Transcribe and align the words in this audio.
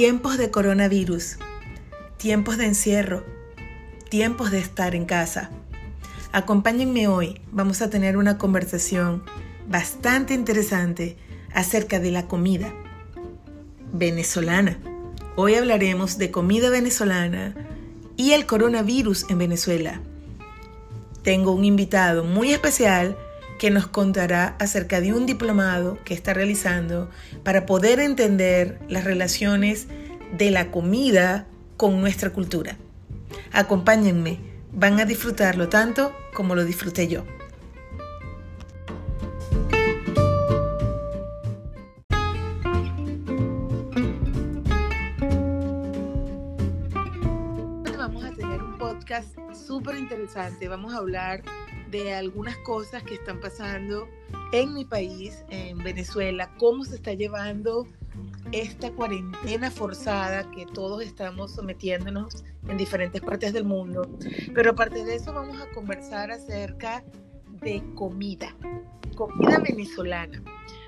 Tiempos 0.00 0.38
de 0.38 0.50
coronavirus, 0.50 1.36
tiempos 2.16 2.56
de 2.56 2.64
encierro, 2.64 3.22
tiempos 4.08 4.50
de 4.50 4.58
estar 4.58 4.94
en 4.94 5.04
casa. 5.04 5.50
Acompáñenme 6.32 7.06
hoy, 7.06 7.42
vamos 7.52 7.82
a 7.82 7.90
tener 7.90 8.16
una 8.16 8.38
conversación 8.38 9.22
bastante 9.68 10.32
interesante 10.32 11.18
acerca 11.52 12.00
de 12.00 12.12
la 12.12 12.26
comida 12.28 12.72
venezolana. 13.92 14.78
Hoy 15.36 15.56
hablaremos 15.56 16.16
de 16.16 16.30
comida 16.30 16.70
venezolana 16.70 17.54
y 18.16 18.32
el 18.32 18.46
coronavirus 18.46 19.28
en 19.28 19.36
Venezuela. 19.36 20.00
Tengo 21.22 21.52
un 21.52 21.66
invitado 21.66 22.24
muy 22.24 22.52
especial 22.52 23.18
que 23.60 23.70
nos 23.70 23.86
contará 23.86 24.56
acerca 24.58 25.02
de 25.02 25.12
un 25.12 25.26
diplomado 25.26 25.98
que 26.06 26.14
está 26.14 26.32
realizando 26.32 27.10
para 27.44 27.66
poder 27.66 28.00
entender 28.00 28.80
las 28.88 29.04
relaciones 29.04 29.86
de 30.32 30.50
la 30.50 30.70
comida 30.70 31.46
con 31.76 32.00
nuestra 32.00 32.30
cultura. 32.30 32.78
Acompáñenme, 33.52 34.38
van 34.72 34.98
a 34.98 35.04
disfrutarlo 35.04 35.68
tanto 35.68 36.16
como 36.32 36.54
lo 36.54 36.64
disfruté 36.64 37.06
yo. 37.06 37.26
Vamos 47.98 48.24
a 48.24 48.32
tener 48.32 48.62
un 48.62 48.78
podcast 48.78 49.36
súper 49.52 49.96
interesante. 49.96 50.66
Vamos 50.66 50.94
a 50.94 50.96
hablar 50.96 51.42
de 51.90 52.14
algunas 52.14 52.56
cosas 52.58 53.02
que 53.02 53.14
están 53.14 53.40
pasando 53.40 54.08
en 54.52 54.74
mi 54.74 54.84
país, 54.84 55.44
en 55.50 55.78
Venezuela, 55.78 56.50
cómo 56.58 56.84
se 56.84 56.96
está 56.96 57.14
llevando 57.14 57.86
esta 58.52 58.90
cuarentena 58.92 59.70
forzada 59.70 60.50
que 60.50 60.66
todos 60.66 61.02
estamos 61.02 61.52
sometiéndonos 61.52 62.44
en 62.68 62.76
diferentes 62.76 63.20
partes 63.20 63.52
del 63.52 63.64
mundo. 63.64 64.08
Pero 64.54 64.72
aparte 64.72 65.04
de 65.04 65.16
eso 65.16 65.32
vamos 65.32 65.60
a 65.60 65.70
conversar 65.70 66.30
acerca 66.30 67.04
de 67.60 67.82
comida, 67.94 68.54
comida 69.14 69.58
venezolana. 69.58 70.42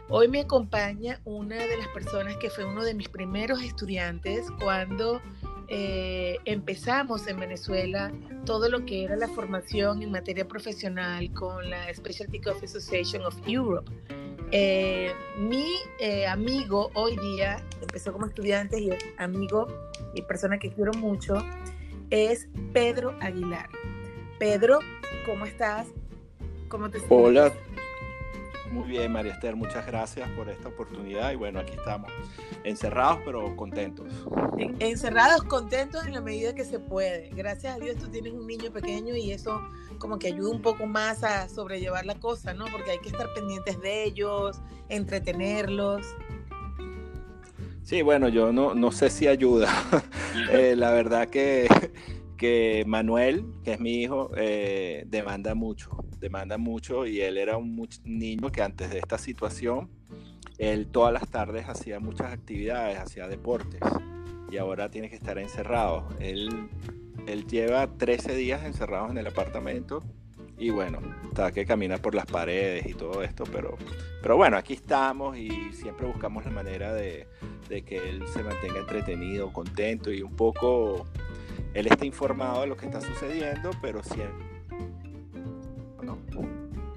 Hoy 0.08 0.28
me 0.28 0.40
acompaña 0.40 1.20
una 1.24 1.56
de 1.56 1.76
las 1.76 1.88
personas 1.88 2.36
que 2.36 2.50
fue 2.50 2.64
uno 2.64 2.84
de 2.84 2.94
mis 2.94 3.08
primeros 3.08 3.62
estudiantes 3.62 4.46
cuando 4.60 5.22
eh, 5.68 6.38
empezamos 6.44 7.26
en 7.26 7.38
Venezuela 7.38 8.12
todo 8.44 8.68
lo 8.68 8.84
que 8.84 9.04
era 9.04 9.16
la 9.16 9.28
formación 9.28 10.02
en 10.02 10.10
materia 10.10 10.46
profesional 10.46 11.32
con 11.32 11.68
la 11.70 11.92
Specialty 11.92 12.40
Coffee 12.40 12.66
Association 12.66 13.24
of 13.24 13.36
Europe. 13.46 13.90
Eh, 14.50 15.12
mi 15.38 15.66
eh, 15.98 16.26
amigo 16.26 16.90
hoy 16.94 17.16
día, 17.16 17.62
empezó 17.80 18.12
como 18.12 18.26
estudiante 18.26 18.80
y 18.80 18.90
amigo 19.16 19.66
y 20.14 20.22
persona 20.22 20.58
que 20.58 20.70
quiero 20.70 20.92
mucho, 20.92 21.38
es 22.10 22.48
Pedro 22.72 23.16
Aguilar. 23.20 23.70
Pedro, 24.38 24.80
¿cómo 25.24 25.46
estás? 25.46 25.86
¿Cómo 26.68 26.90
te 26.90 26.98
sientes? 26.98 27.52
Muy 28.72 28.88
bien, 28.88 29.12
María 29.12 29.34
Esther, 29.34 29.54
muchas 29.54 29.86
gracias 29.86 30.26
por 30.30 30.48
esta 30.48 30.68
oportunidad 30.68 31.30
y 31.30 31.36
bueno, 31.36 31.60
aquí 31.60 31.74
estamos, 31.74 32.10
encerrados 32.64 33.18
pero 33.22 33.54
contentos. 33.54 34.10
Encerrados, 34.78 35.42
contentos 35.42 36.06
en 36.06 36.14
la 36.14 36.22
medida 36.22 36.54
que 36.54 36.64
se 36.64 36.78
puede. 36.78 37.28
Gracias 37.34 37.76
a 37.76 37.78
Dios 37.78 37.96
tú 37.98 38.08
tienes 38.08 38.32
un 38.32 38.46
niño 38.46 38.72
pequeño 38.72 39.14
y 39.14 39.30
eso 39.30 39.60
como 39.98 40.18
que 40.18 40.28
ayuda 40.28 40.48
un 40.48 40.62
poco 40.62 40.86
más 40.86 41.22
a 41.22 41.50
sobrellevar 41.50 42.06
la 42.06 42.14
cosa, 42.14 42.54
¿no? 42.54 42.64
Porque 42.72 42.92
hay 42.92 42.98
que 43.00 43.10
estar 43.10 43.26
pendientes 43.34 43.78
de 43.82 44.04
ellos, 44.04 44.62
entretenerlos. 44.88 46.06
Sí, 47.82 48.00
bueno, 48.00 48.30
yo 48.30 48.54
no, 48.54 48.74
no 48.74 48.90
sé 48.90 49.10
si 49.10 49.28
ayuda. 49.28 49.68
Eh, 50.50 50.74
la 50.76 50.90
verdad 50.92 51.28
que, 51.28 51.68
que 52.38 52.84
Manuel, 52.86 53.44
que 53.64 53.74
es 53.74 53.80
mi 53.80 54.00
hijo, 54.00 54.30
eh, 54.34 55.04
demanda 55.08 55.54
mucho 55.54 56.01
demanda 56.22 56.56
mucho 56.56 57.04
y 57.04 57.20
él 57.20 57.36
era 57.36 57.58
un 57.58 57.86
niño 58.04 58.50
que 58.50 58.62
antes 58.62 58.90
de 58.90 58.98
esta 58.98 59.18
situación, 59.18 59.90
él 60.56 60.86
todas 60.86 61.12
las 61.12 61.28
tardes 61.28 61.68
hacía 61.68 61.98
muchas 61.98 62.32
actividades, 62.32 62.98
hacía 62.98 63.26
deportes 63.26 63.80
y 64.50 64.56
ahora 64.56 64.88
tiene 64.90 65.10
que 65.10 65.16
estar 65.16 65.36
encerrado. 65.38 66.08
Él, 66.20 66.68
él 67.26 67.46
lleva 67.46 67.88
13 67.88 68.36
días 68.36 68.64
encerrado 68.64 69.10
en 69.10 69.18
el 69.18 69.26
apartamento 69.26 70.02
y 70.56 70.70
bueno, 70.70 71.00
está 71.24 71.50
que 71.50 71.66
camina 71.66 71.98
por 71.98 72.14
las 72.14 72.26
paredes 72.26 72.86
y 72.86 72.94
todo 72.94 73.24
esto, 73.24 73.42
pero, 73.50 73.76
pero 74.22 74.36
bueno, 74.36 74.56
aquí 74.56 74.74
estamos 74.74 75.36
y 75.36 75.50
siempre 75.72 76.06
buscamos 76.06 76.44
la 76.44 76.52
manera 76.52 76.94
de, 76.94 77.26
que 77.68 77.96
él 77.96 78.22
se 78.28 78.44
mantenga 78.44 78.78
entretenido, 78.78 79.52
contento 79.52 80.12
y 80.12 80.22
un 80.22 80.36
poco, 80.36 81.06
él 81.74 81.88
está 81.88 82.04
informado 82.06 82.60
de 82.60 82.68
lo 82.68 82.76
que 82.76 82.86
está 82.86 83.00
sucediendo, 83.00 83.70
pero 83.80 84.04
siempre 84.04 84.51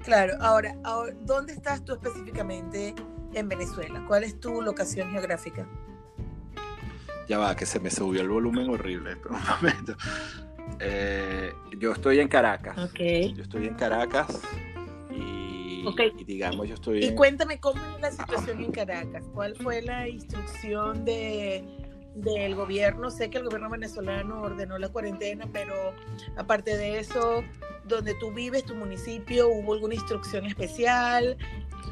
Claro, 0.04 0.34
ahora, 0.40 0.76
¿dónde 1.22 1.52
estás 1.52 1.84
tú 1.84 1.94
específicamente 1.94 2.94
en 3.34 3.48
Venezuela? 3.48 4.04
¿Cuál 4.06 4.24
es 4.24 4.38
tu 4.38 4.62
locación 4.62 5.10
geográfica? 5.10 5.66
Ya 7.28 7.38
va, 7.38 7.56
que 7.56 7.66
se 7.66 7.80
me 7.80 7.90
subió 7.90 8.20
el 8.20 8.28
volumen 8.28 8.70
horrible, 8.70 9.16
pero 9.16 9.34
un 9.34 9.42
momento. 9.44 9.96
Eh, 10.78 11.52
yo 11.78 11.92
estoy 11.92 12.20
en 12.20 12.28
Caracas. 12.28 12.78
Okay. 12.90 13.34
Yo 13.34 13.42
estoy 13.42 13.66
en 13.66 13.74
Caracas 13.74 14.40
y, 15.10 16.24
digamos 16.24 16.68
yo 16.68 16.74
estoy... 16.74 17.04
Y 17.04 17.14
cuéntame 17.14 17.60
cómo 17.60 17.80
es 17.94 18.00
la 18.00 18.10
situación 18.10 18.62
en 18.62 18.72
Caracas. 18.72 19.24
¿Cuál 19.32 19.54
fue 19.56 19.82
la 19.82 20.08
instrucción 20.08 21.04
de 21.04 21.85
del 22.16 22.54
gobierno. 22.54 23.10
Sé 23.10 23.30
que 23.30 23.38
el 23.38 23.44
gobierno 23.44 23.70
venezolano 23.70 24.42
ordenó 24.42 24.78
la 24.78 24.88
cuarentena, 24.88 25.46
pero 25.52 25.74
aparte 26.36 26.76
de 26.76 26.98
eso, 26.98 27.44
donde 27.84 28.14
tú 28.14 28.32
vives, 28.32 28.64
tu 28.64 28.74
municipio, 28.74 29.48
¿hubo 29.48 29.74
alguna 29.74 29.94
instrucción 29.94 30.46
especial? 30.46 31.36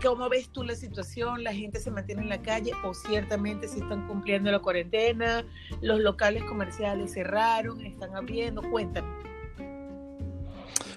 ¿Cómo 0.03 0.29
ves 0.29 0.49
tú 0.49 0.65
la 0.65 0.75
situación? 0.75 1.45
¿La 1.45 1.53
gente 1.53 1.79
se 1.79 1.91
mantiene 1.91 2.23
en 2.23 2.29
la 2.29 2.43
calle 2.43 2.73
o 2.85 2.95
ciertamente 2.95 3.69
si 3.69 3.81
están 3.81 4.09
cumpliendo 4.09 4.51
la 4.51 4.59
cuarentena? 4.59 5.45
¿Los 5.81 6.01
locales 6.01 6.43
comerciales 6.45 7.13
cerraron? 7.13 7.85
¿Están 7.85 8.15
abriendo? 8.17 8.63
Cuéntame. 8.71 9.09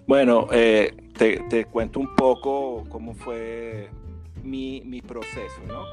Bueno, 0.07 0.47
eh, 0.51 0.95
te, 1.17 1.65
cuento 1.65 1.99
un 1.99 2.15
poco 2.15 2.85
cómo 2.88 3.13
fue 3.13 3.89
mi, 4.49 5.01
proceso, 5.01 5.61
¿no? 5.67 5.85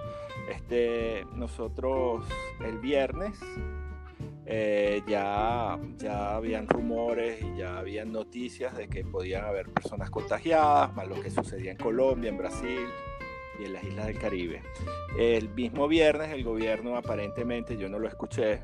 Este, 0.49 1.25
nosotros 1.35 2.27
el 2.65 2.79
viernes 2.79 3.39
eh, 4.47 5.03
ya, 5.07 5.79
ya 5.97 6.37
habían 6.37 6.69
rumores 6.69 7.43
y 7.43 7.59
ya 7.59 7.79
habían 7.79 8.13
noticias 8.13 8.77
de 8.77 8.89
que 8.89 9.05
podían 9.05 9.45
haber 9.45 9.71
personas 9.71 10.11
contagiadas, 10.11 10.95
más 10.95 11.09
lo 11.09 11.21
que 11.21 11.31
sucedía 11.31 11.73
en 11.73 11.79
Colombia, 11.79 12.29
en 12.29 12.39
Brasil 12.39 12.87
y 13.59 13.65
en 13.65 13.73
las 13.73 13.85
islas 13.85 14.07
del 14.07 14.19
Caribe. 14.19 14.63
El 15.19 15.49
mismo 15.51 15.89
viernes 15.89 16.31
el 16.31 16.45
gobierno 16.45 16.97
aparentemente, 16.97 17.77
yo 17.77 17.89
no 17.89 17.99
lo 17.99 18.09
escuché, 18.09 18.61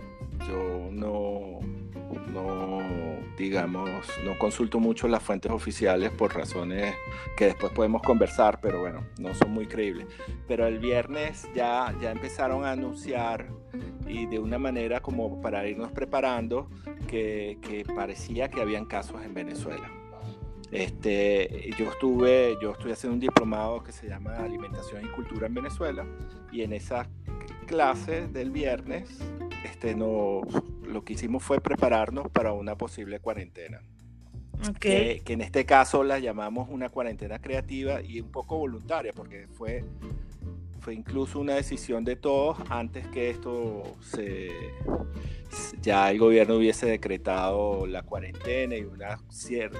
yo 0.46 0.88
no, 0.90 1.60
no, 2.32 2.78
digamos, 3.36 3.90
no 4.24 4.38
consulto 4.38 4.78
mucho 4.80 5.08
las 5.08 5.22
fuentes 5.22 5.50
oficiales 5.50 6.10
por 6.10 6.34
razones 6.34 6.94
que 7.36 7.46
después 7.46 7.72
podemos 7.72 8.02
conversar, 8.02 8.60
pero 8.60 8.80
bueno, 8.80 9.04
no 9.18 9.34
son 9.34 9.50
muy 9.50 9.66
creíbles. 9.66 10.06
Pero 10.46 10.66
el 10.66 10.78
viernes 10.78 11.48
ya, 11.54 11.94
ya 12.00 12.10
empezaron 12.10 12.64
a 12.64 12.72
anunciar 12.72 13.48
y 14.06 14.26
de 14.26 14.38
una 14.38 14.58
manera 14.58 15.00
como 15.00 15.40
para 15.40 15.66
irnos 15.66 15.92
preparando 15.92 16.68
que, 17.06 17.58
que 17.62 17.84
parecía 17.84 18.48
que 18.48 18.60
habían 18.60 18.86
casos 18.86 19.22
en 19.22 19.34
Venezuela. 19.34 19.90
Este, 20.72 21.70
yo 21.76 21.90
estuve, 21.90 22.56
yo 22.62 22.72
estoy 22.72 22.92
haciendo 22.92 23.14
un 23.14 23.20
diplomado 23.20 23.82
que 23.82 23.90
se 23.90 24.06
llama 24.06 24.36
Alimentación 24.36 25.04
y 25.04 25.08
Cultura 25.08 25.48
en 25.48 25.54
Venezuela 25.54 26.06
y 26.52 26.62
en 26.62 26.72
esa 26.72 27.08
clase 27.66 28.28
del 28.28 28.50
viernes 28.50 29.08
este, 29.64 29.94
no, 29.94 30.42
lo 30.86 31.04
que 31.04 31.14
hicimos 31.14 31.42
fue 31.42 31.60
prepararnos 31.60 32.30
para 32.30 32.52
una 32.52 32.76
posible 32.76 33.20
cuarentena. 33.20 33.80
Que, 34.78 35.22
en 35.26 35.40
este 35.40 35.64
caso 35.64 36.04
la 36.04 36.18
llamamos 36.18 36.68
una 36.68 36.90
cuarentena 36.90 37.40
creativa 37.40 38.02
y 38.02 38.20
un 38.20 38.30
poco 38.30 38.58
voluntaria, 38.58 39.12
porque 39.14 39.46
fue, 39.48 39.84
fue 40.80 40.94
incluso 40.94 41.40
una 41.40 41.54
decisión 41.54 42.04
de 42.04 42.16
todos 42.16 42.58
antes 42.68 43.06
que 43.08 43.30
esto 43.30 43.84
se 44.02 44.50
ya 45.80 46.10
el 46.10 46.18
gobierno 46.18 46.56
hubiese 46.56 46.86
decretado 46.86 47.86
la 47.86 48.02
cuarentena 48.02 48.76
y 48.76 48.82
una, 48.82 49.18
cierta, 49.30 49.78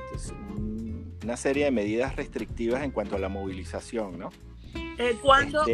una 1.22 1.36
serie 1.36 1.66
de 1.66 1.70
medidas 1.70 2.16
restrictivas 2.16 2.82
en 2.82 2.90
cuanto 2.90 3.16
a 3.16 3.18
la 3.18 3.28
movilización, 3.28 4.18
¿no? 4.18 4.30
Eh, 5.00 5.18
¿Cuándo, 5.22 5.64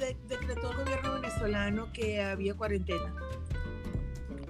este 0.00 0.16
decretó 0.26 0.72
el 0.72 0.78
gobierno 0.78 1.14
venezolano 1.14 1.92
que 1.92 2.20
había 2.20 2.54
cuarentena? 2.54 3.14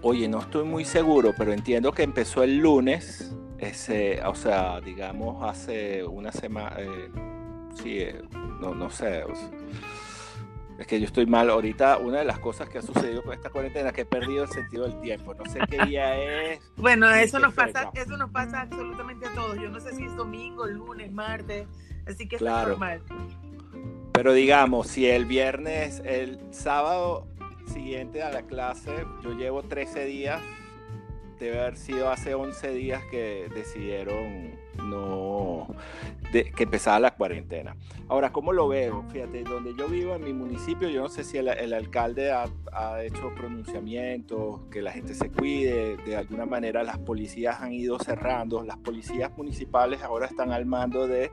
Oye, 0.00 0.28
no 0.28 0.38
estoy 0.38 0.64
muy 0.64 0.86
seguro, 0.86 1.34
pero 1.36 1.52
entiendo 1.52 1.92
que 1.92 2.02
empezó 2.02 2.42
el 2.42 2.56
lunes, 2.56 3.36
ese, 3.58 4.22
o 4.24 4.34
sea, 4.34 4.80
digamos 4.80 5.46
hace 5.46 6.02
una 6.02 6.32
semana, 6.32 6.74
eh, 6.78 7.10
sí, 7.74 7.98
eh, 7.98 8.22
no, 8.32 8.74
no 8.74 8.88
sé, 8.88 9.24
es 10.78 10.86
que 10.86 10.98
yo 10.98 11.04
estoy 11.04 11.26
mal. 11.26 11.50
Ahorita 11.50 11.98
una 11.98 12.20
de 12.20 12.24
las 12.24 12.38
cosas 12.38 12.66
que 12.70 12.78
ha 12.78 12.82
sucedido 12.82 13.22
con 13.22 13.34
esta 13.34 13.50
cuarentena 13.50 13.90
es 13.90 13.94
que 13.94 14.00
he 14.00 14.06
perdido 14.06 14.44
el 14.44 14.50
sentido 14.50 14.84
del 14.84 14.98
tiempo. 15.02 15.34
No 15.34 15.44
sé 15.44 15.60
qué 15.68 15.84
día 15.84 16.16
es. 16.16 16.60
Bueno, 16.78 17.10
eso 17.10 17.38
nos 17.38 17.52
pasa, 17.52 17.90
eso 17.92 18.16
nos 18.16 18.30
pasa 18.30 18.62
absolutamente 18.62 19.26
a 19.26 19.34
todos. 19.34 19.56
Yo 19.60 19.68
no 19.68 19.78
sé 19.80 19.94
si 19.94 20.04
es 20.04 20.16
domingo, 20.16 20.66
lunes, 20.66 21.12
martes, 21.12 21.68
así 22.06 22.26
que 22.26 22.36
es 22.36 22.42
normal. 22.42 23.02
Pero 24.20 24.34
digamos, 24.34 24.88
si 24.88 25.06
el 25.06 25.24
viernes, 25.24 26.02
el 26.04 26.38
sábado 26.50 27.26
siguiente 27.72 28.22
a 28.22 28.30
la 28.30 28.42
clase, 28.42 28.90
yo 29.24 29.32
llevo 29.32 29.62
13 29.62 30.04
días, 30.04 30.42
debe 31.38 31.58
haber 31.58 31.78
sido 31.78 32.10
hace 32.10 32.34
11 32.34 32.70
días 32.74 33.02
que 33.10 33.48
decidieron 33.54 34.58
no 34.84 35.74
que 36.30 36.64
empezaba 36.64 37.00
la 37.00 37.14
cuarentena. 37.14 37.76
Ahora, 38.08 38.30
¿cómo 38.30 38.52
lo 38.52 38.68
veo? 38.68 39.06
Fíjate, 39.10 39.42
donde 39.42 39.74
yo 39.74 39.88
vivo 39.88 40.14
en 40.14 40.22
mi 40.22 40.34
municipio, 40.34 40.90
yo 40.90 41.00
no 41.00 41.08
sé 41.08 41.24
si 41.24 41.38
el, 41.38 41.72
alcalde 41.72 42.30
ha, 42.30 42.44
ha, 42.72 43.02
hecho 43.02 43.34
pronunciamientos, 43.34 44.60
que 44.70 44.82
la 44.82 44.92
gente 44.92 45.14
se 45.14 45.30
cuide, 45.30 45.96
de 45.96 46.16
alguna 46.16 46.44
manera 46.44 46.82
las 46.82 46.98
policías 46.98 47.62
han 47.62 47.72
ido 47.72 47.98
cerrando, 47.98 48.62
las 48.64 48.76
policías 48.76 49.34
municipales 49.38 50.02
ahora 50.02 50.26
están 50.26 50.52
al 50.52 50.66
mando 50.66 51.06
de, 51.06 51.30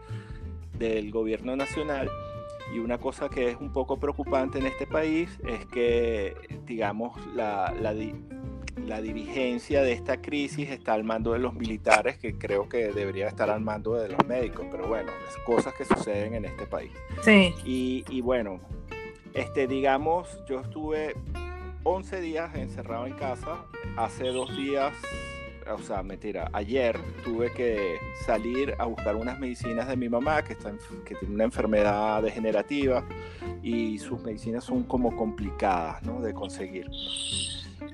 del 0.79 1.11
gobierno 1.11 1.57
nacional 1.57 2.09
y 2.73 2.79
una 2.79 2.97
cosa 2.97 3.29
que 3.29 3.51
es 3.51 3.57
un 3.59 3.71
poco 3.71 3.99
preocupante 3.99 4.59
en 4.59 4.67
este 4.67 4.85
país 4.87 5.29
es 5.47 5.65
que, 5.65 6.35
digamos, 6.65 7.13
la, 7.35 7.73
la, 7.79 7.93
la, 8.85 9.01
dirigencia 9.01 9.81
de 9.81 9.93
esta 9.93 10.21
crisis 10.21 10.69
está 10.69 10.93
al 10.93 11.03
mando 11.03 11.33
de 11.33 11.39
los 11.39 11.53
militares, 11.53 12.17
que 12.17 12.37
creo 12.37 12.67
que 12.67 12.91
debería 12.91 13.27
estar 13.27 13.49
al 13.49 13.61
mando 13.61 13.95
de 13.95 14.09
los 14.09 14.25
médicos, 14.27 14.65
pero 14.69 14.87
bueno, 14.87 15.11
es 15.27 15.37
cosas 15.45 15.73
que 15.73 15.85
suceden 15.85 16.33
en 16.35 16.45
este 16.45 16.65
país. 16.65 16.91
Sí. 17.21 17.53
Y, 17.65 18.05
y 18.09 18.21
bueno, 18.21 18.59
este, 19.33 19.67
digamos, 19.67 20.39
yo 20.47 20.59
estuve 20.59 21.15
11 21.83 22.21
días 22.21 22.55
encerrado 22.55 23.05
en 23.05 23.13
casa, 23.13 23.65
hace 23.95 24.27
dos 24.27 24.55
días 24.57 24.93
o 25.73 25.79
sea, 25.79 26.03
mentira, 26.03 26.49
ayer 26.53 26.97
tuve 27.23 27.51
que 27.53 27.97
salir 28.25 28.75
a 28.77 28.85
buscar 28.85 29.15
unas 29.15 29.39
medicinas 29.39 29.87
de 29.87 29.95
mi 29.95 30.09
mamá 30.09 30.43
que, 30.43 30.53
está, 30.53 30.71
que 31.05 31.15
tiene 31.15 31.35
una 31.35 31.43
enfermedad 31.45 32.21
degenerativa 32.21 33.03
y 33.61 33.97
sus 33.99 34.21
medicinas 34.23 34.63
son 34.63 34.83
como 34.83 35.15
complicadas 35.15 36.03
¿no? 36.03 36.21
de 36.21 36.33
conseguir. 36.33 36.87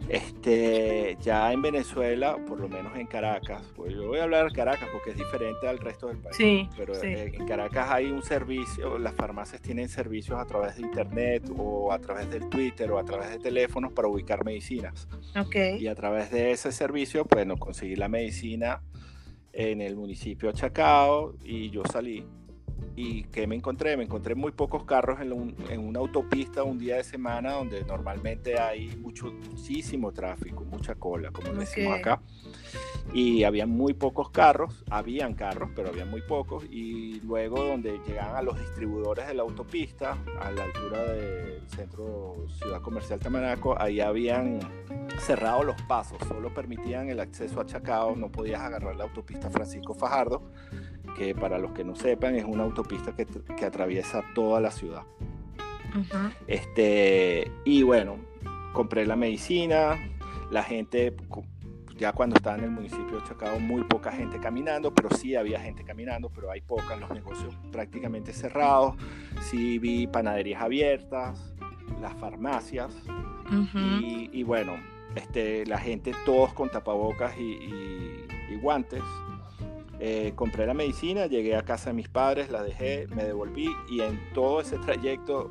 Este, 0.09 1.17
ya 1.21 1.51
en 1.53 1.61
Venezuela, 1.61 2.37
por 2.47 2.59
lo 2.59 2.67
menos 2.67 2.95
en 2.97 3.07
Caracas, 3.07 3.63
pues 3.75 3.93
yo 3.93 4.07
voy 4.07 4.19
a 4.19 4.23
hablar 4.23 4.49
de 4.49 4.55
Caracas 4.55 4.89
porque 4.91 5.11
es 5.11 5.17
diferente 5.17 5.67
al 5.67 5.79
resto 5.79 6.07
del 6.07 6.17
país, 6.17 6.35
sí, 6.35 6.69
pero 6.75 6.93
en 7.01 7.47
Caracas 7.47 7.89
hay 7.89 8.11
un 8.11 8.21
servicio, 8.21 8.99
las 8.99 9.15
farmacias 9.15 9.61
tienen 9.61 9.87
servicios 9.87 10.37
a 10.39 10.45
través 10.45 10.75
de 10.75 10.81
internet 10.81 11.49
o 11.57 11.91
a 11.91 11.99
través 11.99 12.29
del 12.29 12.49
Twitter 12.49 12.91
o 12.91 12.99
a 12.99 13.05
través 13.05 13.29
de 13.29 13.39
teléfonos 13.39 13.93
para 13.93 14.07
ubicar 14.07 14.43
medicinas. 14.43 15.07
Okay. 15.35 15.81
Y 15.81 15.87
a 15.87 15.95
través 15.95 16.31
de 16.31 16.51
ese 16.51 16.71
servicio, 16.71 17.25
pues 17.25 17.47
no 17.47 17.57
conseguí 17.57 17.95
la 17.95 18.09
medicina 18.09 18.81
en 19.53 19.81
el 19.81 19.95
municipio 19.95 20.49
de 20.49 20.55
Chacao 20.55 21.35
y 21.43 21.69
yo 21.69 21.83
salí 21.91 22.25
¿Y 22.95 23.23
qué 23.25 23.47
me 23.47 23.55
encontré? 23.55 23.97
Me 23.97 24.03
encontré 24.03 24.35
muy 24.35 24.51
pocos 24.51 24.83
carros 24.83 25.19
en, 25.19 25.55
en, 25.69 25.79
una 25.79 25.99
autopista 25.99 26.63
un 26.63 26.77
día 26.77 26.97
de 26.97 27.03
semana 27.03 27.53
donde 27.53 27.83
normalmente 27.83 28.59
hay 28.59 28.95
mucho, 28.97 29.31
muchísimo 29.31 30.11
tráfico, 30.11 30.63
mucha 30.63 30.95
cola, 30.95 31.31
como 31.31 31.53
decimos 31.53 31.97
acá. 31.97 32.21
Y 33.13 33.43
había 33.43 33.67
muy 33.67 33.93
pocos 33.93 34.29
carros, 34.29 34.83
habían 34.89 35.33
carros, 35.33 35.69
pero 35.75 35.89
había 35.89 36.05
muy 36.05 36.21
pocos. 36.21 36.63
Y 36.71 37.19
luego 37.21 37.63
donde 37.63 37.99
llegaban 38.07 38.35
a 38.37 38.41
los 38.41 38.59
distribuidores 38.59 39.27
de 39.27 39.33
la 39.33 39.43
autopista, 39.43 40.17
a 40.39 40.51
la 40.51 40.63
altura 40.63 41.03
del 41.03 41.67
centro 41.69 42.33
Ciudad 42.59 42.81
Comercial 42.81 43.19
Tamanaco, 43.19 43.79
ahí 43.79 43.99
habían 43.99 44.59
cerrado 45.19 45.63
los 45.63 45.79
pasos, 45.83 46.17
solo 46.27 46.53
permitían 46.53 47.09
el 47.09 47.19
acceso 47.19 47.59
a 47.59 47.65
Chacao, 47.65 48.15
no 48.15 48.31
podías 48.31 48.61
agarrar 48.61 48.95
la 48.95 49.03
autopista 49.03 49.49
Francisco 49.49 49.93
Fajardo 49.93 50.41
que 51.17 51.35
para 51.35 51.59
los 51.59 51.71
que 51.71 51.83
no 51.83 51.95
sepan 51.95 52.35
es 52.35 52.45
una 52.45 52.63
autopista 52.63 53.15
que, 53.15 53.25
que 53.25 53.65
atraviesa 53.65 54.23
toda 54.33 54.59
la 54.59 54.71
ciudad. 54.71 55.03
este, 56.47 57.51
y 57.65 57.83
bueno, 57.83 58.17
compré 58.73 59.05
la 59.05 59.15
medicina, 59.15 59.97
la 60.51 60.63
gente, 60.63 61.15
ya 61.97 62.11
cuando 62.11 62.35
estaba 62.35 62.57
en 62.57 62.65
el 62.65 62.71
municipio 62.71 63.19
de 63.19 63.27
Chacao, 63.27 63.59
muy 63.59 63.83
poca 63.83 64.11
gente 64.11 64.39
caminando, 64.39 64.93
pero 64.93 65.09
sí 65.15 65.35
había 65.35 65.59
gente 65.59 65.83
caminando, 65.83 66.29
pero 66.29 66.51
hay 66.51 66.61
pocas, 66.61 66.99
los 66.99 67.09
negocios 67.11 67.55
prácticamente 67.71 68.33
cerrados, 68.33 68.95
sí 69.41 69.79
vi 69.79 70.07
panaderías 70.07 70.61
abiertas, 70.61 71.53
las 72.01 72.13
farmacias, 72.15 72.93
y, 74.31 74.41
bueno, 74.43 74.73
este, 75.15 75.65
la 75.65 75.77
gente 75.77 76.13
todos 76.25 76.53
con 76.53 76.69
tapabocas 76.69 77.37
y, 77.37 78.25
y 78.49 78.55
guantes. 78.59 79.03
Eh, 79.99 80.33
compré 80.35 80.65
la 80.65 80.73
medicina, 80.73 81.27
llegué 81.27 81.55
a 81.55 81.63
casa 81.63 81.91
de 81.91 81.95
mis 81.95 82.09
padres, 82.09 82.49
la 82.49 82.61
dejé, 82.63 83.07
me 83.15 83.23
devolví 83.23 83.69
y 83.89 84.01
en 84.01 84.19
todo 84.33 84.59
ese 84.59 84.77
trayecto 84.79 85.49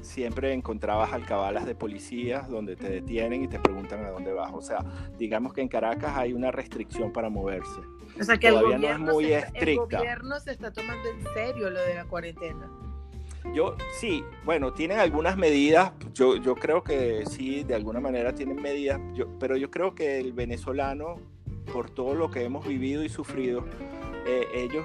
siempre 0.00 0.52
encontrabas 0.52 1.12
alcabalas 1.12 1.66
de 1.66 1.74
policías 1.74 2.48
donde 2.48 2.76
te 2.76 2.88
detienen 2.88 3.44
y 3.44 3.48
te 3.48 3.58
preguntan 3.58 4.04
a 4.04 4.10
dónde 4.10 4.32
vas. 4.32 4.52
O 4.54 4.60
sea, 4.60 4.84
digamos 5.18 5.52
que 5.52 5.60
en 5.60 5.68
Caracas 5.68 6.16
hay 6.16 6.32
una 6.32 6.50
restricción 6.50 7.12
para 7.12 7.28
moverse. 7.28 7.80
O 8.20 8.24
sea, 8.24 8.38
que 8.38 8.48
Todavía 8.50 8.78
no 8.78 8.88
es 8.88 8.98
muy 8.98 9.32
estricta. 9.32 9.98
El 9.98 10.00
gobierno 10.02 10.40
se 10.40 10.52
está 10.52 10.72
tomando 10.72 11.08
en 11.08 11.22
serio 11.34 11.70
lo 11.70 11.80
de 11.80 11.94
la 11.94 12.04
cuarentena. 12.04 12.70
Yo 13.54 13.76
sí, 13.98 14.24
bueno, 14.44 14.72
tienen 14.72 14.98
algunas 14.98 15.36
medidas, 15.36 15.92
yo, 16.12 16.36
yo 16.36 16.54
creo 16.54 16.82
que 16.82 17.24
sí, 17.26 17.64
de 17.64 17.74
alguna 17.74 18.00
manera 18.00 18.34
tienen 18.34 18.60
medidas, 18.60 19.00
pero 19.40 19.56
yo 19.56 19.70
creo 19.70 19.94
que 19.94 20.18
el 20.18 20.32
venezolano 20.32 21.16
por 21.72 21.90
todo 21.90 22.14
lo 22.14 22.30
que 22.30 22.44
hemos 22.44 22.66
vivido 22.66 23.04
y 23.04 23.08
sufrido, 23.08 23.64
eh, 24.26 24.46
ellos, 24.54 24.84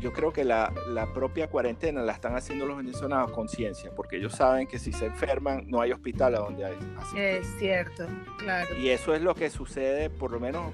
yo 0.00 0.12
creo 0.12 0.32
que 0.32 0.44
la, 0.44 0.72
la, 0.88 1.12
propia 1.12 1.48
cuarentena 1.48 2.02
la 2.02 2.12
están 2.12 2.36
haciendo 2.36 2.66
los 2.66 2.76
venezolanos 2.76 3.30
con 3.30 3.48
conciencia, 3.48 3.90
porque 3.94 4.16
ellos 4.16 4.34
saben 4.34 4.66
que 4.66 4.78
si 4.78 4.92
se 4.92 5.06
enferman 5.06 5.64
no 5.68 5.80
hay 5.80 5.92
hospital 5.92 6.34
a 6.34 6.40
donde 6.40 6.64
hay. 6.64 6.76
Es 7.16 7.46
cierto, 7.58 8.06
claro. 8.38 8.76
Y 8.78 8.90
eso 8.90 9.14
es 9.14 9.22
lo 9.22 9.34
que 9.34 9.48
sucede, 9.48 10.10
por 10.10 10.30
lo 10.30 10.40
menos 10.40 10.72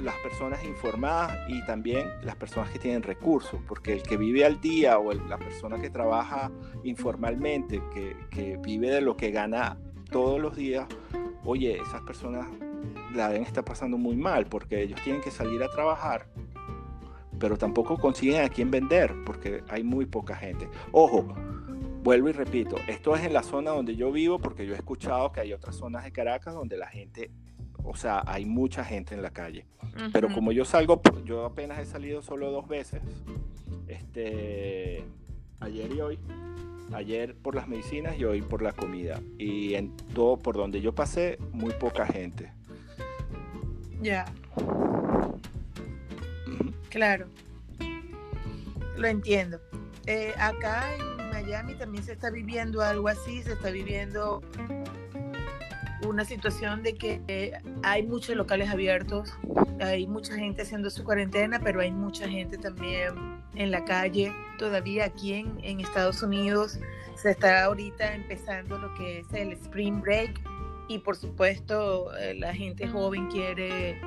las 0.00 0.14
personas 0.16 0.64
informadas 0.64 1.36
y 1.48 1.64
también 1.66 2.10
las 2.22 2.36
personas 2.36 2.70
que 2.70 2.78
tienen 2.78 3.02
recursos, 3.02 3.60
porque 3.66 3.92
el 3.92 4.02
que 4.02 4.16
vive 4.16 4.44
al 4.44 4.60
día 4.60 4.98
o 4.98 5.12
la 5.12 5.38
persona 5.38 5.80
que 5.80 5.90
trabaja 5.90 6.50
informalmente, 6.84 7.82
que, 7.92 8.16
que 8.30 8.56
vive 8.58 8.90
de 8.90 9.00
lo 9.00 9.16
que 9.16 9.30
gana 9.30 9.76
todos 10.10 10.40
los 10.40 10.56
días, 10.56 10.86
oye, 11.44 11.80
esas 11.80 12.02
personas 12.02 12.46
la 13.14 13.28
deben 13.28 13.44
estar 13.44 13.64
pasando 13.64 13.98
muy 13.98 14.16
mal 14.16 14.46
porque 14.46 14.82
ellos 14.82 15.00
tienen 15.02 15.22
que 15.22 15.30
salir 15.30 15.62
a 15.62 15.68
trabajar, 15.68 16.26
pero 17.40 17.56
tampoco 17.56 17.96
consiguen 17.96 18.44
a 18.44 18.48
quién 18.48 18.70
vender 18.70 19.14
porque 19.24 19.64
hay 19.68 19.82
muy 19.82 20.06
poca 20.06 20.36
gente. 20.36 20.68
Ojo, 20.92 21.34
vuelvo 22.04 22.28
y 22.28 22.32
repito, 22.32 22.76
esto 22.86 23.16
es 23.16 23.24
en 23.24 23.32
la 23.32 23.42
zona 23.42 23.70
donde 23.70 23.96
yo 23.96 24.12
vivo 24.12 24.38
porque 24.38 24.66
yo 24.66 24.74
he 24.74 24.76
escuchado 24.76 25.32
que 25.32 25.40
hay 25.40 25.52
otras 25.52 25.74
zonas 25.74 26.04
de 26.04 26.12
Caracas 26.12 26.54
donde 26.54 26.76
la 26.76 26.86
gente, 26.86 27.30
o 27.82 27.96
sea, 27.96 28.22
hay 28.26 28.44
mucha 28.44 28.84
gente 28.84 29.14
en 29.14 29.22
la 29.22 29.30
calle. 29.30 29.66
Pero 30.12 30.28
como 30.32 30.52
yo 30.52 30.64
salgo, 30.64 31.00
yo 31.24 31.44
apenas 31.44 31.78
he 31.80 31.86
salido 31.86 32.22
solo 32.22 32.50
dos 32.52 32.68
veces, 32.68 33.00
este, 33.88 35.04
ayer 35.58 35.92
y 35.92 36.00
hoy, 36.00 36.18
ayer 36.92 37.34
por 37.34 37.54
las 37.54 37.66
medicinas 37.68 38.18
y 38.18 38.24
hoy 38.24 38.42
por 38.42 38.62
la 38.62 38.72
comida. 38.72 39.20
Y 39.38 39.74
en 39.74 39.96
todo 40.14 40.36
por 40.36 40.56
donde 40.56 40.80
yo 40.80 40.94
pasé, 40.94 41.38
muy 41.52 41.72
poca 41.72 42.06
gente. 42.06 42.52
Ya. 44.00 44.26
Claro. 46.90 47.26
Lo 48.96 49.08
entiendo. 49.08 49.60
Eh, 50.06 50.34
acá 50.38 50.94
en 50.94 51.30
Miami 51.30 51.74
también 51.74 52.04
se 52.04 52.12
está 52.12 52.30
viviendo 52.30 52.82
algo 52.82 53.08
así, 53.08 53.42
se 53.42 53.52
está 53.52 53.70
viviendo 53.70 54.42
una 56.06 56.24
situación 56.24 56.82
de 56.82 56.94
que 56.94 57.20
eh, 57.28 57.52
hay 57.82 58.02
muchos 58.02 58.34
locales 58.34 58.70
abiertos, 58.70 59.32
hay 59.80 60.06
mucha 60.06 60.34
gente 60.34 60.62
haciendo 60.62 60.90
su 60.90 61.04
cuarentena, 61.04 61.60
pero 61.60 61.80
hay 61.80 61.92
mucha 61.92 62.28
gente 62.28 62.58
también 62.58 63.40
en 63.54 63.70
la 63.70 63.84
calle. 63.84 64.32
Todavía 64.58 65.04
aquí 65.06 65.34
en, 65.34 65.80
Estados 65.80 66.22
Unidos 66.22 66.78
se 67.16 67.30
está 67.30 67.64
ahorita 67.64 68.14
empezando 68.14 68.78
lo 68.78 68.92
que 68.94 69.20
es 69.20 69.32
el 69.32 69.52
Spring 69.52 70.00
Break, 70.00 70.40
y 70.88 70.98
por 70.98 71.16
supuesto 71.16 72.12
eh, 72.16 72.34
la 72.34 72.52
gente 72.52 72.88
joven 72.88 73.28
quiere, 73.28 74.00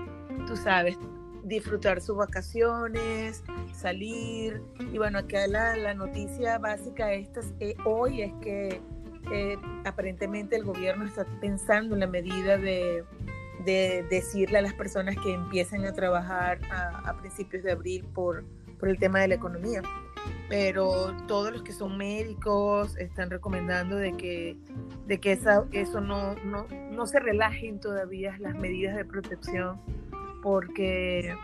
tú 0.47 0.57
sabes, 0.57 0.97
disfrutar 1.43 2.01
sus 2.01 2.17
vacaciones, 2.17 3.43
salir. 3.73 4.61
Y 4.91 4.97
bueno, 4.97 5.19
acá 5.19 5.47
la, 5.47 5.75
la 5.75 5.93
noticia 5.93 6.57
básica 6.57 7.13
esta, 7.13 7.41
eh, 7.59 7.75
hoy 7.85 8.21
es 8.21 8.33
que 8.41 8.81
eh, 9.31 9.57
aparentemente 9.85 10.55
el 10.55 10.63
gobierno 10.63 11.05
está 11.05 11.25
pensando 11.39 11.95
en 11.95 12.01
la 12.01 12.07
medida 12.07 12.57
de, 12.57 13.03
de 13.65 14.05
decirle 14.09 14.57
a 14.57 14.61
las 14.61 14.73
personas 14.73 15.15
que 15.23 15.33
empiecen 15.33 15.85
a 15.85 15.93
trabajar 15.93 16.59
a, 16.71 17.09
a 17.09 17.17
principios 17.17 17.63
de 17.63 17.71
abril 17.71 18.05
por, 18.13 18.43
por 18.79 18.89
el 18.89 18.97
tema 18.97 19.19
de 19.19 19.29
la 19.29 19.35
economía. 19.35 19.81
pero 20.49 21.15
todos 21.27 21.51
los 21.51 21.63
que 21.63 21.73
son 21.73 21.97
médicos 21.97 22.95
están 22.97 23.29
recomendando 23.29 23.95
de 23.95 24.15
que, 24.15 24.57
de 25.07 25.19
que 25.19 25.31
esa, 25.33 25.65
eso 25.71 26.01
no, 26.01 26.35
no, 26.45 26.67
no 26.91 27.07
se 27.07 27.19
relajen 27.19 27.79
todavía 27.79 28.35
las 28.39 28.55
medidas 28.55 28.95
de 28.95 29.05
protección, 29.05 29.81
porque 30.43 31.35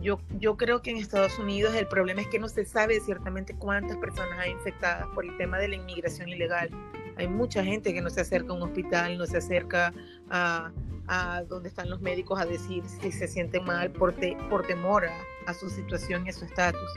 yo, 0.00 0.20
yo 0.38 0.56
creo 0.56 0.82
que 0.82 0.90
en 0.90 0.98
Estados 0.98 1.38
Unidos 1.38 1.74
el 1.74 1.88
problema 1.88 2.20
es 2.20 2.28
que 2.28 2.38
no 2.38 2.48
se 2.48 2.64
sabe 2.64 3.00
ciertamente 3.00 3.54
cuántas 3.56 3.96
personas 3.96 4.38
hay 4.38 4.52
infectadas 4.52 5.08
por 5.14 5.24
el 5.24 5.36
tema 5.38 5.58
de 5.58 5.68
la 5.68 5.74
inmigración 5.74 6.28
ilegal. 6.28 6.70
Hay 7.16 7.26
mucha 7.26 7.64
gente 7.64 7.92
que 7.92 8.00
no 8.00 8.10
se 8.10 8.20
acerca 8.20 8.52
a 8.52 8.56
un 8.56 8.62
hospital, 8.62 9.18
no 9.18 9.26
se 9.26 9.38
acerca 9.38 9.92
a, 10.30 10.70
a 11.08 11.42
donde 11.48 11.70
están 11.70 11.90
los 11.90 12.00
médicos 12.00 12.38
a 12.38 12.44
decir 12.44 12.84
si 12.84 13.10
se 13.10 13.26
sienten 13.26 13.64
mal 13.64 13.90
por, 13.90 14.14
por 14.48 14.66
temor 14.66 15.06
a, 15.46 15.54
su 15.54 15.68
situación 15.70 16.26
y 16.26 16.30
a 16.30 16.32
su 16.32 16.44
estatus. 16.44 16.90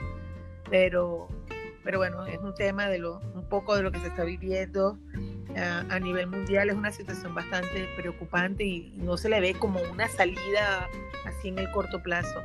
Pero, 0.70 1.28
pero 1.84 1.98
bueno, 1.98 2.26
es 2.28 2.40
un 2.40 2.54
tema 2.54 2.88
de 2.88 3.00
lo, 3.00 3.20
un 3.34 3.48
poco 3.50 3.76
de 3.76 3.82
lo 3.82 3.92
que 3.92 4.00
se 4.00 4.08
está 4.08 4.24
viviendo 4.24 5.00
a 5.58 6.00
nivel 6.00 6.28
mundial. 6.28 6.70
Es 6.70 6.76
una 6.76 6.92
situación 6.92 7.36
bastante 7.36 7.88
preocupante 7.98 8.64
y 8.64 8.94
no 8.98 9.18
se 9.18 9.30
le 9.30 9.40
ve 9.42 9.54
como 9.54 9.80
una 9.92 10.08
salida 10.08 10.88
así 11.26 11.50
en 11.50 11.60
el 11.60 11.72
corto 11.72 12.02
plazo. 12.02 12.42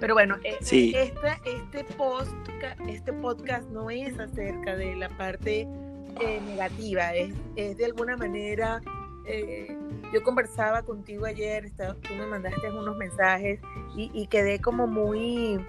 Pero 0.00 0.14
bueno, 0.14 0.36
eh, 0.42 0.56
este, 0.60 1.84
post, 1.96 2.32
este 2.88 3.12
podcast 3.12 3.68
no 3.68 3.90
es 3.90 4.18
acerca 4.18 4.74
de 4.74 4.96
la 4.96 5.10
parte 5.10 5.68
eh, 6.20 6.40
negativa, 6.46 7.14
es, 7.14 7.34
es, 7.54 7.76
de 7.76 7.84
alguna 7.84 8.16
manera, 8.16 8.80
eh, 9.26 9.76
yo 10.12 10.22
conversaba 10.22 10.82
contigo 10.82 11.26
ayer, 11.26 11.70
tú 11.76 12.14
me 12.14 12.26
mandaste 12.26 12.70
unos 12.70 12.96
mensajes 12.96 13.60
y, 13.94 14.26
quedé 14.28 14.58
como 14.58 14.86
muy 14.86 15.62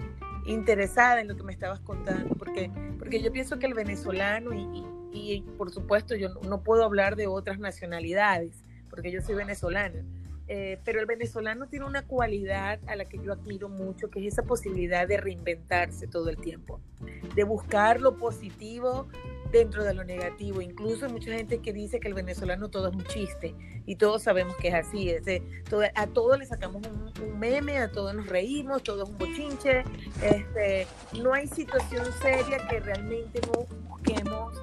interesada 0.46 1.20
en 1.20 1.28
lo 1.28 1.36
que 1.36 1.42
me 1.42 1.52
estabas 1.52 1.80
contando, 1.80 2.34
porque, 2.34 2.70
porque 2.98 3.20
yo 3.20 3.30
pienso 3.32 3.58
que 3.58 3.66
el 3.66 3.74
venezolano, 3.74 4.54
y, 4.54 4.82
y 5.12 5.42
por 5.58 5.70
supuesto 5.70 6.14
yo 6.16 6.28
no 6.48 6.62
puedo 6.62 6.84
hablar 6.84 7.16
de 7.16 7.26
otras 7.26 7.58
nacionalidades, 7.58 8.64
porque 8.90 9.10
yo 9.10 9.20
soy 9.20 9.34
venezolana, 9.34 10.02
eh, 10.48 10.78
pero 10.84 11.00
el 11.00 11.06
venezolano 11.06 11.66
tiene 11.66 11.86
una 11.86 12.02
cualidad 12.02 12.80
a 12.86 12.96
la 12.96 13.06
que 13.06 13.18
yo 13.18 13.32
admiro 13.32 13.68
mucho, 13.68 14.10
que 14.10 14.20
es 14.20 14.34
esa 14.34 14.42
posibilidad 14.42 15.06
de 15.06 15.16
reinventarse 15.16 16.06
todo 16.06 16.28
el 16.28 16.36
tiempo, 16.36 16.80
de 17.34 17.44
buscar 17.44 18.00
lo 18.00 18.16
positivo 18.16 19.08
dentro 19.52 19.84
de 19.84 19.94
lo 19.94 20.02
negativo. 20.02 20.60
Incluso 20.60 21.06
hay 21.06 21.12
mucha 21.12 21.32
gente 21.32 21.60
que 21.60 21.72
dice 21.72 22.00
que 22.00 22.08
el 22.08 22.14
venezolano 22.14 22.68
todo 22.70 22.88
es 22.88 22.94
un 22.94 23.04
chiste 23.04 23.54
y 23.86 23.96
todos 23.96 24.22
sabemos 24.22 24.56
que 24.56 24.68
es 24.68 24.74
así. 24.74 25.10
Es 25.10 25.24
a 25.94 26.06
todos 26.08 26.38
le 26.38 26.46
sacamos 26.46 26.82
un, 26.86 27.38
meme, 27.38 27.78
a 27.78 27.90
todos 27.90 28.14
nos 28.14 28.26
reímos, 28.28 28.82
todo 28.82 29.04
es 29.04 29.08
un 29.08 29.18
bochinche. 29.18 29.84
Este, 30.22 30.86
no 31.22 31.32
hay 31.32 31.46
situación 31.46 32.04
seria 32.20 32.66
que 32.68 32.80
realmente 32.80 33.40
no 33.46 33.64
busquemos 33.88 34.60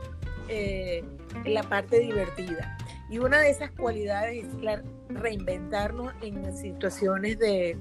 eh, 0.50 1.04
la 1.46 1.64
parte 1.64 2.00
divertida. 2.00 2.78
Y 3.10 3.20
una 3.20 3.40
de 3.40 3.50
esas 3.50 3.72
cualidades 3.72 4.46
es 4.46 4.62
la, 4.62 4.84
reinventarnos 5.10 6.14
en 6.22 6.56
situaciones 6.56 7.40
de, 7.40 7.78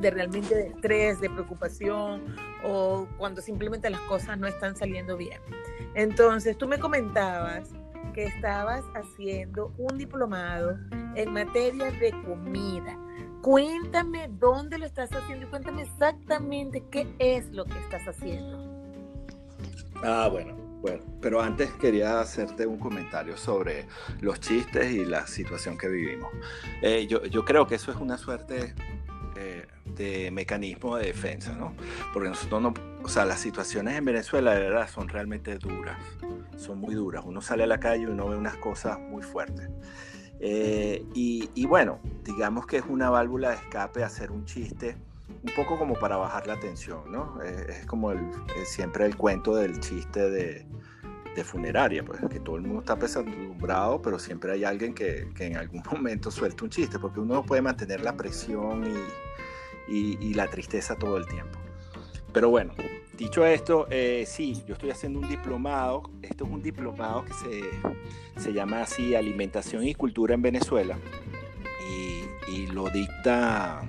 de 0.00 0.10
realmente 0.10 0.54
de 0.54 0.66
estrés, 0.68 1.20
de 1.20 1.30
preocupación 1.30 2.34
o 2.64 3.06
cuando 3.18 3.40
simplemente 3.40 3.88
las 3.90 4.00
cosas 4.02 4.38
no 4.38 4.46
están 4.46 4.76
saliendo 4.76 5.16
bien. 5.16 5.40
Entonces, 5.94 6.56
tú 6.56 6.66
me 6.66 6.78
comentabas 6.78 7.70
que 8.12 8.24
estabas 8.24 8.84
haciendo 8.94 9.72
un 9.78 9.96
diplomado 9.96 10.78
en 11.14 11.32
materia 11.32 11.90
de 11.92 12.12
comida. 12.22 12.98
Cuéntame 13.42 14.28
dónde 14.38 14.78
lo 14.78 14.86
estás 14.86 15.10
haciendo 15.12 15.46
y 15.46 15.48
cuéntame 15.48 15.82
exactamente 15.82 16.84
qué 16.90 17.06
es 17.18 17.50
lo 17.50 17.64
que 17.64 17.78
estás 17.78 18.06
haciendo. 18.06 18.72
Ah, 20.04 20.28
bueno, 20.30 20.61
bueno, 20.82 21.04
pero 21.20 21.40
antes 21.40 21.70
quería 21.74 22.20
hacerte 22.20 22.66
un 22.66 22.78
comentario 22.78 23.36
sobre 23.36 23.86
los 24.20 24.40
chistes 24.40 24.92
y 24.92 25.04
la 25.04 25.28
situación 25.28 25.78
que 25.78 25.88
vivimos. 25.88 26.28
Eh, 26.82 27.06
yo, 27.06 27.44
creo 27.44 27.68
que 27.68 27.76
eso 27.76 27.92
es 27.92 27.98
una 27.98 28.18
suerte 28.18 28.74
eh, 29.36 29.66
de 29.86 30.32
mecanismo 30.32 30.96
de 30.96 31.06
defensa, 31.06 31.52
¿no? 31.52 31.72
Porque 32.12 32.28
nosotros 32.28 32.60
no, 32.60 32.74
o 33.04 33.08
sea, 33.08 33.24
las 33.24 33.38
situaciones 33.38 33.96
en 33.96 34.04
Venezuela 34.04 34.54
de 34.54 34.60
verdad 34.60 34.88
son 34.88 35.08
realmente 35.08 35.56
duras, 35.56 35.98
son 36.56 36.80
muy 36.80 36.96
duras. 36.96 37.22
Uno 37.24 37.40
sale 37.40 37.62
a 37.62 37.68
la 37.68 37.78
calle 37.78 38.02
y 38.02 38.06
uno 38.06 38.28
ve 38.28 38.36
unas 38.36 38.56
cosas 38.56 38.98
muy 38.98 39.22
fuertes. 39.22 39.70
Eh, 40.40 41.06
y, 41.14 41.48
y 41.54 41.66
bueno, 41.66 42.00
digamos 42.24 42.66
que 42.66 42.78
es 42.78 42.84
una 42.88 43.08
válvula 43.08 43.50
de 43.50 43.54
escape 43.54 44.02
hacer 44.02 44.32
un 44.32 44.44
chiste 44.46 44.96
un 45.42 45.52
poco 45.54 45.78
como 45.78 45.94
para 45.94 46.16
bajar 46.16 46.46
la 46.46 46.58
tensión, 46.58 47.10
¿no? 47.10 47.40
Es, 47.42 47.84
como 47.86 48.12
el, 48.12 48.20
siempre 48.64 49.06
el 49.06 49.16
cuento 49.16 49.54
del 49.54 49.80
chiste 49.80 50.30
de, 50.30 50.64
de, 51.34 51.44
funeraria, 51.44 52.04
pues 52.04 52.20
que 52.30 52.38
todo 52.38 52.56
el 52.56 52.62
mundo 52.62 52.80
está 52.80 52.96
pesadumbrado, 52.96 54.00
pero 54.00 54.18
siempre 54.18 54.52
hay 54.52 54.64
alguien 54.64 54.94
que, 54.94 55.28
en 55.38 55.56
algún 55.56 55.82
momento 55.90 56.30
suelta 56.30 56.64
un 56.64 56.70
chiste, 56.70 56.98
porque 56.98 57.20
uno 57.20 57.34
no 57.34 57.42
puede 57.44 57.62
mantener 57.62 58.02
la 58.02 58.16
presión 58.16 58.84
y, 59.88 60.34
la 60.34 60.48
tristeza 60.48 60.96
todo 60.96 61.18
el 61.18 61.26
tiempo. 61.26 61.58
Pero 62.32 62.48
bueno, 62.48 62.72
dicho 63.18 63.44
esto, 63.44 63.86
eh, 63.90 64.24
sí, 64.26 64.62
yo 64.66 64.74
estoy 64.74 64.90
haciendo 64.90 65.18
un 65.18 65.28
diplomado, 65.28 66.04
esto 66.22 66.44
es 66.44 66.50
un 66.50 66.62
diplomado 66.62 67.24
que 67.26 67.34
se, 67.34 68.40
se 68.40 68.52
llama 68.54 68.82
así 68.82 69.14
Alimentación 69.14 69.86
y 69.86 69.94
Cultura 69.94 70.34
en 70.34 70.40
Venezuela, 70.40 70.96
y 72.48 72.66
lo 72.68 72.88
dicta 72.90 73.82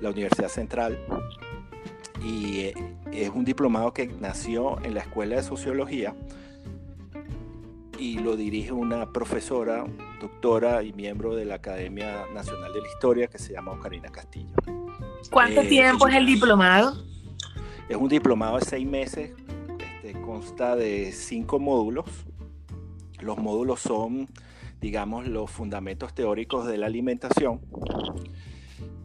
la 0.00 0.10
Universidad 0.10 0.48
Central 0.48 0.98
y 2.24 2.60
eh, 2.60 2.74
es 3.12 3.30
un 3.30 3.44
diplomado 3.44 3.92
que 3.92 4.06
nació 4.06 4.82
en 4.82 4.94
la 4.94 5.00
Escuela 5.00 5.36
de 5.36 5.42
Sociología 5.42 6.14
y 7.98 8.18
lo 8.18 8.36
dirige 8.36 8.72
una 8.72 9.12
profesora, 9.12 9.84
doctora 10.20 10.82
y 10.82 10.92
miembro 10.92 11.34
de 11.34 11.44
la 11.44 11.56
Academia 11.56 12.26
Nacional 12.32 12.72
de 12.72 12.80
la 12.80 12.88
Historia 12.88 13.26
que 13.26 13.38
se 13.38 13.52
llama 13.52 13.72
Ocarina 13.72 14.08
Castillo. 14.08 14.54
¿Cuánto 15.30 15.62
eh, 15.62 15.68
tiempo 15.68 16.06
es 16.06 16.14
el 16.14 16.26
diplomado? 16.26 17.04
Es 17.88 17.96
un 17.96 18.08
diplomado 18.08 18.58
de 18.58 18.64
seis 18.64 18.86
meses, 18.86 19.32
este, 19.80 20.20
consta 20.20 20.76
de 20.76 21.10
cinco 21.12 21.58
módulos. 21.58 22.06
Los 23.20 23.38
módulos 23.38 23.80
son, 23.80 24.28
digamos, 24.80 25.26
los 25.26 25.50
fundamentos 25.50 26.14
teóricos 26.14 26.66
de 26.66 26.78
la 26.78 26.86
alimentación 26.86 27.60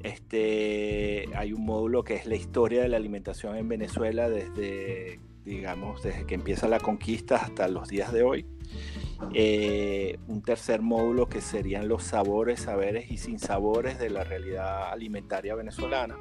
este, 0.03 1.29
hay 1.36 1.53
un 1.53 1.65
módulo 1.65 2.03
que 2.03 2.15
es 2.15 2.25
la 2.25 2.36
historia 2.36 2.81
de 2.81 2.89
la 2.89 2.98
alimentación 2.98 3.55
en 3.55 3.67
Venezuela 3.69 4.29
desde, 4.29 5.19
digamos, 5.45 6.03
desde 6.03 6.25
que 6.25 6.36
empieza 6.36 6.67
la 6.67 6.79
conquista 6.79 7.38
hasta 7.38 7.67
los 7.69 7.88
días 7.88 8.12
de 8.12 8.24
hoy. 8.24 8.45
Eh, 9.33 10.17
un 10.27 10.41
tercer 10.41 10.81
módulo 10.81 11.29
que 11.29 11.39
serían 11.39 11.88
los 11.88 12.03
sabores, 12.03 12.62
saberes 12.62 13.10
y 13.12 13.17
sinsabores 13.17 13.98
de 13.98 14.10
la 14.10 14.25
realidad 14.25 14.91
alimentaria 14.91 15.55
venezolana. 15.55 16.17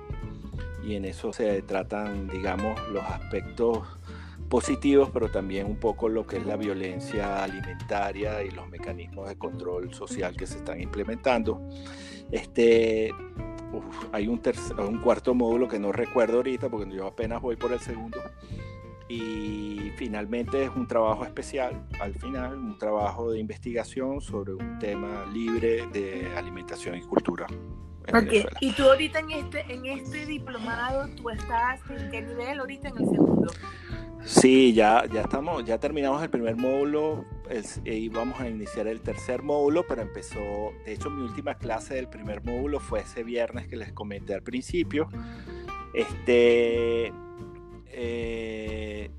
Y 0.84 0.94
en 0.94 1.04
eso 1.04 1.32
se 1.32 1.62
tratan, 1.62 2.28
digamos, 2.28 2.80
los 2.90 3.02
aspectos 3.04 3.86
positivos, 4.48 5.10
pero 5.12 5.30
también 5.30 5.66
un 5.66 5.76
poco 5.76 6.08
lo 6.08 6.26
que 6.26 6.36
es 6.36 6.46
la 6.46 6.56
violencia 6.56 7.42
alimentaria 7.42 8.42
y 8.44 8.50
los 8.50 8.68
mecanismos 8.68 9.28
de 9.28 9.36
control 9.36 9.94
social 9.94 10.36
que 10.36 10.46
se 10.46 10.58
están 10.58 10.80
implementando. 10.80 11.60
Este, 12.30 13.10
hay 14.12 14.28
un, 14.28 14.40
un 14.78 14.98
cuarto 15.00 15.34
módulo 15.34 15.68
que 15.68 15.78
no 15.78 15.92
recuerdo 15.92 16.38
ahorita 16.38 16.68
porque 16.68 16.94
yo 16.94 17.06
apenas 17.06 17.40
voy 17.40 17.56
por 17.56 17.72
el 17.72 17.80
segundo. 17.80 18.18
Y 19.08 19.90
finalmente 19.96 20.64
es 20.64 20.70
un 20.74 20.86
trabajo 20.86 21.24
especial, 21.24 21.86
al 22.00 22.14
final, 22.14 22.56
un 22.56 22.78
trabajo 22.78 23.30
de 23.30 23.40
investigación 23.40 24.20
sobre 24.20 24.54
un 24.54 24.78
tema 24.78 25.26
libre 25.32 25.86
de 25.92 26.32
alimentación 26.34 26.96
y 26.96 27.02
cultura. 27.02 27.46
Okay. 28.08 28.44
Y 28.60 28.72
tú 28.72 28.84
ahorita 28.84 29.20
en 29.20 29.30
este, 29.30 29.60
en 29.72 29.86
este 29.86 30.26
diplomado, 30.26 31.08
¿tú 31.14 31.30
estás 31.30 31.80
en 31.90 32.10
qué 32.10 32.22
nivel 32.22 32.58
ahorita 32.60 32.88
en 32.88 32.98
el 32.98 33.04
segundo? 33.04 33.52
Sí, 34.24 34.72
ya, 34.72 35.04
ya 35.12 35.22
estamos, 35.22 35.64
ya 35.64 35.78
terminamos 35.78 36.22
el 36.22 36.30
primer 36.30 36.56
módulo 36.56 37.24
y 37.84 38.08
vamos 38.08 38.40
a 38.40 38.48
iniciar 38.48 38.86
el 38.86 39.00
tercer 39.00 39.42
módulo, 39.42 39.84
pero 39.86 40.02
empezó, 40.02 40.72
de 40.84 40.92
hecho 40.92 41.10
mi 41.10 41.22
última 41.22 41.54
clase 41.54 41.94
del 41.94 42.08
primer 42.08 42.42
módulo 42.44 42.80
fue 42.80 43.00
ese 43.00 43.24
viernes 43.24 43.68
que 43.68 43.76
les 43.76 43.92
comenté 43.92 44.34
al 44.34 44.42
principio. 44.42 45.08
Este, 45.94 47.12
eh, 47.88 49.10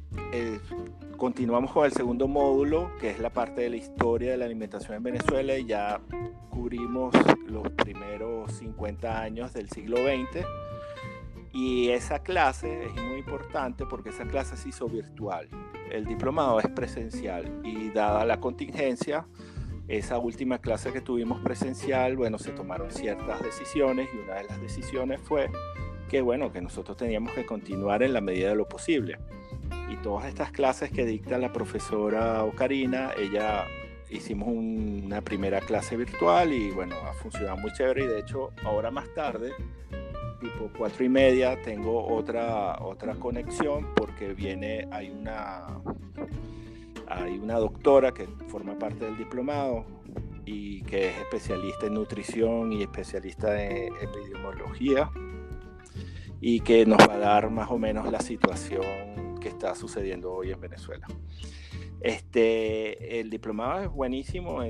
continuamos 1.18 1.72
con 1.72 1.86
el 1.86 1.92
segundo 1.92 2.28
módulo, 2.28 2.92
que 3.00 3.12
es 3.12 3.20
la 3.20 3.30
parte 3.30 3.62
de 3.62 3.70
la 3.70 3.78
historia 3.78 4.32
de 4.32 4.38
la 4.38 4.46
alimentación 4.46 4.98
en 4.98 5.04
Venezuela, 5.04 5.58
y 5.58 5.66
ya 5.66 6.02
cubrimos 6.50 7.14
los 7.48 7.70
primeros 7.72 8.52
50 8.54 9.22
años 9.22 9.54
del 9.54 9.70
siglo 9.70 9.98
XX 9.98 10.46
y 11.54 11.90
esa 11.90 12.20
clase 12.20 12.86
es 12.86 12.94
muy 12.96 13.20
importante 13.20 13.86
porque 13.86 14.10
esa 14.10 14.26
clase 14.26 14.58
se 14.58 14.70
hizo 14.70 14.88
virtual. 14.88 15.48
El 15.94 16.06
diplomado 16.06 16.60
es 16.60 16.68
presencial 16.70 17.62
y 17.64 17.92
dada 17.92 18.26
la 18.26 18.40
contingencia, 18.40 19.28
esa 19.88 20.18
última 20.18 20.58
clase 20.58 20.92
que 20.92 21.02
tuvimos 21.02 21.40
presencial, 21.44 22.18
bueno, 22.18 22.40
se 22.40 22.52
tomaron 22.52 22.90
ciertas 22.90 23.44
decisiones 23.44 24.10
y 24.12 24.18
una 24.18 24.34
de 24.34 24.46
las 24.46 24.60
decisiones 24.60 25.22
fue 25.22 25.52
que, 26.10 26.22
bueno, 26.22 26.52
que 26.52 26.62
nosotros 26.62 26.98
teníamos 26.98 27.34
que 27.34 27.46
continuar 27.46 28.02
en 28.02 28.14
la 28.14 28.22
medida 28.22 28.50
de 28.50 28.56
lo 28.56 28.68
posible. 28.68 29.20
y 29.88 29.96
todas 29.98 30.26
estas 30.26 30.52
clases 30.52 30.90
que 30.90 31.06
dicta 31.06 31.38
la 31.38 31.54
profesora 31.54 32.44
Ocarina, 32.44 33.12
ella 33.16 33.66
hicimos 34.10 34.48
una 34.50 35.22
primera 35.22 35.60
clase 35.60 35.96
virtual 35.96 36.54
y 36.54 36.72
bueno, 36.72 36.96
ha 37.08 37.14
funcionado 37.14 37.58
muy 37.58 37.72
chévere 37.74 38.06
y 38.06 38.08
de 38.08 38.20
hecho 38.20 38.52
ahora 38.64 38.90
más 38.90 39.14
tarde, 39.14 39.52
tipo 40.44 40.70
cuatro 40.78 41.04
y 41.04 41.10
media, 41.10 41.60
tengo 41.62 42.06
otra, 42.06 42.78
otra 42.82 43.16
conexión 43.16 43.88
porque 43.96 44.34
viene, 44.34 44.88
hay 44.92 45.10
una, 45.10 45.82
hay 47.08 47.40
una 47.40 47.56
doctora 47.56 48.14
que 48.14 48.28
forma 48.48 48.78
parte 48.78 49.06
del 49.06 49.18
diplomado 49.18 49.86
y 50.46 50.84
que 50.84 51.10
es 51.10 51.18
especialista 51.18 51.88
en 51.88 51.94
nutrición 51.94 52.74
y 52.74 52.84
especialista 52.84 53.64
en 53.64 53.94
epidemiología 53.96 55.10
y 56.42 56.60
que 56.60 56.86
nos 56.86 57.00
va 57.00 57.14
a 57.14 57.20
dar 57.20 57.50
más 57.50 57.72
o 57.72 57.78
menos 57.78 58.12
la 58.12 58.20
situación 58.20 59.40
que 59.40 59.48
está 59.48 59.76
sucediendo 59.76 60.34
hoy 60.34 60.52
en 60.52 60.60
Venezuela. 60.60 61.08
Este, 62.02 63.22
el 63.22 63.30
diplomado 63.30 63.84
es 63.84 63.90
buenísimo 63.90 64.62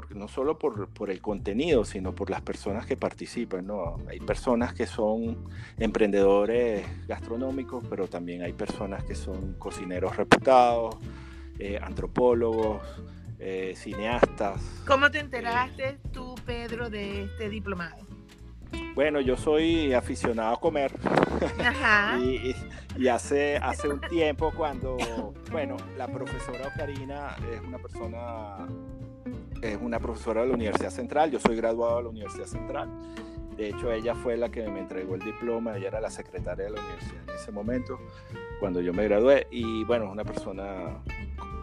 porque 0.00 0.14
no 0.14 0.28
solo 0.28 0.58
por, 0.58 0.88
por, 0.88 1.10
el 1.10 1.20
contenido, 1.20 1.84
sino 1.84 2.14
por 2.14 2.30
las 2.30 2.40
personas 2.40 2.86
que 2.86 2.96
participan. 2.96 3.66
¿no? 3.66 3.98
Hay 4.08 4.18
personas 4.18 4.72
que 4.72 4.86
son 4.86 5.46
emprendedores 5.78 6.86
gastronómicos, 7.06 7.84
pero 7.90 8.08
también 8.08 8.40
hay 8.40 8.54
personas 8.54 9.04
que 9.04 9.14
son 9.14 9.56
cocineros 9.58 10.16
reputados, 10.16 10.96
eh, 11.58 11.78
antropólogos, 11.82 12.80
eh, 13.38 13.74
cineastas. 13.76 14.62
¿Cómo 14.86 15.10
te 15.10 15.18
enteraste 15.18 15.98
tú, 16.14 16.34
Pedro, 16.46 16.88
de 16.88 17.24
este 17.24 17.50
diplomado? 17.50 18.06
Bueno, 18.94 19.20
yo 19.20 19.36
soy 19.36 19.92
aficionado 19.92 20.54
a 20.54 20.60
comer. 20.60 20.92
y, 22.96 23.08
hace, 23.08 23.58
hace 23.58 23.88
un 23.88 24.00
tiempo 24.00 24.50
cuando, 24.56 24.96
bueno, 25.50 25.76
la 25.98 26.08
profesora 26.08 26.68
Ocarina 26.74 27.36
es 27.52 27.60
una 27.60 27.78
persona, 27.78 28.66
es 29.62 29.78
una 29.80 29.98
profesora 29.98 30.42
de 30.42 30.48
la 30.48 30.54
Universidad 30.54 30.90
Central, 30.90 31.30
yo 31.30 31.38
soy 31.40 31.56
graduado 31.56 31.96
de 31.98 32.02
la 32.04 32.08
Universidad 32.08 32.46
Central. 32.46 32.88
De 33.56 33.68
hecho, 33.68 33.92
ella 33.92 34.14
fue 34.14 34.36
la 34.36 34.50
que 34.50 34.66
me 34.68 34.80
entregó 34.80 35.16
el 35.16 35.20
diploma, 35.20 35.76
ella 35.76 35.88
era 35.88 36.00
la 36.00 36.10
secretaria 36.10 36.64
de 36.64 36.70
la 36.70 36.80
universidad 36.80 37.22
en 37.28 37.34
ese 37.34 37.52
momento, 37.52 37.98
cuando 38.58 38.80
yo 38.80 38.94
me 38.94 39.04
gradué. 39.04 39.48
Y 39.50 39.84
bueno, 39.84 40.06
es 40.06 40.12
una 40.12 40.24
persona, 40.24 41.02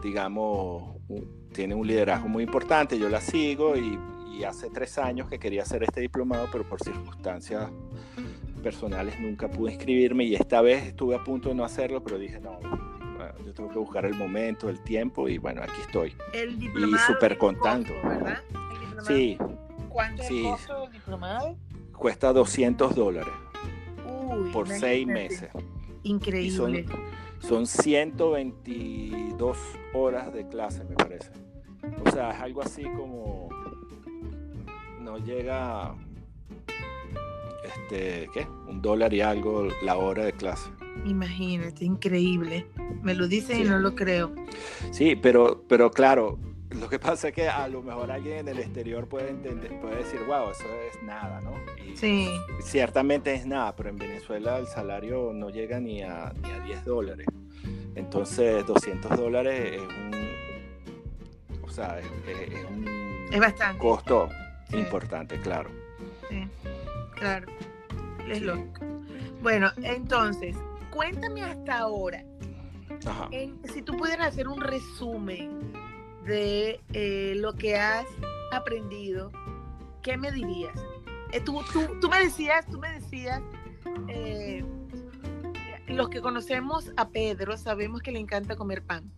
digamos, 0.02 0.96
tiene 1.52 1.74
un 1.74 1.86
liderazgo 1.86 2.28
muy 2.28 2.44
importante, 2.44 2.98
yo 2.98 3.08
la 3.08 3.20
sigo 3.20 3.74
y 3.76 3.98
hace 4.44 4.70
tres 4.70 4.98
años 4.98 5.28
que 5.28 5.40
quería 5.40 5.62
hacer 5.62 5.82
este 5.82 6.00
diplomado, 6.00 6.48
pero 6.52 6.68
por 6.68 6.80
circunstancias 6.80 7.68
personales 8.62 9.18
nunca 9.18 9.48
pude 9.48 9.72
inscribirme 9.72 10.24
y 10.24 10.34
esta 10.34 10.60
vez 10.60 10.86
estuve 10.86 11.16
a 11.16 11.24
punto 11.24 11.48
de 11.48 11.56
no 11.56 11.64
hacerlo, 11.64 12.02
pero 12.04 12.18
dije, 12.18 12.38
no, 12.40 12.58
yo 13.44 13.52
tengo 13.54 13.70
que 13.70 13.78
buscar 13.78 14.04
el 14.06 14.14
momento, 14.14 14.68
el 14.68 14.80
tiempo 14.82 15.28
y 15.28 15.38
bueno, 15.38 15.62
aquí 15.62 15.80
estoy. 15.80 16.14
El 16.32 16.58
diplomado. 16.58 16.96
Y 16.96 16.98
súper 16.98 17.38
contento. 17.38 17.92
¿verdad? 18.04 18.42
Sí. 19.06 19.38
¿Cuánto 19.88 20.22
es 20.22 20.30
el 20.30 20.42
costo 20.42 20.88
diplomado? 20.90 21.56
Cuesta 21.96 22.32
200 22.32 22.94
dólares 22.94 23.34
Uy, 24.06 24.50
por 24.52 24.68
seis 24.68 25.06
meses. 25.06 25.50
Increíble. 26.02 26.86
Son, 27.40 27.66
son 27.66 27.66
122 27.66 29.58
horas 29.94 30.32
de 30.32 30.46
clase, 30.48 30.84
me 30.84 30.94
parece. 30.94 31.30
O 32.04 32.10
sea, 32.10 32.30
es 32.30 32.40
algo 32.40 32.62
así 32.62 32.84
como 32.84 33.48
no 35.00 35.18
llega, 35.18 35.94
este, 37.64 38.28
¿qué? 38.32 38.46
Un 38.68 38.82
dólar 38.82 39.14
y 39.14 39.20
algo 39.20 39.68
la 39.82 39.96
hora 39.96 40.24
de 40.24 40.32
clase. 40.32 40.70
Imagínate, 41.06 41.84
increíble. 41.84 42.66
Me 43.02 43.14
lo 43.14 43.28
dicen 43.28 43.60
y 43.60 43.64
no 43.64 43.78
lo 43.78 43.94
creo. 43.94 44.32
Sí, 44.90 45.16
pero, 45.16 45.64
pero 45.68 45.90
claro, 45.90 46.38
lo 46.70 46.88
que 46.88 46.98
pasa 46.98 47.28
es 47.28 47.34
que 47.34 47.48
a 47.48 47.66
lo 47.68 47.82
mejor 47.82 48.10
alguien 48.10 48.38
en 48.38 48.48
el 48.48 48.58
exterior 48.58 49.08
puede 49.08 49.30
entender, 49.30 49.80
puede 49.80 49.96
decir, 49.96 50.20
wow, 50.26 50.50
eso 50.50 50.66
es 50.90 51.02
nada, 51.02 51.40
¿no? 51.40 51.52
sí. 51.94 52.28
Ciertamente 52.62 53.32
es 53.34 53.46
nada, 53.46 53.74
pero 53.74 53.88
en 53.88 53.96
Venezuela 53.96 54.58
el 54.58 54.66
salario 54.66 55.32
no 55.32 55.48
llega 55.50 55.80
ni 55.80 56.02
a, 56.02 56.32
ni 56.42 56.50
a 56.50 56.60
10 56.60 56.84
dólares. 56.84 57.26
Entonces, 57.94 58.64
200 58.66 59.16
dólares 59.16 59.72
es 59.74 59.80
un, 59.80 60.10
o 61.62 61.70
sea, 61.70 61.98
es, 61.98 62.06
un 62.70 63.28
es 63.32 63.40
bastante. 63.40 63.78
costo 63.78 64.28
importante, 64.72 65.40
claro. 65.40 65.70
Sí, 66.28 66.46
claro. 67.14 67.46
Es 68.28 68.42
lógico. 68.42 68.84
Bueno, 69.42 69.70
entonces, 69.82 70.56
cuéntame 70.98 71.44
hasta 71.44 71.78
ahora. 71.78 72.24
si 73.72 73.82
tú 73.82 73.96
pudieras 73.96 74.28
hacer 74.28 74.48
un 74.48 74.60
resumen 74.60 75.72
de 76.24 76.80
eh, 76.92 77.34
lo 77.36 77.52
que 77.52 77.76
has 77.76 78.04
aprendido, 78.50 79.30
¿qué 80.02 80.16
me 80.16 80.32
dirías? 80.32 80.76
Eh, 81.30 81.40
tú, 81.40 81.62
tú, 82.00 82.08
me 82.08 82.18
decías, 82.18 82.66
tú 82.66 82.80
me 82.80 82.90
decías, 82.90 83.40
eh, 84.08 84.64
los 85.86 86.08
que 86.08 86.20
conocemos 86.20 86.90
a 86.96 87.10
Pedro 87.10 87.56
sabemos 87.56 88.02
que 88.02 88.10
le 88.10 88.18
encanta 88.18 88.56
comer 88.56 88.82
pan. 88.82 89.08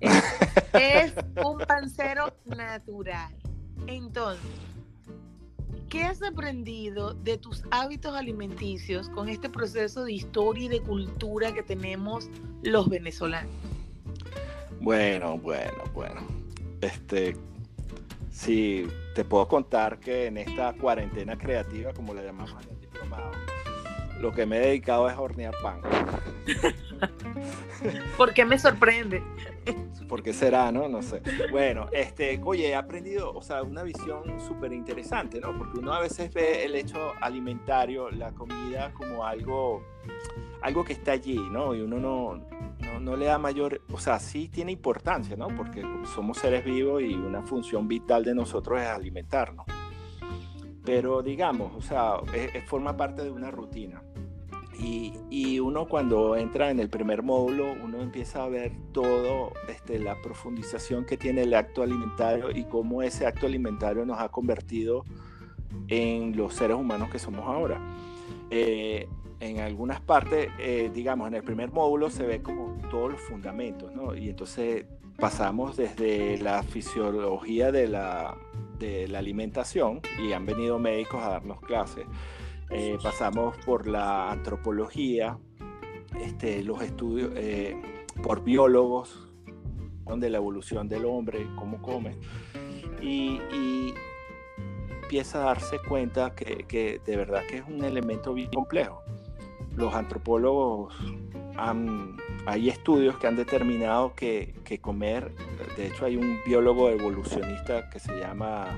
es 0.00 1.12
un 1.44 1.58
pancero 1.66 2.32
natural. 2.44 3.34
Entonces, 3.88 4.46
¿qué 5.88 6.04
has 6.04 6.22
aprendido 6.22 7.14
de 7.14 7.38
tus 7.38 7.62
hábitos 7.70 8.14
alimenticios 8.14 9.08
con 9.10 9.28
este 9.28 9.48
proceso 9.48 10.04
de 10.04 10.12
historia 10.12 10.64
y 10.64 10.68
de 10.68 10.80
cultura 10.80 11.52
que 11.52 11.62
tenemos 11.62 12.28
los 12.62 12.88
venezolanos? 12.88 13.50
Bueno, 14.80 15.38
bueno, 15.38 15.82
bueno. 15.94 16.20
Este, 16.80 17.36
sí, 18.30 18.86
te 19.14 19.24
puedo 19.24 19.48
contar 19.48 19.98
que 19.98 20.26
en 20.26 20.38
esta 20.38 20.72
cuarentena 20.74 21.38
creativa, 21.38 21.92
como 21.92 22.14
le 22.14 22.24
llamamos 22.24 22.64
el 22.70 22.80
diplomado, 22.80 23.30
lo 24.26 24.32
que 24.32 24.44
me 24.44 24.56
he 24.56 24.60
dedicado 24.60 25.08
es 25.08 25.16
hornear 25.16 25.54
pan. 25.62 25.80
¿Por 28.16 28.34
qué 28.34 28.44
me 28.44 28.58
sorprende? 28.58 29.22
¿Por 30.08 30.20
qué 30.20 30.32
será, 30.32 30.72
no? 30.72 30.88
No 30.88 31.00
sé. 31.00 31.22
Bueno, 31.52 31.86
este, 31.92 32.40
oye, 32.44 32.70
he 32.70 32.74
aprendido, 32.74 33.32
o 33.32 33.40
sea, 33.40 33.62
una 33.62 33.84
visión 33.84 34.40
súper 34.40 34.72
interesante, 34.72 35.38
¿no? 35.38 35.56
Porque 35.56 35.78
uno 35.78 35.92
a 35.92 36.00
veces 36.00 36.34
ve 36.34 36.64
el 36.64 36.74
hecho 36.74 37.12
alimentario, 37.20 38.10
la 38.10 38.32
comida, 38.32 38.92
como 38.94 39.24
algo, 39.24 39.84
algo 40.60 40.84
que 40.84 40.94
está 40.94 41.12
allí, 41.12 41.38
¿no? 41.52 41.72
Y 41.72 41.82
uno 41.82 42.00
no, 42.00 42.44
no, 42.80 42.98
no 42.98 43.16
le 43.16 43.26
da 43.26 43.38
mayor, 43.38 43.80
o 43.92 44.00
sea, 44.00 44.18
sí 44.18 44.48
tiene 44.48 44.72
importancia, 44.72 45.36
¿no? 45.36 45.54
Porque 45.54 45.84
somos 46.16 46.38
seres 46.38 46.64
vivos 46.64 47.00
y 47.00 47.14
una 47.14 47.42
función 47.42 47.86
vital 47.86 48.24
de 48.24 48.34
nosotros 48.34 48.80
es 48.80 48.88
alimentarnos. 48.88 49.66
Pero 50.84 51.22
digamos, 51.22 51.72
o 51.76 51.80
sea, 51.80 52.14
forma 52.66 52.96
parte 52.96 53.22
de 53.22 53.30
una 53.30 53.52
rutina. 53.52 54.02
Y, 54.78 55.14
y, 55.30 55.58
uno 55.58 55.88
cuando 55.88 56.36
entra 56.36 56.70
en 56.70 56.80
el 56.80 56.90
primer 56.90 57.22
módulo, 57.22 57.74
uno 57.82 58.00
empieza 58.00 58.44
a 58.44 58.48
ver 58.48 58.72
todo, 58.92 59.52
este, 59.68 59.98
la 59.98 60.20
profundización 60.20 61.06
que 61.06 61.16
tiene 61.16 61.42
el 61.42 61.54
acto 61.54 61.82
alimentario 61.82 62.50
y 62.50 62.64
cómo 62.64 63.02
ese 63.02 63.26
acto 63.26 63.46
alimentario 63.46 64.04
nos 64.04 64.20
ha 64.20 64.28
convertido 64.28 65.04
en 65.88 66.36
los 66.36 66.54
seres 66.54 66.76
humanos 66.76 67.10
que 67.10 67.18
somos 67.18 67.46
ahora. 67.46 67.80
Eh, 68.50 69.08
en 69.40 69.60
algunas 69.60 70.00
partes, 70.00 70.50
eh, 70.58 70.90
digamos, 70.92 71.28
en 71.28 71.34
el 71.34 71.42
primer 71.42 71.72
módulo 71.72 72.10
se 72.10 72.24
ve 72.24 72.42
como 72.42 72.76
todos 72.90 73.12
los 73.12 73.20
fundamentos, 73.20 73.92
¿no? 73.94 74.14
Y 74.14 74.28
entonces 74.28 74.86
pasamos 75.18 75.76
desde 75.76 76.38
la 76.38 76.62
fisiología 76.62 77.72
de 77.72 77.88
la, 77.88 78.36
de 78.78 79.08
la 79.08 79.18
alimentación 79.18 80.00
y 80.22 80.32
han 80.32 80.44
venido 80.44 80.78
médicos 80.78 81.22
a 81.22 81.30
darnos 81.30 81.60
clases 81.60 82.06
eh, 82.70 82.98
pasamos 83.02 83.56
por 83.64 83.86
la 83.86 84.30
antropología, 84.30 85.38
este, 86.20 86.62
los 86.62 86.82
estudios 86.82 87.30
eh, 87.34 87.80
por 88.22 88.42
biólogos, 88.42 89.26
de 90.14 90.30
la 90.30 90.38
evolución 90.38 90.88
del 90.88 91.04
hombre, 91.04 91.46
cómo 91.56 91.82
come, 91.82 92.16
y, 93.02 93.40
empieza 95.02 95.38
a 95.38 95.44
darse 95.46 95.78
cuenta 95.88 96.34
que, 96.34 97.00
de 97.04 97.16
verdad 97.16 97.42
que 97.48 97.58
es 97.58 97.64
un 97.68 97.84
elemento 97.84 98.34
bien 98.34 98.50
complejo. 98.50 99.02
Los 99.76 99.94
antropólogos 99.94 100.96
han, 101.56 102.16
hay 102.44 102.68
estudios 102.68 103.16
que 103.18 103.28
han 103.28 103.36
determinado 103.36 104.14
que, 104.14 104.54
que 104.64 104.80
comer, 104.80 105.32
de 105.76 105.86
hecho 105.86 106.06
hay 106.06 106.16
un 106.16 106.40
biólogo 106.44 106.88
evolucionista 106.88 107.88
que 107.90 108.00
se 108.00 108.18
llama 108.18 108.76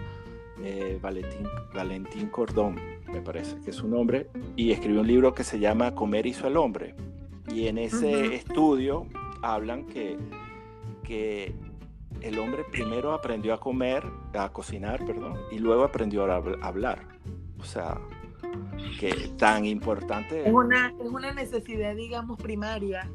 eh, 0.62 0.98
Valentín, 1.00 1.46
Valentín 1.74 2.28
Cordón, 2.28 2.76
me 3.06 3.20
parece 3.20 3.56
que 3.60 3.70
es 3.70 3.76
su 3.76 3.88
nombre, 3.88 4.28
y 4.56 4.72
escribió 4.72 5.00
un 5.00 5.06
libro 5.06 5.34
que 5.34 5.44
se 5.44 5.58
llama 5.58 5.94
Comer 5.94 6.26
hizo 6.26 6.46
al 6.46 6.56
hombre. 6.56 6.94
Y 7.52 7.68
en 7.68 7.78
ese 7.78 8.34
estudio 8.34 9.06
hablan 9.42 9.86
que, 9.86 10.18
que 11.02 11.54
el 12.20 12.38
hombre 12.38 12.64
primero 12.70 13.12
aprendió 13.12 13.54
a 13.54 13.60
comer, 13.60 14.04
a 14.34 14.52
cocinar, 14.52 15.04
perdón, 15.06 15.38
y 15.50 15.58
luego 15.58 15.84
aprendió 15.84 16.30
a 16.30 16.36
hablar. 16.62 17.06
O 17.58 17.64
sea, 17.64 18.00
que 19.00 19.12
tan 19.36 19.64
importante. 19.64 20.46
Es 20.46 20.52
una, 20.52 20.94
es 21.00 21.10
una 21.10 21.32
necesidad, 21.32 21.94
digamos, 21.94 22.38
primaria. 22.38 23.08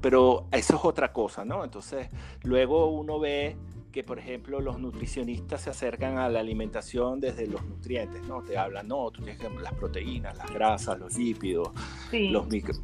pero 0.00 0.46
eso 0.52 0.76
es 0.76 0.84
otra 0.84 1.12
cosa, 1.12 1.44
¿no? 1.44 1.64
Entonces, 1.64 2.08
luego 2.42 2.90
uno 2.90 3.18
ve 3.18 3.56
que, 3.98 4.04
por 4.04 4.20
ejemplo, 4.20 4.60
los 4.60 4.78
nutricionistas 4.78 5.62
se 5.62 5.70
acercan 5.70 6.18
a 6.18 6.28
la 6.28 6.38
alimentación 6.38 7.18
desde 7.18 7.48
los 7.48 7.64
nutrientes, 7.64 8.22
¿no? 8.28 8.44
Te 8.44 8.56
hablan, 8.56 8.86
no, 8.86 9.10
tú 9.10 9.22
tienes 9.22 9.40
las 9.60 9.74
proteínas, 9.74 10.38
las 10.38 10.54
grasas, 10.54 11.00
los 11.00 11.18
lípidos, 11.18 11.70
los 12.12 12.46
micro... 12.46 12.74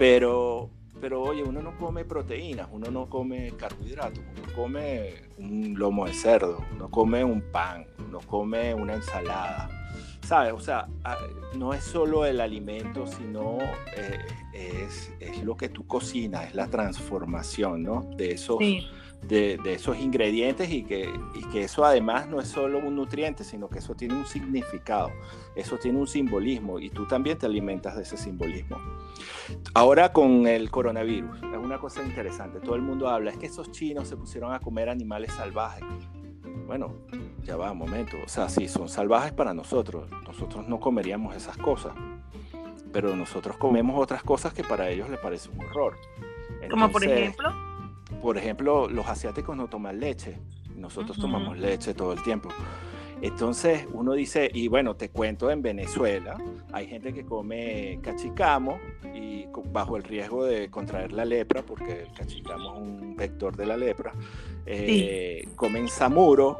Pero, 0.00 0.68
pero 1.00 1.22
oye, 1.22 1.44
uno 1.44 1.62
no 1.62 1.78
come 1.78 2.04
proteínas, 2.04 2.68
uno 2.72 2.90
no 2.90 3.08
come 3.08 3.52
carbohidratos, 3.56 4.18
uno 4.18 4.52
come 4.56 5.28
un 5.38 5.78
lomo 5.78 6.06
de 6.06 6.12
cerdo, 6.12 6.64
uno 6.72 6.90
come 6.90 7.22
un 7.22 7.40
pan, 7.52 7.86
uno 8.04 8.18
come 8.26 8.74
una 8.74 8.94
ensalada. 8.94 9.70
¿Sabes? 10.22 10.54
O 10.54 10.60
sea, 10.60 10.88
no 11.54 11.72
es 11.72 11.84
solo 11.84 12.26
el 12.26 12.40
alimento, 12.40 13.06
sino 13.06 13.58
eh, 13.96 14.18
es, 14.52 15.12
es, 15.20 15.40
lo 15.44 15.56
que 15.56 15.68
tú 15.68 15.86
cocinas, 15.86 16.48
es 16.48 16.54
la 16.56 16.66
transformación, 16.66 17.84
¿no? 17.84 18.10
De 18.16 18.32
esos, 18.32 18.58
de, 19.22 19.58
esos 19.66 19.98
ingredientes 19.98 20.70
y 20.70 20.84
que, 20.84 21.12
y 21.34 21.44
que 21.48 21.64
eso 21.64 21.84
además 21.84 22.28
no 22.28 22.40
es 22.40 22.48
solo 22.48 22.78
un 22.78 22.96
nutriente, 22.96 23.44
sino 23.44 23.68
que 23.68 23.78
eso 23.78 23.94
tiene 23.94 24.14
un 24.14 24.26
significado, 24.26 25.10
eso 25.54 25.76
tiene 25.76 25.98
un 25.98 26.06
simbolismo 26.06 26.78
y 26.78 26.90
tú 26.90 27.06
también 27.06 27.38
te 27.38 27.46
alimentas 27.46 27.96
de 27.96 28.02
ese 28.02 28.16
simbolismo. 28.16 28.78
Ahora 29.74 30.12
con 30.12 30.46
el 30.46 30.70
coronavirus, 30.70 31.42
es 31.42 31.58
una 31.58 31.78
cosa 31.78 32.02
interesante, 32.02 32.60
todo 32.60 32.76
el 32.76 32.82
mundo 32.82 33.08
habla, 33.08 33.30
es 33.30 33.38
que 33.38 33.46
esos 33.46 33.70
chinos 33.70 34.08
se 34.08 34.16
pusieron 34.16 34.52
a 34.52 34.60
comer 34.60 34.88
animales 34.88 35.32
salvajes. 35.32 35.84
Bueno, 36.66 36.94
ya 37.42 37.56
va, 37.56 37.72
un 37.72 37.78
momento, 37.78 38.16
o 38.24 38.28
sea, 38.28 38.48
sí, 38.48 38.68
son 38.68 38.88
salvajes 38.88 39.32
para 39.32 39.54
nosotros, 39.54 40.10
nosotros 40.26 40.68
no 40.68 40.80
comeríamos 40.80 41.34
esas 41.34 41.56
cosas, 41.56 41.92
pero 42.92 43.16
nosotros 43.16 43.56
comemos 43.56 44.00
otras 44.00 44.22
cosas 44.22 44.52
que 44.52 44.62
para 44.64 44.88
ellos 44.88 45.08
les 45.08 45.18
parece 45.18 45.50
un 45.50 45.60
horror. 45.64 45.96
Como 46.70 46.90
por 46.90 47.04
ejemplo 47.04 47.67
por 48.22 48.36
ejemplo, 48.36 48.88
los 48.88 49.06
asiáticos 49.06 49.56
no 49.56 49.68
toman 49.68 50.00
leche, 50.00 50.38
nosotros 50.74 51.18
tomamos 51.18 51.58
leche 51.58 51.94
todo 51.94 52.12
el 52.12 52.22
tiempo. 52.22 52.48
Entonces 53.20 53.86
uno 53.92 54.12
dice, 54.12 54.48
y 54.52 54.68
bueno, 54.68 54.94
te 54.94 55.10
cuento, 55.10 55.50
en 55.50 55.60
Venezuela 55.60 56.38
hay 56.72 56.86
gente 56.86 57.12
que 57.12 57.24
come 57.24 57.98
cachicamo 58.02 58.78
y 59.12 59.46
bajo 59.72 59.96
el 59.96 60.04
riesgo 60.04 60.44
de 60.44 60.70
contraer 60.70 61.12
la 61.12 61.24
lepra, 61.24 61.62
porque 61.62 62.02
el 62.02 62.12
cachicamo 62.12 62.74
es 62.74 62.80
un 62.80 63.16
vector 63.16 63.56
de 63.56 63.66
la 63.66 63.76
lepra, 63.76 64.12
eh, 64.66 65.48
comen 65.56 65.88
samuro, 65.88 66.58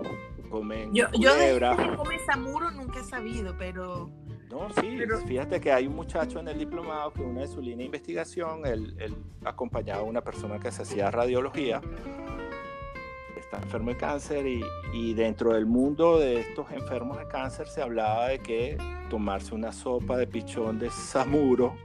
comen 0.51 0.93
yo, 0.93 1.09
culebra. 1.13 1.77
Yo 1.77 1.83
de 1.83 1.91
que 1.91 1.97
come 1.97 2.19
samuro 2.27 2.71
nunca 2.73 3.01
he 3.01 3.05
sabido, 3.05 3.55
pero 3.57 4.11
no, 4.51 4.69
sí, 4.81 4.99
fíjate 5.27 5.61
que 5.61 5.73
hay 5.73 5.87
un 5.87 5.95
muchacho 5.95 6.41
en 6.41 6.49
el 6.49 6.59
diplomado 6.59 7.13
que 7.13 7.23
una 7.23 7.43
de 7.43 7.49
su 7.49 7.61
línea 7.61 7.79
de 7.79 7.85
investigación, 7.85 8.65
él, 8.67 8.95
acompañaba 9.45 10.01
a 10.01 10.05
una 10.05 10.23
persona 10.23 10.59
que 10.59 10.71
se 10.73 10.83
hacía 10.83 11.11
radiología, 11.11 11.81
está 13.37 13.59
enfermo 13.59 13.91
de 13.91 13.97
cáncer 13.97 14.47
y, 14.47 15.15
dentro 15.15 15.53
del 15.53 15.67
mundo 15.67 16.19
de 16.19 16.41
estos 16.41 16.71
enfermos 16.73 17.19
de 17.19 17.27
cáncer 17.29 17.67
se 17.69 17.83
hablaba 17.83 18.29
de 18.29 18.39
que 18.41 18.79
tomarse 19.11 19.55
una 19.55 19.73
sopa 19.73 20.17
de 20.17 20.27
pichón 20.27 20.79
de 20.79 20.91
samuro 20.91 21.77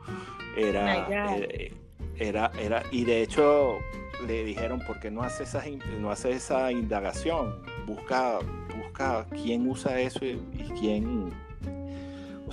era, 0.58 1.08
eh, 1.38 1.74
era, 2.18 2.52
era, 2.60 2.84
y 2.92 3.06
de 3.06 3.24
hecho 3.24 3.80
le 4.28 4.44
dijeron, 4.44 4.82
¿por 4.86 5.00
qué 5.00 5.12
no 5.12 5.24
hace 5.24 5.44
esa, 5.44 5.64
no 6.00 6.12
hace 6.12 6.32
esa 6.32 6.72
indagación? 6.72 7.62
Busca, 7.86 8.40
busca 8.76 9.26
quién 9.32 9.70
usa 9.70 10.00
eso 10.00 10.24
y 10.26 10.38
quién 10.80 11.32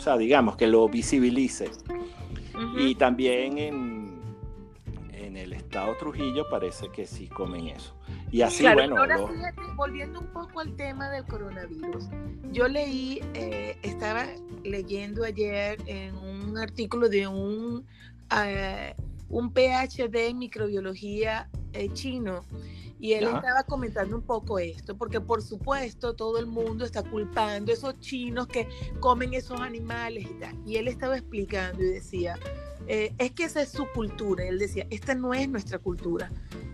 sea, 0.00 0.16
digamos, 0.16 0.56
que 0.56 0.66
lo 0.66 0.88
visibilice. 0.88 1.70
Y 2.78 2.94
también 2.94 3.56
en, 3.58 4.20
en, 5.12 5.36
el 5.36 5.52
estado 5.54 5.96
Trujillo 5.96 6.46
parece 6.50 6.90
que 6.90 7.06
sí 7.06 7.26
comen 7.26 7.68
eso. 7.68 7.94
Y 8.30 8.42
así, 8.42 8.64
bueno. 8.64 8.98
Ahora 8.98 9.18
fíjate, 9.26 9.62
volviendo 9.76 10.20
un 10.20 10.26
poco 10.26 10.60
al 10.60 10.76
tema 10.76 11.08
del 11.10 11.24
coronavirus, 11.24 12.08
yo 12.52 12.68
leí, 12.68 13.20
eh, 13.34 13.78
estaba 13.82 14.26
leyendo 14.62 15.24
ayer 15.24 15.78
en 15.86 16.16
un 16.16 16.58
artículo 16.58 17.08
de 17.08 17.26
un, 17.26 17.86
uh, 18.30 18.94
un 19.30 19.52
PhD 19.52 20.28
en 20.28 20.38
microbiología 20.38 21.48
eh, 21.72 21.88
chino 21.92 22.44
y 23.00 23.14
él 23.14 23.24
estaba 23.24 23.62
comentando 23.64 24.14
un 24.14 24.22
poco 24.22 24.58
esto, 24.58 24.96
porque 24.96 25.20
por 25.20 25.42
supuesto 25.42 26.14
todo 26.14 26.38
el 26.38 26.46
mundo 26.46 26.84
está 26.84 27.02
culpando 27.02 27.72
a 27.72 27.74
esos 27.74 27.98
chinos 27.98 28.46
que 28.46 28.68
comen 29.00 29.32
esos 29.32 29.58
animales 29.60 30.26
y 30.30 30.34
tal. 30.34 30.54
Y 30.66 30.76
él 30.76 30.86
estaba 30.86 31.16
explicando 31.16 31.82
y 31.82 31.86
decía, 31.86 32.38
eh, 32.86 33.14
es 33.16 33.32
que 33.32 33.44
esa 33.44 33.62
es 33.62 33.70
su 33.70 33.86
cultura. 33.94 34.44
Él 34.44 34.58
decía, 34.58 34.86
esta 34.90 35.14
no 35.14 35.32
es 35.32 35.48
nuestra 35.48 35.78
cultura. 35.78 36.30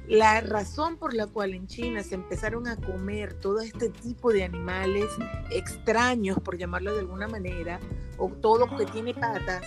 La 0.09 0.41
razón 0.41 0.97
por 0.97 1.15
la 1.15 1.29
cual 1.29 1.55
en 1.55 1.69
China 1.69 2.03
se 2.03 2.17
empezaron 2.17 2.67
a 2.67 2.77
comer 2.77 3.35
todo 3.35 3.61
este 3.61 3.91
tipo 3.91 4.33
de 4.33 4.43
animales 4.43 5.07
extraños, 5.51 6.41
por 6.41 6.59
llamarlo 6.59 6.93
de 6.93 7.01
alguna 7.01 7.29
manera, 7.29 7.79
o 8.19 8.29
todo 8.31 8.67
lo 8.67 8.77
que 8.77 8.87
tiene 8.87 9.15
patas, 9.15 9.63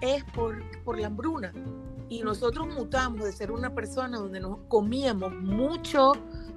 es 0.00 0.22
por, 0.24 0.62
por 0.84 0.98
la 0.98 1.08
hambruna 1.08 1.52
y 2.08 2.22
nosotros 2.22 2.66
mutamos 2.68 3.24
de 3.24 3.32
ser 3.32 3.50
una 3.50 3.74
persona 3.74 4.18
donde 4.18 4.40
nos 4.40 4.58
comíamos 4.68 5.32
mucho 5.34 6.12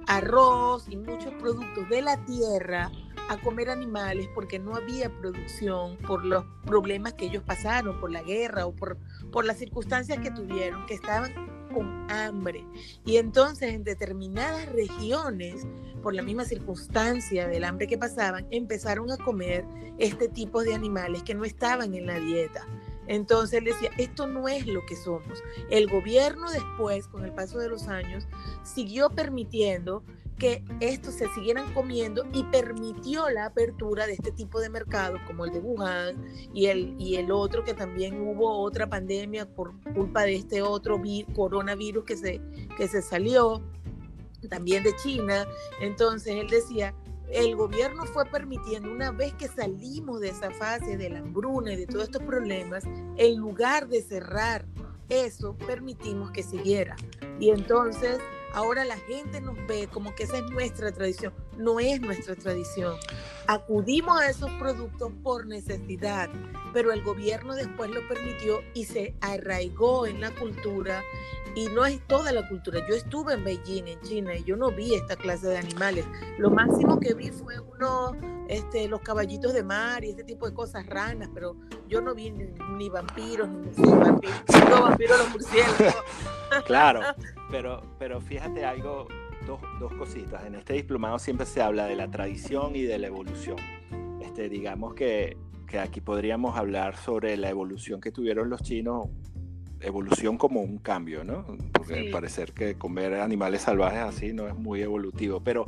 arroz 0.06 0.86
y 0.88 0.96
muchos 0.96 1.32
productos 1.34 1.88
de 1.88 2.02
la 2.02 2.24
tierra 2.24 2.90
a 3.28 3.40
comer 3.40 3.68
animales 3.68 4.28
porque 4.34 4.58
no 4.58 4.74
había 4.74 5.10
producción 5.10 5.98
por 5.98 6.24
los 6.24 6.44
problemas 6.64 7.12
que 7.14 7.26
ellos 7.26 7.42
pasaron, 7.44 8.00
por 8.00 8.10
la 8.10 8.22
guerra 8.22 8.66
o 8.66 8.74
por, 8.74 8.96
por 9.30 9.44
las 9.44 9.58
circunstancias 9.58 10.18
que 10.20 10.30
tuvieron, 10.30 10.86
que 10.86 10.94
estaban 10.94 11.32
con 11.74 12.10
hambre. 12.10 12.64
Y 13.04 13.16
entonces 13.18 13.74
en 13.74 13.84
determinadas 13.84 14.66
regiones, 14.72 15.66
por 16.02 16.14
la 16.14 16.22
misma 16.22 16.44
circunstancia 16.44 17.46
del 17.46 17.64
hambre 17.64 17.86
que 17.86 17.98
pasaban, 17.98 18.46
empezaron 18.50 19.10
a 19.10 19.18
comer 19.18 19.66
este 19.98 20.28
tipo 20.28 20.62
de 20.62 20.74
animales 20.74 21.22
que 21.22 21.34
no 21.34 21.44
estaban 21.44 21.94
en 21.94 22.06
la 22.06 22.18
dieta. 22.18 22.66
Entonces 23.08 23.58
él 23.58 23.64
decía, 23.64 23.90
esto 23.98 24.26
no 24.26 24.48
es 24.48 24.66
lo 24.66 24.84
que 24.86 24.94
somos. 24.94 25.42
El 25.70 25.88
gobierno 25.88 26.50
después, 26.50 27.08
con 27.08 27.24
el 27.24 27.32
paso 27.32 27.58
de 27.58 27.68
los 27.68 27.88
años, 27.88 28.28
siguió 28.62 29.10
permitiendo 29.10 30.04
que 30.38 30.62
estos 30.78 31.14
se 31.14 31.28
siguieran 31.34 31.72
comiendo 31.74 32.24
y 32.32 32.44
permitió 32.44 33.28
la 33.28 33.46
apertura 33.46 34.06
de 34.06 34.12
este 34.12 34.30
tipo 34.30 34.60
de 34.60 34.70
mercados 34.70 35.20
como 35.26 35.44
el 35.44 35.52
de 35.52 35.58
Wuhan 35.58 36.24
y 36.54 36.66
el, 36.66 36.94
y 36.96 37.16
el 37.16 37.32
otro 37.32 37.64
que 37.64 37.74
también 37.74 38.20
hubo 38.20 38.60
otra 38.60 38.88
pandemia 38.88 39.52
por 39.52 39.74
culpa 39.94 40.22
de 40.22 40.36
este 40.36 40.62
otro 40.62 41.02
coronavirus 41.34 42.04
que 42.04 42.16
se, 42.16 42.40
que 42.76 42.86
se 42.86 43.02
salió 43.02 43.62
también 44.48 44.84
de 44.84 44.94
China. 44.96 45.44
Entonces 45.80 46.36
él 46.36 46.48
decía, 46.48 46.94
el 47.30 47.56
gobierno 47.56 48.04
fue 48.06 48.24
permitiendo, 48.26 48.90
una 48.90 49.10
vez 49.10 49.34
que 49.34 49.48
salimos 49.48 50.20
de 50.20 50.30
esa 50.30 50.50
fase 50.50 50.96
de 50.96 51.10
la 51.10 51.18
hambruna 51.18 51.72
y 51.72 51.76
de 51.76 51.86
todos 51.86 52.04
estos 52.04 52.22
problemas, 52.22 52.84
en 53.16 53.36
lugar 53.36 53.88
de 53.88 54.02
cerrar 54.02 54.64
eso, 55.08 55.56
permitimos 55.66 56.30
que 56.32 56.42
siguiera. 56.42 56.96
Y 57.40 57.50
entonces 57.50 58.18
ahora 58.52 58.84
la 58.84 58.96
gente 58.96 59.40
nos 59.40 59.56
ve 59.66 59.88
como 59.92 60.14
que 60.14 60.24
esa 60.24 60.38
es 60.38 60.50
nuestra 60.50 60.92
tradición. 60.92 61.32
No 61.56 61.80
es 61.80 62.00
nuestra 62.00 62.34
tradición. 62.34 62.96
Acudimos 63.46 64.20
a 64.20 64.30
esos 64.30 64.50
productos 64.52 65.12
por 65.22 65.46
necesidad, 65.46 66.28
pero 66.72 66.92
el 66.92 67.02
gobierno 67.02 67.54
después 67.54 67.90
lo 67.90 68.06
permitió 68.08 68.60
y 68.74 68.84
se 68.84 69.14
arraigó 69.20 70.06
en 70.06 70.20
la 70.20 70.30
cultura 70.32 71.02
y 71.54 71.66
no 71.68 71.84
es 71.84 72.00
toda 72.06 72.32
la 72.32 72.46
cultura. 72.48 72.80
Yo 72.88 72.94
estuve 72.94 73.34
en 73.34 73.44
Beijing, 73.44 73.86
en 73.86 74.00
China, 74.00 74.34
y 74.36 74.44
yo 74.44 74.56
no 74.56 74.70
vi 74.70 74.94
esta 74.94 75.16
clase 75.16 75.48
de 75.48 75.58
animales. 75.58 76.04
Lo 76.38 76.50
máximo 76.50 76.98
que 77.00 77.14
vi 77.14 77.30
fue 77.30 77.58
uno, 77.60 78.12
este, 78.48 78.88
los 78.88 79.00
caballitos 79.00 79.52
de 79.52 79.62
mar 79.62 80.04
y 80.04 80.10
este 80.10 80.24
tipo 80.24 80.46
de 80.48 80.54
cosas, 80.54 80.86
ranas, 80.86 81.28
pero 81.32 81.56
yo 81.88 82.00
no 82.00 82.14
vi 82.14 82.30
ni, 82.30 82.88
vampiros, 82.88 83.48
ni 83.48 83.90
vampiros, 83.90 84.42
no, 84.70 84.82
vampiros 84.82 85.18
los 85.18 85.30
murciélagos. 85.30 85.94
claro, 86.66 87.00
pero, 87.50 87.82
pero 87.98 88.20
fíjate 88.20 88.64
algo, 88.64 89.08
dos, 89.46 89.60
dos 89.80 89.92
cositas. 89.94 90.44
En 90.44 90.54
este 90.54 90.74
diplomado 90.74 91.18
siempre 91.18 91.46
se 91.46 91.60
habla 91.62 91.86
de 91.86 91.96
la 91.96 92.10
tradición 92.10 92.76
y 92.76 92.82
de 92.82 92.98
la 92.98 93.08
evolución. 93.08 93.56
Este, 94.20 94.48
digamos 94.48 94.94
que, 94.94 95.36
que 95.66 95.78
aquí 95.78 96.00
podríamos 96.00 96.56
hablar 96.56 96.96
sobre 96.96 97.36
la 97.36 97.50
evolución 97.50 98.00
que 98.00 98.10
tuvieron 98.10 98.48
los 98.50 98.62
chinos 98.62 99.08
evolución 99.80 100.38
como 100.38 100.60
un 100.60 100.78
cambio, 100.78 101.24
¿no? 101.24 101.44
Porque 101.72 102.08
parecer 102.10 102.52
que 102.52 102.76
comer 102.76 103.14
animales 103.14 103.62
salvajes 103.62 104.00
así 104.00 104.32
no 104.32 104.48
es 104.48 104.54
muy 104.54 104.82
evolutivo, 104.82 105.40
pero, 105.40 105.66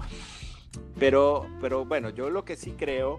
pero, 0.98 1.46
pero 1.60 1.84
bueno, 1.84 2.10
yo 2.10 2.30
lo 2.30 2.44
que 2.44 2.56
sí 2.56 2.74
creo, 2.76 3.18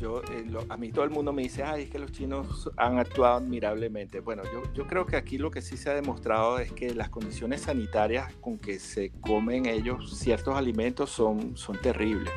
yo, 0.00 0.20
eh, 0.32 0.44
a 0.68 0.76
mí 0.76 0.90
todo 0.90 1.04
el 1.04 1.10
mundo 1.10 1.32
me 1.32 1.42
dice, 1.42 1.62
ay, 1.62 1.84
es 1.84 1.90
que 1.90 1.98
los 1.98 2.10
chinos 2.10 2.70
han 2.76 2.98
actuado 2.98 3.36
admirablemente. 3.36 4.20
Bueno, 4.20 4.42
yo, 4.52 4.62
yo 4.74 4.86
creo 4.86 5.06
que 5.06 5.16
aquí 5.16 5.38
lo 5.38 5.50
que 5.50 5.62
sí 5.62 5.76
se 5.76 5.90
ha 5.90 5.94
demostrado 5.94 6.58
es 6.58 6.72
que 6.72 6.92
las 6.94 7.08
condiciones 7.08 7.62
sanitarias 7.62 8.32
con 8.40 8.58
que 8.58 8.80
se 8.80 9.12
comen 9.20 9.66
ellos 9.66 10.18
ciertos 10.18 10.56
alimentos 10.56 11.10
son, 11.10 11.56
son 11.56 11.80
terribles. 11.80 12.32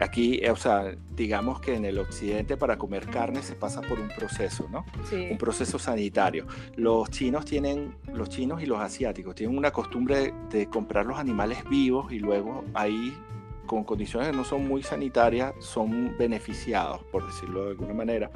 Aquí, 0.00 0.44
o 0.46 0.56
sea, 0.56 0.94
digamos 1.14 1.60
que 1.60 1.74
en 1.74 1.84
el 1.84 1.98
occidente 1.98 2.56
para 2.56 2.76
comer 2.76 3.06
carne 3.06 3.42
se 3.42 3.54
pasa 3.54 3.80
por 3.80 3.98
un 3.98 4.08
proceso, 4.08 4.68
¿no? 4.70 4.84
Sí. 5.08 5.28
Un 5.30 5.38
proceso 5.38 5.78
sanitario. 5.78 6.46
Los 6.76 7.10
chinos 7.10 7.44
tienen, 7.44 7.96
los 8.12 8.28
chinos 8.28 8.62
y 8.62 8.66
los 8.66 8.80
asiáticos 8.80 9.34
tienen 9.34 9.56
una 9.56 9.70
costumbre 9.70 10.34
de 10.50 10.66
comprar 10.66 11.06
los 11.06 11.18
animales 11.18 11.58
vivos 11.68 12.12
y 12.12 12.18
luego 12.18 12.64
ahí 12.74 13.16
con 13.66 13.84
condiciones 13.84 14.30
que 14.30 14.36
no 14.36 14.44
son 14.44 14.66
muy 14.66 14.82
sanitarias 14.82 15.54
son 15.58 16.16
beneficiados, 16.16 17.02
por 17.04 17.26
decirlo 17.26 17.64
de 17.64 17.70
alguna 17.70 17.94
manera. 17.94 18.30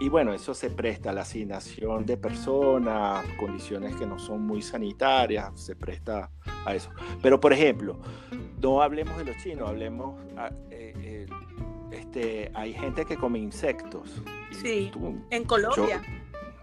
Y 0.00 0.08
bueno, 0.08 0.32
eso 0.32 0.54
se 0.54 0.70
presta 0.70 1.10
a 1.10 1.12
la 1.12 1.20
asignación 1.22 2.04
de 2.06 2.16
personas, 2.16 3.24
condiciones 3.38 3.94
que 3.94 4.06
no 4.06 4.18
son 4.18 4.44
muy 4.46 4.62
sanitarias, 4.62 5.52
se 5.60 5.76
presta 5.76 6.30
a 6.64 6.74
eso. 6.74 6.90
Pero 7.22 7.38
por 7.38 7.52
ejemplo, 7.52 8.00
no 8.60 8.82
hablemos 8.82 9.16
de 9.18 9.26
los 9.26 9.36
chinos, 9.36 9.68
hablemos, 9.68 10.20
ah, 10.36 10.50
eh, 10.70 10.92
eh, 10.96 11.26
este, 11.92 12.50
hay 12.54 12.72
gente 12.72 13.04
que 13.04 13.16
come 13.16 13.38
insectos. 13.38 14.22
Sí, 14.50 14.90
en 15.30 15.44
Colombia. 15.44 16.02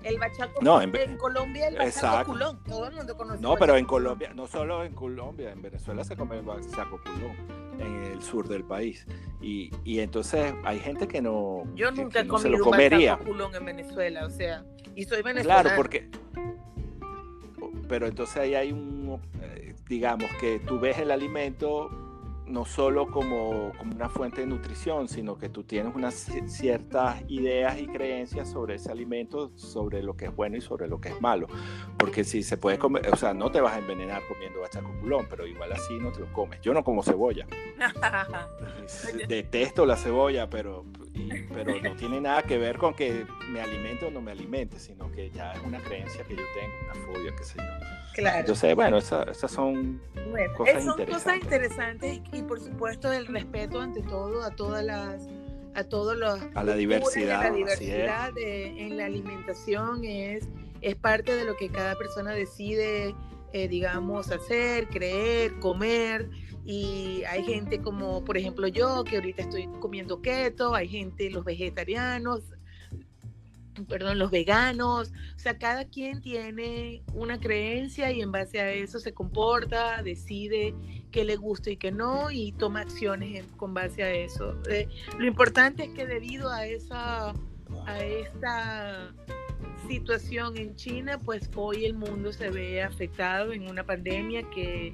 El 0.03 0.17
bachaco 0.17 0.61
no, 0.61 0.81
en, 0.81 0.95
en, 0.95 1.17
Colombia 1.17 1.67
el 1.67 1.75
bachaco 1.75 1.89
exacto. 1.89 2.31
culón, 2.31 2.63
todo 2.63 2.87
el 2.87 2.95
mundo 2.95 3.17
conoce. 3.17 3.41
No, 3.41 3.55
pero 3.57 3.75
en 3.75 3.85
Colombia, 3.85 4.31
no 4.33 4.47
solo 4.47 4.83
en 4.85 4.93
Colombia, 4.93 5.51
en 5.51 5.61
Venezuela 5.61 6.03
se 6.03 6.15
come 6.15 6.37
el 6.37 6.43
bachaco 6.43 7.01
culón, 7.03 7.35
en 7.79 8.03
el 8.13 8.21
sur 8.21 8.47
del 8.47 8.63
país. 8.63 9.05
Y, 9.41 9.71
y 9.83 9.99
entonces 9.99 10.53
hay 10.63 10.79
gente 10.79 11.07
que 11.07 11.21
no, 11.21 11.63
Yo 11.75 11.91
nunca 11.91 12.21
he 12.21 12.23
no 12.23 12.33
comido 12.33 12.49
lo 12.51 12.57
un 12.57 12.63
comería. 12.63 13.11
bachaco 13.13 13.29
culón 13.31 13.55
en 13.55 13.65
Venezuela, 13.65 14.25
o 14.25 14.29
sea, 14.29 14.63
y 14.95 15.03
soy 15.03 15.21
venezolana. 15.21 15.61
Claro, 15.63 15.75
porque. 15.75 16.09
Pero 17.87 18.07
entonces 18.07 18.37
ahí 18.37 18.55
hay 18.55 18.71
un. 18.71 19.19
eh, 19.41 19.75
digamos 19.87 20.29
que 20.39 20.59
tú 20.59 20.79
ves 20.79 20.97
el 20.99 21.11
alimento 21.11 21.89
no 22.49 22.65
solo 22.65 23.07
como, 23.07 23.71
como 23.77 23.95
una 23.95 24.09
fuente 24.09 24.41
de 24.41 24.47
nutrición, 24.47 25.07
sino 25.07 25.37
que 25.37 25.49
tú 25.49 25.63
tienes 25.63 25.95
unas 25.95 26.27
ci- 26.29 26.47
ciertas 26.47 27.21
ideas 27.29 27.79
y 27.79 27.87
creencias 27.87 28.49
sobre 28.49 28.75
ese 28.75 28.91
alimento, 28.91 29.51
sobre 29.55 30.01
lo 30.03 30.15
que 30.17 30.25
es 30.25 30.35
bueno 30.35 30.57
y 30.57 30.61
sobre 30.61 30.87
lo 30.87 30.99
que 30.99 31.09
es 31.09 31.21
malo. 31.21 31.47
Porque 31.97 32.23
si 32.23 32.43
se 32.43 32.57
puede 32.57 32.77
comer, 32.79 33.07
o 33.13 33.15
sea, 33.15 33.33
no 33.33 33.51
te 33.51 33.61
vas 33.61 33.73
a 33.73 33.79
envenenar 33.79 34.21
comiendo 34.27 34.61
bachacoculón, 34.61 35.27
pero 35.29 35.45
igual 35.47 35.71
así 35.73 35.97
no 35.99 36.11
te 36.11 36.19
lo 36.21 36.33
comes. 36.33 36.59
Yo 36.61 36.73
no 36.73 36.83
como 36.83 37.03
cebolla. 37.03 37.45
Detesto 39.27 39.85
la 39.85 39.95
cebolla, 39.95 40.49
pero, 40.49 40.85
y- 41.19 41.45
pero 41.53 41.79
no 41.81 41.95
tiene 41.95 42.21
nada 42.21 42.43
que 42.43 42.57
ver 42.57 42.77
con 42.77 42.93
que 42.93 43.25
me 43.51 43.61
alimente 43.61 44.05
o 44.05 44.11
no 44.11 44.21
me 44.21 44.31
alimente, 44.31 44.79
sino 44.79 45.11
que 45.11 45.29
ya 45.31 45.53
es 45.53 45.61
una 45.63 45.79
creencia 45.79 46.23
que 46.23 46.35
yo 46.35 46.43
tengo, 46.53 46.73
una 46.85 47.05
fobia, 47.05 47.35
qué 47.37 47.43
sé 47.43 47.57
yo. 47.57 47.63
claro. 48.15 48.39
Entonces, 48.39 48.75
bueno, 48.75 48.97
esa- 48.97 49.23
esas 49.23 49.51
son... 49.51 50.01
Bueno, 50.31 50.53
cosas 50.55 50.83
interesantes. 51.35 52.21
y, 52.33 52.37
y, 52.37 52.43
por 52.43 52.59
supuesto 52.59 53.11
el 53.11 53.27
respeto 53.27 53.81
ante 53.81 54.01
todo 54.03 54.43
a 54.43 54.51
todas 54.51 54.83
las 54.83 55.27
a 55.75 55.83
todos 55.83 56.17
los 56.17 56.39
A 56.55 56.63
la 56.63 56.75
diversidad, 56.75 57.43
la 57.43 57.51
diversidad 57.51 58.33
de- 58.33 58.81
en 58.87 58.97
la 58.97 59.05
alimentación 59.05 60.03
es 60.03 60.47
es 60.81 60.95
parte 60.95 61.35
de 61.35 61.43
lo 61.45 61.55
que 61.57 61.69
cada 61.69 61.95
persona 61.95 62.31
decide 62.31 63.13
eh, 63.53 63.67
digamos 63.67 64.31
hacer 64.31 64.87
creer 64.87 65.59
comer 65.59 66.29
y 66.71 67.23
hay 67.23 67.43
gente 67.43 67.81
como 67.81 68.23
por 68.23 68.37
ejemplo 68.37 68.67
yo 68.67 69.03
que 69.03 69.15
ahorita 69.15 69.41
estoy 69.41 69.67
comiendo 69.79 70.21
keto 70.21 70.75
hay 70.75 70.87
gente 70.87 71.31
los 71.31 71.43
vegetarianos 71.43 72.43
perdón, 73.87 74.19
los 74.19 74.29
veganos, 74.29 75.11
o 75.35 75.39
sea, 75.39 75.57
cada 75.57 75.85
quien 75.85 76.21
tiene 76.21 77.01
una 77.13 77.39
creencia 77.39 78.11
y 78.11 78.21
en 78.21 78.29
base 78.29 78.59
a 78.59 78.71
eso 78.71 78.99
se 78.99 79.13
comporta, 79.13 80.03
decide 80.03 80.75
qué 81.11 81.23
le 81.23 81.37
gusta 81.37 81.69
y 81.69 81.77
qué 81.77 81.89
no 81.89 82.29
y 82.29 82.51
toma 82.51 82.81
acciones 82.81 83.45
con 83.55 83.73
base 83.73 84.03
a 84.03 84.11
eso. 84.11 84.55
Eh, 84.69 84.89
lo 85.17 85.25
importante 85.25 85.85
es 85.85 85.89
que 85.91 86.05
debido 86.05 86.49
a 86.49 86.65
esa 86.65 87.33
a 87.85 88.03
esta 88.03 89.13
situación 89.87 90.57
en 90.57 90.75
China, 90.75 91.17
pues 91.23 91.49
hoy 91.55 91.85
el 91.85 91.93
mundo 91.93 92.33
se 92.33 92.49
ve 92.49 92.83
afectado 92.83 93.53
en 93.53 93.69
una 93.69 93.85
pandemia 93.85 94.43
que 94.49 94.93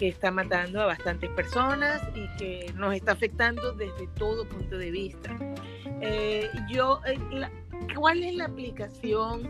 que 0.00 0.08
está 0.08 0.30
matando 0.30 0.80
a 0.80 0.86
bastantes 0.86 1.28
personas 1.32 2.00
y 2.14 2.26
que 2.38 2.72
nos 2.74 2.94
está 2.94 3.12
afectando 3.12 3.72
desde 3.72 4.06
todo 4.16 4.48
punto 4.48 4.78
de 4.78 4.90
vista. 4.90 5.36
Eh, 6.00 6.48
yo, 6.70 7.02
eh, 7.06 7.18
la- 7.32 7.52
¿cuál 7.94 8.22
es 8.24 8.34
la 8.34 8.46
aplicación 8.46 9.42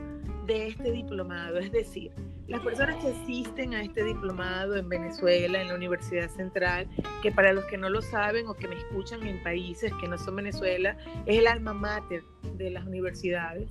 de 0.46 0.66
este 0.66 0.90
diplomado? 0.90 1.58
Es 1.58 1.70
decir, 1.70 2.10
las 2.50 2.60
personas 2.62 2.96
que 2.96 3.12
asisten 3.12 3.74
a 3.74 3.82
este 3.82 4.02
diplomado 4.02 4.74
en 4.74 4.88
Venezuela, 4.88 5.62
en 5.62 5.68
la 5.68 5.74
Universidad 5.76 6.28
Central, 6.28 6.88
que 7.22 7.30
para 7.30 7.52
los 7.52 7.64
que 7.66 7.78
no 7.78 7.88
lo 7.88 8.02
saben 8.02 8.48
o 8.48 8.54
que 8.54 8.66
me 8.66 8.76
escuchan 8.76 9.22
en 9.22 9.40
países 9.44 9.92
que 10.00 10.08
no 10.08 10.18
son 10.18 10.34
Venezuela, 10.34 10.96
es 11.26 11.38
el 11.38 11.46
alma 11.46 11.72
mater 11.72 12.24
de 12.56 12.70
las 12.70 12.84
universidades 12.84 13.68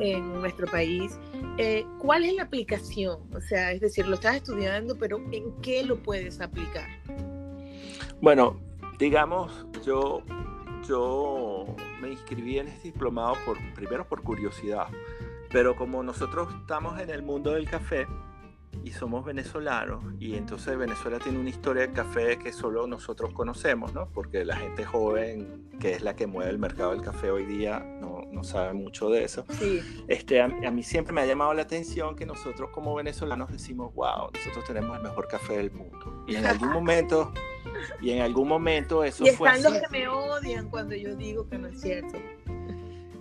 en 0.00 0.32
nuestro 0.34 0.66
país. 0.66 1.16
Eh, 1.56 1.86
¿Cuál 1.98 2.24
es 2.24 2.34
la 2.34 2.42
aplicación? 2.42 3.20
O 3.32 3.40
sea, 3.40 3.70
es 3.70 3.80
decir, 3.80 4.08
lo 4.08 4.16
estás 4.16 4.36
estudiando, 4.36 4.98
pero 4.98 5.18
¿en 5.30 5.52
qué 5.62 5.84
lo 5.84 5.96
puedes 6.02 6.40
aplicar? 6.40 6.88
Bueno, 8.20 8.60
digamos, 8.98 9.66
yo, 9.84 10.24
yo 10.88 11.76
me 12.00 12.10
inscribí 12.10 12.58
en 12.58 12.66
este 12.66 12.88
diplomado 12.88 13.36
por, 13.46 13.56
primero 13.74 14.04
por 14.04 14.22
curiosidad, 14.22 14.88
pero 15.56 15.74
como 15.74 16.02
nosotros 16.02 16.48
estamos 16.60 17.00
en 17.00 17.08
el 17.08 17.22
mundo 17.22 17.52
del 17.52 17.66
café 17.66 18.06
y 18.84 18.90
somos 18.90 19.24
venezolanos, 19.24 20.04
y 20.20 20.34
entonces 20.34 20.76
Venezuela 20.76 21.18
tiene 21.18 21.38
una 21.38 21.48
historia 21.48 21.86
del 21.86 21.94
café 21.94 22.38
que 22.38 22.52
solo 22.52 22.86
nosotros 22.86 23.32
conocemos, 23.32 23.94
¿no? 23.94 24.06
Porque 24.12 24.44
la 24.44 24.54
gente 24.54 24.84
joven, 24.84 25.70
que 25.80 25.94
es 25.94 26.02
la 26.02 26.14
que 26.14 26.26
mueve 26.26 26.50
el 26.50 26.58
mercado 26.58 26.90
del 26.90 27.00
café 27.00 27.30
hoy 27.30 27.46
día, 27.46 27.78
no, 28.02 28.20
no 28.30 28.44
sabe 28.44 28.74
mucho 28.74 29.08
de 29.08 29.24
eso. 29.24 29.46
Sí, 29.58 29.80
Este, 30.08 30.42
a, 30.42 30.44
a 30.44 30.70
mí 30.70 30.82
siempre 30.82 31.14
me 31.14 31.22
ha 31.22 31.26
llamado 31.26 31.54
la 31.54 31.62
atención 31.62 32.16
que 32.16 32.26
nosotros 32.26 32.68
como 32.74 32.94
venezolanos 32.94 33.50
decimos, 33.50 33.94
wow, 33.94 34.30
nosotros 34.34 34.62
tenemos 34.66 34.94
el 34.94 35.04
mejor 35.04 35.26
café 35.26 35.56
del 35.56 35.70
mundo. 35.70 36.26
Y 36.28 36.36
en 36.36 36.44
algún 36.44 36.68
momento, 36.68 37.32
y 38.02 38.10
en 38.10 38.20
algún 38.20 38.46
momento 38.46 39.02
eso 39.04 39.24
y 39.24 39.30
fue 39.30 39.48
están 39.48 39.72
los 39.72 39.80
que 39.80 39.88
me 39.88 40.06
odian 40.06 40.68
cuando 40.68 40.94
yo 40.94 41.16
digo 41.16 41.48
que 41.48 41.56
no 41.56 41.68
es 41.68 41.80
cierto. 41.80 42.18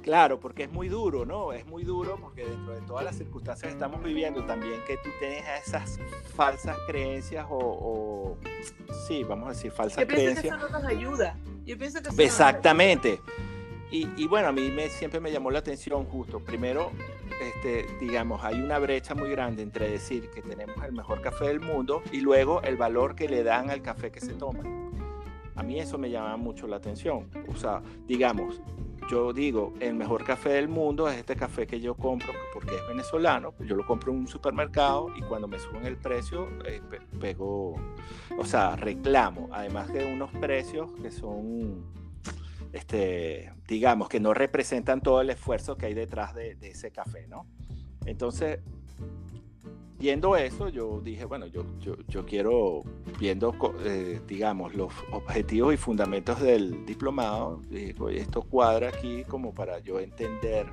Claro, 0.06 0.40
porque 0.40 0.66
es 0.66 0.72
muy 0.72 0.88
duro, 0.88 1.26
¿no? 1.26 1.52
Es 1.52 1.66
muy 1.66 1.84
duro 1.84 2.16
porque 2.22 2.46
dentro 2.46 2.76
de 2.76 2.82
todas 2.82 3.04
las 3.04 3.16
circunstancias 3.16 3.70
que 3.70 3.74
estamos 3.74 4.04
viviendo, 4.04 4.46
también 4.46 4.80
que 4.86 4.98
tú 4.98 5.10
tienes 5.18 5.44
esas 5.66 6.00
falsas 6.36 6.78
creencias 6.86 7.48
o, 7.50 7.58
o 7.58 8.38
sí, 9.08 9.24
vamos 9.24 9.48
a 9.48 9.50
decir, 9.54 9.72
falsas 9.72 9.98
Yo 9.98 10.08
pienso 10.08 10.44
que 10.44 10.48
creencias. 10.48 10.60
eso 10.60 10.70
no 10.70 10.80
nos 10.80 10.88
ayuda. 10.88 11.36
Yo 11.66 11.76
pienso 11.76 12.04
que 12.04 12.10
eso 12.10 12.22
Exactamente. 12.22 13.20
Y, 13.90 14.08
y 14.16 14.28
bueno, 14.28 14.50
a 14.50 14.52
mí 14.52 14.70
me, 14.70 14.90
siempre 14.90 15.20
me 15.20 15.32
llamó 15.32 15.50
la 15.50 15.58
atención 15.58 16.06
justo. 16.06 16.40
Primero, 16.40 16.92
este, 17.42 17.88
digamos, 18.00 18.44
hay 18.44 18.62
una 18.62 18.78
brecha 18.78 19.16
muy 19.16 19.32
grande 19.32 19.64
entre 19.64 19.90
decir 19.90 20.30
que 20.30 20.44
tenemos 20.44 20.76
el 20.86 20.92
mejor 20.92 21.20
café 21.22 21.46
del 21.46 21.62
mundo 21.62 22.04
y 22.12 22.22
luego 22.22 22.62
el 22.62 22.78
valor 22.78 23.16
que 23.16 23.28
le 23.28 23.44
dan 23.44 23.72
al 23.72 23.82
café 23.82 24.12
que 24.12 24.22
se 24.22 24.34
toma. 24.34 24.62
A 25.56 25.64
mí 25.64 25.80
eso 25.80 25.98
me 25.98 26.12
llama 26.12 26.38
mucho 26.38 26.68
la 26.68 26.76
atención. 26.76 27.28
O 27.48 27.56
sea, 27.56 27.82
digamos, 28.06 28.62
yo 29.10 29.34
digo, 29.34 29.74
el 29.80 29.94
mejor 29.96 30.24
café 30.24 30.50
del 30.50 30.68
mundo 30.68 31.08
es 31.08 31.18
este 31.18 31.36
café 31.36 31.68
que 31.68 31.80
yo 31.80 31.96
compro 31.96 32.34
porque 32.54 32.76
es 32.76 32.88
venezolano. 32.88 33.52
pues 33.52 33.70
Yo 33.70 33.76
lo 33.76 33.86
compro 33.86 34.12
en 34.12 34.20
un 34.20 34.28
supermercado 34.28 35.08
y 35.16 35.22
cuando 35.22 35.48
me 35.48 35.60
suben 35.60 35.86
el 35.86 35.98
precio, 35.98 36.48
eh, 36.66 36.82
pe- 36.90 37.02
pego, 37.20 37.76
o 38.38 38.46
sea, 38.46 38.76
reclamo. 38.76 39.50
Además 39.52 39.92
de 39.94 40.06
unos 40.06 40.32
precios 40.32 40.92
que 41.02 41.12
son 41.12 41.86
este, 42.74 43.54
digamos, 43.68 44.10
que 44.10 44.20
no 44.20 44.34
representan 44.34 45.02
todo 45.02 45.22
el 45.22 45.30
esfuerzo 45.30 45.78
que 45.78 45.86
hay 45.86 45.94
detrás 45.94 46.34
de, 46.36 46.56
de 46.56 46.70
ese 46.72 46.92
café, 46.92 47.28
¿no? 47.28 47.46
Entonces, 48.06 48.60
viendo 49.98 50.36
eso, 50.36 50.70
yo 50.70 51.02
dije, 51.02 51.26
bueno, 51.26 51.48
yo, 51.48 51.66
yo, 51.80 51.96
yo 52.08 52.26
quiero, 52.26 52.84
viendo, 53.20 53.54
eh, 53.84 54.22
digamos, 54.28 54.76
los 54.76 54.92
objetivos 55.12 55.74
y 55.74 55.78
fundamentos 55.78 56.40
del 56.42 56.86
diplomado, 56.86 57.62
dije, 57.70 57.96
oye, 58.00 58.20
esto 58.20 58.42
cuadra 58.42 58.90
aquí 58.90 59.24
como 59.26 59.54
para 59.54 59.80
yo 59.80 60.00
entender 60.00 60.68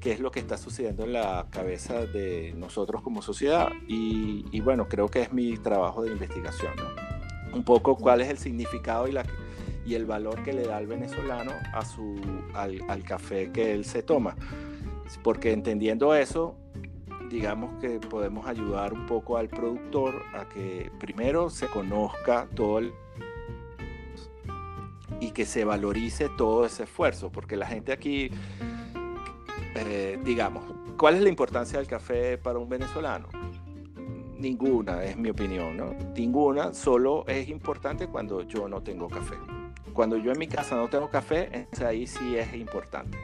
qué 0.00 0.12
es 0.12 0.20
lo 0.20 0.30
que 0.30 0.40
está 0.40 0.56
sucediendo 0.56 1.04
en 1.04 1.12
la 1.12 1.46
cabeza 1.50 2.06
de 2.06 2.54
nosotros 2.56 3.02
como 3.02 3.22
sociedad. 3.22 3.70
Y, 3.86 4.46
y 4.50 4.60
bueno, 4.60 4.88
creo 4.88 5.08
que 5.08 5.22
es 5.22 5.32
mi 5.32 5.56
trabajo 5.58 6.02
de 6.02 6.12
investigación, 6.12 6.72
¿no? 6.76 7.56
Un 7.56 7.64
poco 7.64 7.96
cuál 7.96 8.20
es 8.20 8.28
el 8.28 8.38
significado 8.38 9.08
y 9.08 9.12
la 9.12 9.24
y 9.84 9.94
el 9.94 10.06
valor 10.06 10.42
que 10.44 10.52
le 10.52 10.62
da 10.66 10.78
el 10.78 10.86
venezolano 10.86 11.52
a 11.72 11.84
su, 11.84 12.20
al, 12.54 12.80
al 12.88 13.02
café 13.02 13.50
que 13.50 13.72
él 13.72 13.84
se 13.84 14.02
toma. 14.02 14.36
Porque 15.24 15.52
entendiendo 15.52 16.14
eso, 16.14 16.54
digamos 17.30 17.80
que 17.80 18.00
podemos 18.00 18.46
ayudar 18.46 18.92
un 18.92 19.06
poco 19.06 19.36
al 19.36 19.48
productor 19.48 20.22
a 20.34 20.48
que 20.48 20.90
primero 20.98 21.48
se 21.48 21.68
conozca 21.68 22.48
todo 22.54 22.80
el 22.80 22.92
y 25.20 25.30
que 25.30 25.44
se 25.44 25.64
valorice 25.64 26.28
todo 26.36 26.66
ese 26.66 26.84
esfuerzo, 26.84 27.30
porque 27.30 27.56
la 27.56 27.66
gente 27.66 27.92
aquí, 27.92 28.30
eh, 29.74 30.18
digamos, 30.24 30.64
¿cuál 30.96 31.16
es 31.16 31.22
la 31.22 31.28
importancia 31.28 31.78
del 31.78 31.86
café 31.86 32.38
para 32.38 32.58
un 32.58 32.68
venezolano? 32.68 33.28
Ninguna, 34.38 35.04
es 35.04 35.16
mi 35.18 35.28
opinión, 35.28 35.76
¿no? 35.76 35.94
Ninguna, 36.16 36.72
solo 36.72 37.24
es 37.28 37.48
importante 37.48 38.06
cuando 38.06 38.42
yo 38.42 38.66
no 38.66 38.82
tengo 38.82 39.08
café 39.08 39.36
cuando 39.92 40.16
yo 40.16 40.32
en 40.32 40.38
mi 40.38 40.46
casa 40.46 40.76
no 40.76 40.88
tengo 40.88 41.10
café, 41.10 41.68
ahí 41.84 42.06
sí 42.06 42.36
es 42.36 42.54
importante. 42.54 43.18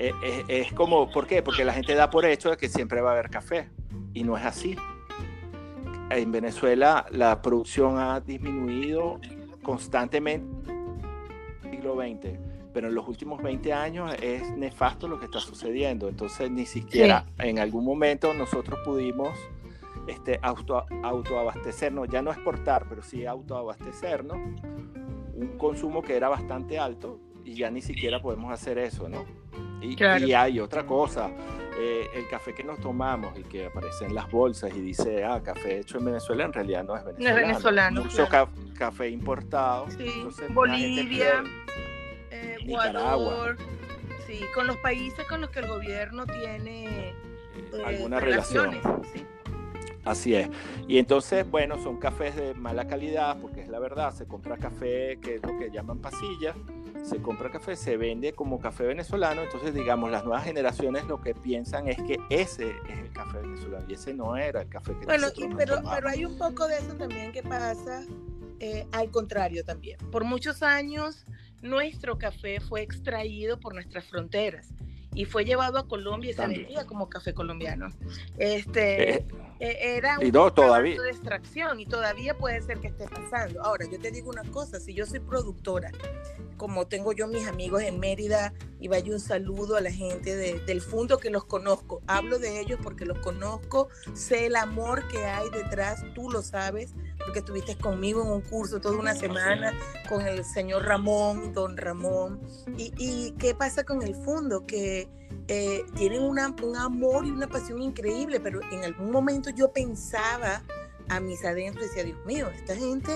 Eh, 0.00 0.14
eh, 0.22 0.44
es, 0.46 0.72
como, 0.72 1.10
¿por 1.10 1.26
qué? 1.26 1.42
Porque 1.42 1.64
la 1.64 1.72
gente 1.72 1.92
da 1.96 2.08
por 2.08 2.24
hecho 2.24 2.50
de 2.50 2.56
que 2.56 2.68
siempre 2.68 3.00
va 3.00 3.10
a 3.10 3.12
haber 3.14 3.30
café 3.30 3.68
y 4.14 4.22
no 4.22 4.38
es 4.38 4.44
así. 4.44 4.76
En 6.10 6.30
Venezuela 6.30 7.04
la 7.10 7.42
producción 7.42 7.98
ha 7.98 8.20
disminuido 8.20 9.20
constantemente 9.60 10.70
en 10.70 11.64
el 11.64 11.70
siglo 11.72 11.96
XX, 11.96 12.38
pero 12.72 12.86
en 12.86 12.94
los 12.94 13.08
últimos 13.08 13.42
20 13.42 13.72
años 13.72 14.14
es 14.22 14.48
nefasto 14.56 15.08
lo 15.08 15.18
que 15.18 15.24
está 15.24 15.40
sucediendo. 15.40 16.08
Entonces 16.08 16.48
ni 16.48 16.64
siquiera 16.64 17.26
en 17.38 17.58
algún 17.58 17.84
momento 17.84 18.32
nosotros 18.34 18.78
pudimos 18.84 19.36
este, 20.06 20.38
auto, 20.42 20.86
autoabastecernos, 21.02 22.08
ya 22.08 22.22
no 22.22 22.30
exportar, 22.30 22.86
pero 22.88 23.02
sí 23.02 23.26
autoabastecernos, 23.26 24.36
un 25.34 25.58
consumo 25.58 26.02
que 26.02 26.16
era 26.16 26.28
bastante 26.28 26.78
alto 26.78 27.18
y 27.44 27.54
ya 27.54 27.68
ni 27.68 27.82
siquiera 27.82 28.22
podemos 28.22 28.52
hacer 28.52 28.78
eso, 28.78 29.08
¿no? 29.08 29.24
Y, 29.80 30.02
hay 30.02 30.60
otra 30.60 30.84
cosa, 30.84 31.30
eh, 31.78 32.08
el 32.14 32.28
café 32.28 32.54
que 32.54 32.64
nos 32.64 32.80
tomamos 32.80 33.38
y 33.38 33.42
que 33.44 33.66
aparece 33.66 34.06
en 34.06 34.14
las 34.14 34.30
bolsas 34.30 34.74
y 34.74 34.80
dice, 34.80 35.24
ah, 35.24 35.40
café 35.42 35.78
hecho 35.78 35.98
en 35.98 36.06
Venezuela, 36.06 36.44
en 36.44 36.52
realidad 36.52 36.84
no 36.84 36.96
es 36.96 37.04
venezolano. 37.04 37.34
No 37.34 37.40
es 37.40 37.46
venezolano. 37.46 38.04
Mucho 38.04 38.28
café 38.76 39.08
importado. 39.08 39.86
Sí, 39.90 40.26
Bolivia, 40.50 41.44
eh, 42.30 42.56
Ecuador. 42.60 43.56
Sí, 44.26 44.40
con 44.54 44.66
los 44.66 44.76
países 44.78 45.26
con 45.26 45.40
los 45.40 45.50
que 45.50 45.60
el 45.60 45.68
gobierno 45.68 46.26
tiene 46.26 47.10
eh, 47.10 47.14
alguna 47.84 48.20
relación. 48.20 48.78
¿sí? 49.12 49.24
Así 50.04 50.34
es. 50.34 50.48
Y 50.86 50.98
entonces, 50.98 51.48
bueno, 51.50 51.78
son 51.82 51.98
cafés 51.98 52.34
de 52.34 52.54
mala 52.54 52.86
calidad, 52.86 53.36
porque 53.40 53.60
es 53.60 53.68
la 53.68 53.78
verdad, 53.78 54.12
se 54.14 54.26
compra 54.26 54.56
café 54.56 55.18
que 55.20 55.36
es 55.36 55.42
lo 55.42 55.58
que 55.58 55.70
llaman 55.70 55.98
pasilla, 55.98 56.54
se 57.04 57.20
compra 57.22 57.50
café, 57.50 57.76
se 57.76 57.96
vende 57.96 58.32
como 58.32 58.60
café 58.60 58.84
venezolano, 58.84 59.42
entonces 59.42 59.74
digamos, 59.74 60.10
las 60.10 60.24
nuevas 60.24 60.44
generaciones 60.44 61.06
lo 61.06 61.20
que 61.20 61.34
piensan 61.34 61.88
es 61.88 61.96
que 61.96 62.18
ese 62.30 62.70
es 62.88 62.98
el 62.98 63.12
café 63.12 63.38
venezolano 63.38 63.84
y 63.88 63.94
ese 63.94 64.14
no 64.14 64.36
era 64.36 64.62
el 64.62 64.68
café 64.68 64.94
que 64.98 65.06
Bueno, 65.06 65.28
pero, 65.56 65.82
pero 65.90 66.08
hay 66.08 66.24
un 66.24 66.36
poco 66.38 66.66
de 66.66 66.78
eso 66.78 66.94
también 66.94 67.32
que 67.32 67.42
pasa 67.42 68.04
eh, 68.60 68.86
al 68.92 69.10
contrario 69.10 69.64
también. 69.64 69.98
Por 70.10 70.24
muchos 70.24 70.62
años 70.62 71.24
nuestro 71.62 72.18
café 72.18 72.60
fue 72.60 72.82
extraído 72.82 73.58
por 73.58 73.74
nuestras 73.74 74.04
fronteras 74.06 74.68
y 75.14 75.24
fue 75.24 75.44
llevado 75.44 75.78
a 75.78 75.88
Colombia 75.88 76.30
y 76.30 76.34
se 76.34 76.46
vendía 76.46 76.86
como 76.86 77.08
café 77.08 77.34
colombiano. 77.34 77.88
Este 78.36 79.16
eh, 79.16 79.26
eh, 79.60 79.96
era 79.96 80.18
un 80.18 80.26
y 80.26 80.30
todavía. 80.32 81.00
de 81.00 81.10
extracción 81.10 81.80
y 81.80 81.86
todavía 81.86 82.36
puede 82.36 82.62
ser 82.62 82.78
que 82.78 82.88
esté 82.88 83.06
pasando. 83.08 83.62
Ahora, 83.62 83.86
yo 83.90 83.98
te 83.98 84.10
digo 84.10 84.30
una 84.30 84.44
cosa, 84.44 84.78
si 84.80 84.94
yo 84.94 85.06
soy 85.06 85.20
productora, 85.20 85.90
como 86.56 86.86
tengo 86.86 87.12
yo 87.12 87.26
mis 87.26 87.46
amigos 87.46 87.82
en 87.82 87.98
Mérida, 87.98 88.52
y 88.80 88.88
vaya 88.88 89.12
un 89.12 89.20
saludo 89.20 89.76
a 89.76 89.80
la 89.80 89.90
gente 89.90 90.36
del 90.36 90.80
fondo 90.80 91.18
que 91.18 91.30
los 91.30 91.44
conozco. 91.44 92.02
Hablo 92.06 92.38
de 92.38 92.60
ellos 92.60 92.78
porque 92.82 93.04
los 93.04 93.18
conozco, 93.18 93.88
sé 94.14 94.46
el 94.46 94.56
amor 94.56 95.06
que 95.08 95.24
hay 95.24 95.48
detrás, 95.50 96.04
tú 96.14 96.30
lo 96.30 96.42
sabes, 96.42 96.92
porque 97.24 97.40
estuviste 97.40 97.76
conmigo 97.76 98.22
en 98.22 98.28
un 98.28 98.40
curso 98.42 98.80
toda 98.80 98.96
una 98.96 99.14
semana 99.14 99.72
con 100.08 100.26
el 100.26 100.44
señor 100.44 100.84
Ramón, 100.84 101.52
don 101.52 101.76
Ramón. 101.76 102.40
¿Y, 102.76 103.32
qué 103.38 103.54
pasa 103.54 103.84
con 103.84 104.02
el 104.02 104.14
fondo? 104.14 104.66
Que 104.66 105.08
eh, 105.48 105.84
tienen 105.96 106.22
un 106.22 106.38
amor 106.38 107.26
y 107.26 107.30
una 107.30 107.46
pasión 107.46 107.80
increíble, 107.80 108.38
pero 108.40 108.60
en 108.70 108.84
algún 108.84 109.10
momento 109.10 109.50
yo 109.50 109.72
pensaba 109.72 110.62
a 111.08 111.20
mis 111.20 111.44
adentros 111.44 111.86
y 111.86 111.88
decía, 111.88 112.04
Dios 112.04 112.26
mío, 112.26 112.48
esta 112.50 112.76
gente 112.76 113.10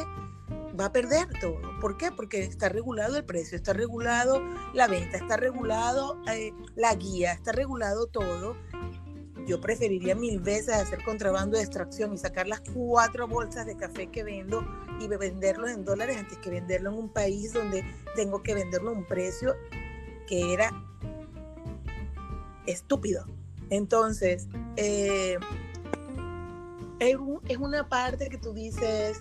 va 0.78 0.86
a 0.86 0.92
perder 0.92 1.28
todo. 1.40 1.60
¿Por 1.80 1.96
qué? 1.96 2.10
Porque 2.10 2.42
está 2.42 2.68
regulado 2.68 3.16
el 3.16 3.24
precio, 3.24 3.56
está 3.56 3.72
regulado 3.72 4.42
la 4.72 4.88
venta, 4.88 5.18
está 5.18 5.36
regulado 5.36 6.18
eh, 6.32 6.52
la 6.74 6.94
guía, 6.94 7.32
está 7.32 7.52
regulado 7.52 8.06
todo. 8.06 8.56
Yo 9.46 9.60
preferiría 9.60 10.14
mil 10.14 10.40
veces 10.40 10.74
hacer 10.74 11.02
contrabando 11.04 11.56
de 11.56 11.64
extracción 11.64 12.14
y 12.14 12.18
sacar 12.18 12.46
las 12.46 12.60
cuatro 12.60 13.26
bolsas 13.26 13.66
de 13.66 13.76
café 13.76 14.06
que 14.06 14.22
vendo 14.22 14.64
y 15.00 15.08
venderlos 15.08 15.70
en 15.70 15.84
dólares 15.84 16.16
antes 16.16 16.38
que 16.38 16.48
venderlo 16.48 16.90
en 16.90 16.96
un 16.96 17.08
país 17.08 17.52
donde 17.52 17.84
tengo 18.14 18.42
que 18.42 18.54
venderlo 18.54 18.90
a 18.90 18.92
un 18.92 19.04
precio 19.04 19.56
que 20.28 20.54
era 20.54 20.72
estúpido. 22.66 23.26
Entonces, 23.70 24.48
eh, 24.76 25.38
es 26.98 27.56
una 27.56 27.88
parte 27.88 28.28
que 28.28 28.38
tú 28.38 28.52
dices, 28.52 29.20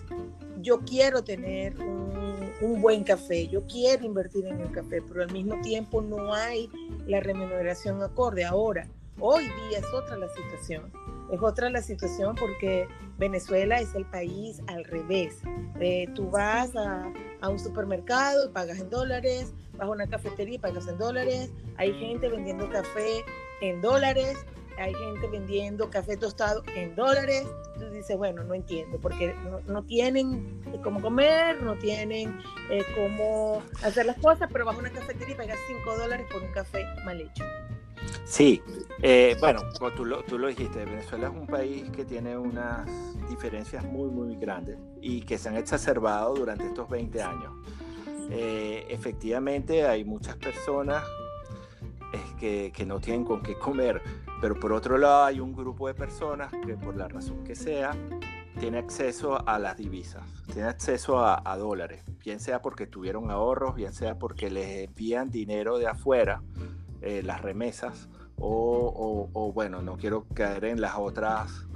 yo 0.60 0.80
quiero 0.80 1.24
tener 1.24 1.76
un, 1.80 2.80
buen 2.80 3.02
café, 3.02 3.48
yo 3.48 3.66
quiero 3.66 4.04
invertir 4.04 4.46
en 4.46 4.60
el 4.60 4.70
café, 4.70 5.02
pero 5.02 5.22
al 5.22 5.32
mismo 5.32 5.60
tiempo 5.62 6.00
no 6.00 6.32
hay 6.32 6.70
la 7.06 7.20
remuneración 7.20 8.02
acorde. 8.02 8.44
Ahora, 8.44 8.88
hoy 9.18 9.44
día 9.44 9.78
es 9.78 9.86
otra 9.92 10.16
la 10.16 10.28
situación. 10.28 10.92
Es 11.32 11.40
otra 11.40 11.70
la 11.70 11.82
situación 11.82 12.36
porque 12.36 12.86
Venezuela 13.18 13.80
es 13.80 13.94
el 13.94 14.04
país 14.04 14.60
al 14.68 14.84
revés. 14.84 15.38
Eh, 15.80 16.06
tú 16.14 16.30
vas 16.30 16.74
a, 16.76 17.12
a, 17.40 17.48
un 17.48 17.58
supermercado 17.58 18.46
y 18.46 18.52
pagas 18.52 18.78
en 18.78 18.90
dólares, 18.90 19.52
vas 19.82 19.88
a 19.88 19.92
una 19.92 20.06
cafetería 20.06 20.54
y 20.54 20.58
pagas 20.58 20.86
en 20.86 20.98
dólares, 20.98 21.50
hay 21.76 21.92
gente 21.94 22.28
vendiendo 22.28 22.68
café 22.70 23.24
en 23.60 23.80
dólares, 23.80 24.44
hay 24.78 24.94
gente 24.94 25.26
vendiendo 25.26 25.90
café 25.90 26.16
tostado 26.16 26.62
en 26.74 26.94
dólares. 26.94 27.46
Entonces 27.74 27.92
dice, 27.92 28.16
bueno, 28.16 28.44
no 28.44 28.54
entiendo, 28.54 28.98
porque 29.00 29.34
no, 29.66 29.82
tienen 29.82 30.62
cómo 30.82 31.00
comer, 31.02 31.62
no 31.62 31.76
tienen 31.76 32.40
eh, 32.70 32.84
cómo 32.94 33.62
hacer 33.82 34.06
las 34.06 34.18
cosas, 34.18 34.48
pero 34.52 34.64
vas 34.64 34.76
a 34.76 34.78
una 34.78 34.90
cafetería 34.90 35.34
y 35.34 35.36
pagas 35.36 35.58
5 35.66 35.96
dólares 35.96 36.26
por 36.32 36.42
un 36.42 36.52
café 36.52 36.84
mal 37.04 37.20
hecho. 37.20 37.44
Sí, 38.24 38.62
eh, 39.02 39.36
bueno, 39.40 39.60
tú 39.96 40.04
lo, 40.04 40.22
tú 40.22 40.38
lo 40.38 40.48
dijiste, 40.48 40.84
Venezuela 40.84 41.28
es 41.28 41.34
un 41.34 41.46
país 41.46 41.90
que 41.90 42.04
tiene 42.04 42.36
unas 42.36 42.88
diferencias 43.28 43.84
muy, 43.84 44.10
muy 44.10 44.36
grandes 44.36 44.78
y 45.00 45.22
que 45.22 45.38
se 45.38 45.48
han 45.48 45.56
exacerbado 45.56 46.34
durante 46.34 46.66
estos 46.66 46.88
20 46.88 47.22
años. 47.22 47.52
Eh, 48.30 48.86
efectivamente, 48.88 49.86
hay 49.86 50.04
muchas 50.04 50.36
personas 50.36 51.02
que, 52.72 52.84
no 52.86 53.00
tienen 53.00 53.24
con 53.24 53.42
qué 53.42 53.54
comer, 53.54 54.02
pero 54.40 54.58
por 54.58 54.72
otro 54.72 54.98
lado 54.98 55.24
hay 55.24 55.38
un 55.38 55.54
grupo 55.54 55.86
de 55.86 55.94
personas 55.94 56.52
que 56.66 56.76
por 56.76 56.96
la 56.96 57.06
razón 57.06 57.44
que 57.44 57.54
sea 57.54 57.92
tiene 58.58 58.78
acceso 58.78 59.46
a 59.48 59.58
las 59.60 59.76
divisas, 59.76 60.24
tiene 60.52 60.68
acceso 60.68 61.24
a, 61.24 61.56
dólares, 61.56 62.02
bien 62.18 62.40
sea 62.40 62.60
porque 62.60 62.86
tuvieron 62.86 63.30
ahorros, 63.30 63.76
bien 63.76 63.92
sea 63.92 64.18
porque 64.18 64.50
les 64.50 64.88
envían 64.88 65.30
dinero 65.30 65.78
de 65.78 65.86
afuera, 65.86 66.42
eh, 67.00 67.22
las 67.22 67.40
remesas, 67.40 68.08
o, 68.36 69.52
bueno, 69.54 69.82
no 69.82 69.96
quiero 69.96 70.26
caer 70.34 70.64
en 70.64 70.80
las 70.80 70.96
otras 70.96 71.68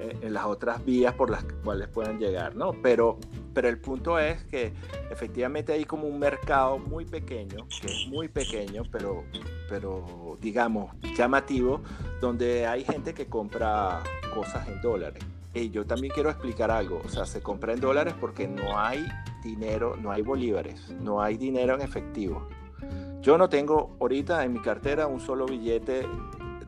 en 0.00 0.32
las 0.32 0.44
otras 0.46 0.84
vías 0.84 1.14
por 1.14 1.30
las 1.30 1.44
cuales 1.64 1.88
puedan 1.88 2.18
llegar, 2.18 2.56
¿no? 2.56 2.72
Pero, 2.82 3.18
pero 3.52 3.68
el 3.68 3.78
punto 3.78 4.18
es 4.18 4.42
que 4.44 4.72
efectivamente 5.10 5.72
hay 5.72 5.84
como 5.84 6.06
un 6.06 6.18
mercado 6.18 6.78
muy 6.78 7.04
pequeño, 7.04 7.66
que 7.80 7.86
es 7.86 8.08
muy 8.08 8.28
pequeño, 8.28 8.82
pero, 8.90 9.24
pero 9.68 10.38
digamos 10.40 10.94
llamativo, 11.16 11.80
donde 12.20 12.66
hay 12.66 12.84
gente 12.84 13.14
que 13.14 13.26
compra 13.26 14.02
cosas 14.34 14.66
en 14.68 14.80
dólares. 14.80 15.22
Y 15.52 15.70
yo 15.70 15.84
también 15.84 16.12
quiero 16.14 16.30
explicar 16.30 16.70
algo, 16.70 17.02
o 17.04 17.08
sea, 17.08 17.26
se 17.26 17.42
compra 17.42 17.72
en 17.72 17.80
dólares 17.80 18.14
porque 18.20 18.46
no 18.46 18.78
hay 18.78 19.04
dinero, 19.42 19.96
no 19.96 20.12
hay 20.12 20.22
bolívares, 20.22 20.90
no 21.00 21.20
hay 21.20 21.36
dinero 21.36 21.74
en 21.74 21.80
efectivo. 21.80 22.48
Yo 23.20 23.36
no 23.36 23.48
tengo 23.48 23.96
ahorita 24.00 24.44
en 24.44 24.52
mi 24.52 24.62
cartera 24.62 25.06
un 25.06 25.20
solo 25.20 25.46
billete 25.46 26.06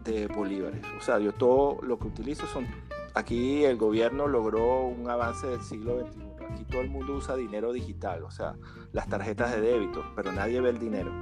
de 0.05 0.27
bolívares. 0.27 0.83
O 0.99 1.01
sea, 1.01 1.19
yo 1.19 1.33
todo 1.33 1.79
lo 1.83 1.99
que 1.99 2.09
utilizo 2.09 2.47
son 2.47 2.67
aquí 3.15 3.65
el 3.65 3.77
gobierno 3.77 4.27
logró 4.27 4.83
un 4.83 5.09
avance 5.09 5.47
del 5.47 5.63
siglo 5.63 6.01
XXI. 6.01 6.23
Aquí 6.51 6.65
todo 6.65 6.81
el 6.83 6.91
mundo 6.91 7.15
usa 7.15 7.37
dinero 7.37 7.73
digital, 7.73 8.25
o 8.25 8.31
sea, 8.31 8.55
las 8.93 9.09
tarjetas 9.09 9.53
de 9.53 9.61
débito, 9.61 10.05
pero 10.15 10.33
nadie 10.33 10.61
ve 10.61 10.71
el 10.71 10.79
dinero. 10.79 11.13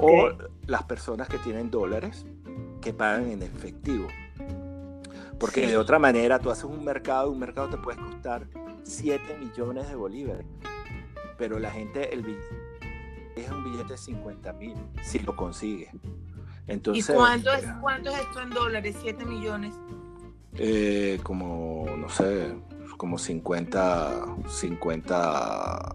O 0.00 0.30
las 0.66 0.84
personas 0.84 1.28
que 1.28 1.38
tienen 1.38 1.70
dólares 1.70 2.24
que 2.80 2.92
pagan 2.94 3.30
en 3.30 3.42
efectivo. 3.42 4.08
Porque 5.38 5.66
de 5.66 5.76
otra 5.76 5.98
manera 5.98 6.38
tú 6.38 6.50
haces 6.50 6.64
un 6.64 6.84
mercado, 6.84 7.30
un 7.30 7.38
mercado 7.38 7.68
te 7.68 7.76
puede 7.76 7.98
costar 7.98 8.46
7 8.84 9.36
millones 9.38 9.88
de 9.88 9.94
bolívares. 9.94 10.46
Pero 11.36 11.58
la 11.58 11.70
gente, 11.70 12.14
el 12.14 12.22
billete 12.22 12.64
es 13.36 13.50
un 13.50 13.64
billete 13.64 13.92
de 13.92 13.98
50 13.98 14.52
mil, 14.54 14.74
si 15.02 15.18
lo 15.18 15.34
consigue. 15.36 15.90
Entonces, 16.66 17.10
¿Y 17.10 17.12
cuánto 17.12 17.52
es, 17.52 17.66
cuánto 17.80 18.10
es 18.10 18.20
esto 18.20 18.40
en 18.40 18.50
dólares? 18.50 18.96
7 19.00 19.24
millones. 19.24 19.74
Eh, 20.56 21.18
como, 21.22 21.86
no 21.96 22.08
sé, 22.08 22.54
como 22.96 23.18
50, 23.18 24.36
50, 24.48 25.94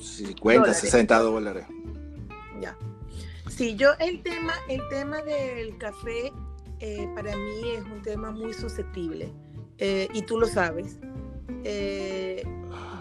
50, 0.00 0.74
60 0.74 1.18
dólares. 1.18 1.66
Ya. 2.60 2.76
Sí, 3.48 3.76
yo 3.76 3.90
el 3.98 4.22
tema, 4.22 4.54
el 4.68 4.80
tema 4.88 5.22
del 5.22 5.76
café 5.76 6.32
eh, 6.78 7.08
para 7.14 7.36
mí 7.36 7.70
es 7.76 7.84
un 7.84 8.00
tema 8.02 8.30
muy 8.30 8.54
susceptible 8.54 9.32
eh, 9.78 10.08
y 10.14 10.22
tú 10.22 10.38
lo 10.38 10.46
sabes. 10.46 10.98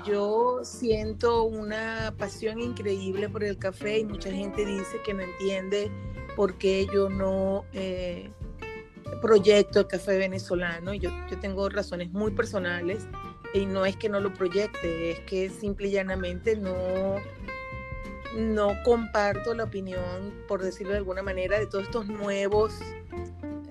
yo 0.06 0.60
siento 0.64 1.44
una 1.44 2.14
pasión 2.18 2.60
increíble 2.60 3.30
por 3.30 3.44
el 3.44 3.58
café 3.58 4.00
y 4.00 4.06
mucha 4.06 4.32
gente 4.32 4.66
dice 4.66 5.02
que 5.06 5.14
no 5.14 5.22
entiende 5.22 5.92
por 6.40 6.58
qué 6.58 6.88
yo 6.94 7.10
no 7.10 7.66
eh, 7.74 8.32
proyecto 9.22 9.80
el 9.80 9.88
café 9.88 10.18
venezolano. 10.18 10.94
Yo, 10.94 11.12
yo 11.30 11.40
tengo 11.40 11.70
razones 11.70 12.12
muy 12.12 12.32
personales 12.32 13.08
y 13.54 13.66
no 13.66 13.86
es 13.86 13.96
que 13.96 14.10
no 14.10 14.20
lo 14.20 14.34
proyecte, 14.34 15.12
es 15.12 15.20
que 15.22 15.50
simple 15.50 15.88
y 15.88 15.92
llanamente 15.92 16.56
no, 16.56 17.16
no 18.36 18.74
comparto 18.84 19.54
la 19.54 19.66
opinión, 19.66 20.34
por 20.48 20.62
decirlo 20.62 20.92
de 20.92 21.00
alguna 21.00 21.24
manera, 21.24 21.60
de 21.60 21.68
todos 21.68 21.86
estos 21.86 22.08
nuevos 22.08 22.74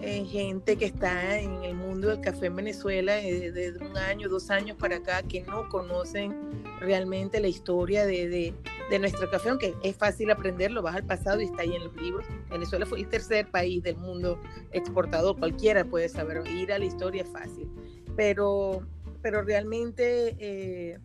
eh, 0.00 0.24
gente 0.24 0.76
que 0.76 0.84
está 0.84 1.40
en 1.40 1.64
el 1.64 1.74
mundo 1.74 2.08
del 2.08 2.20
café 2.20 2.46
en 2.46 2.54
Venezuela 2.54 3.16
desde 3.16 3.66
eh, 3.66 3.78
un 3.80 3.96
año, 3.96 4.28
dos 4.28 4.48
años 4.48 4.76
para 4.78 4.96
acá, 4.96 5.24
que 5.24 5.42
no 5.42 5.68
conocen 5.68 6.36
realmente 6.80 7.40
la 7.40 7.48
historia 7.48 8.06
de, 8.06 8.54
de, 8.90 8.98
nuestro 8.98 9.30
café, 9.30 9.50
aunque 9.50 9.74
es 9.82 9.96
fácil 9.96 10.30
aprenderlo, 10.30 10.82
vas 10.82 10.96
al 10.96 11.04
pasado 11.04 11.40
y 11.40 11.44
está 11.44 11.62
ahí 11.62 11.74
en 11.74 11.84
los 11.84 11.96
libros. 11.96 12.26
Venezuela 12.50 12.86
fue 12.86 13.00
el 13.00 13.08
tercer 13.08 13.50
país 13.50 13.82
del 13.82 13.96
mundo 13.96 14.40
exportador, 14.72 15.38
cualquiera 15.38 15.84
puede 15.84 16.08
saber, 16.08 16.46
ir 16.48 16.72
a 16.72 16.78
la 16.78 16.84
historia 16.84 17.22
es 17.22 17.28
fácil, 17.30 17.70
pero, 18.16 18.86
pero 19.22 19.42
realmente... 19.42 20.36
Eh, 20.38 20.98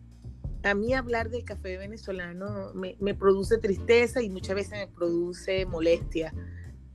a 0.64 0.72
mí 0.72 0.94
hablar 0.94 1.28
del 1.28 1.44
café 1.44 1.76
venezolano 1.76 2.72
me, 2.72 2.96
me, 2.98 3.14
produce 3.14 3.58
tristeza 3.58 4.22
y 4.22 4.30
muchas 4.30 4.56
veces 4.56 4.70
me 4.72 4.86
produce 4.86 5.66
molestia, 5.66 6.32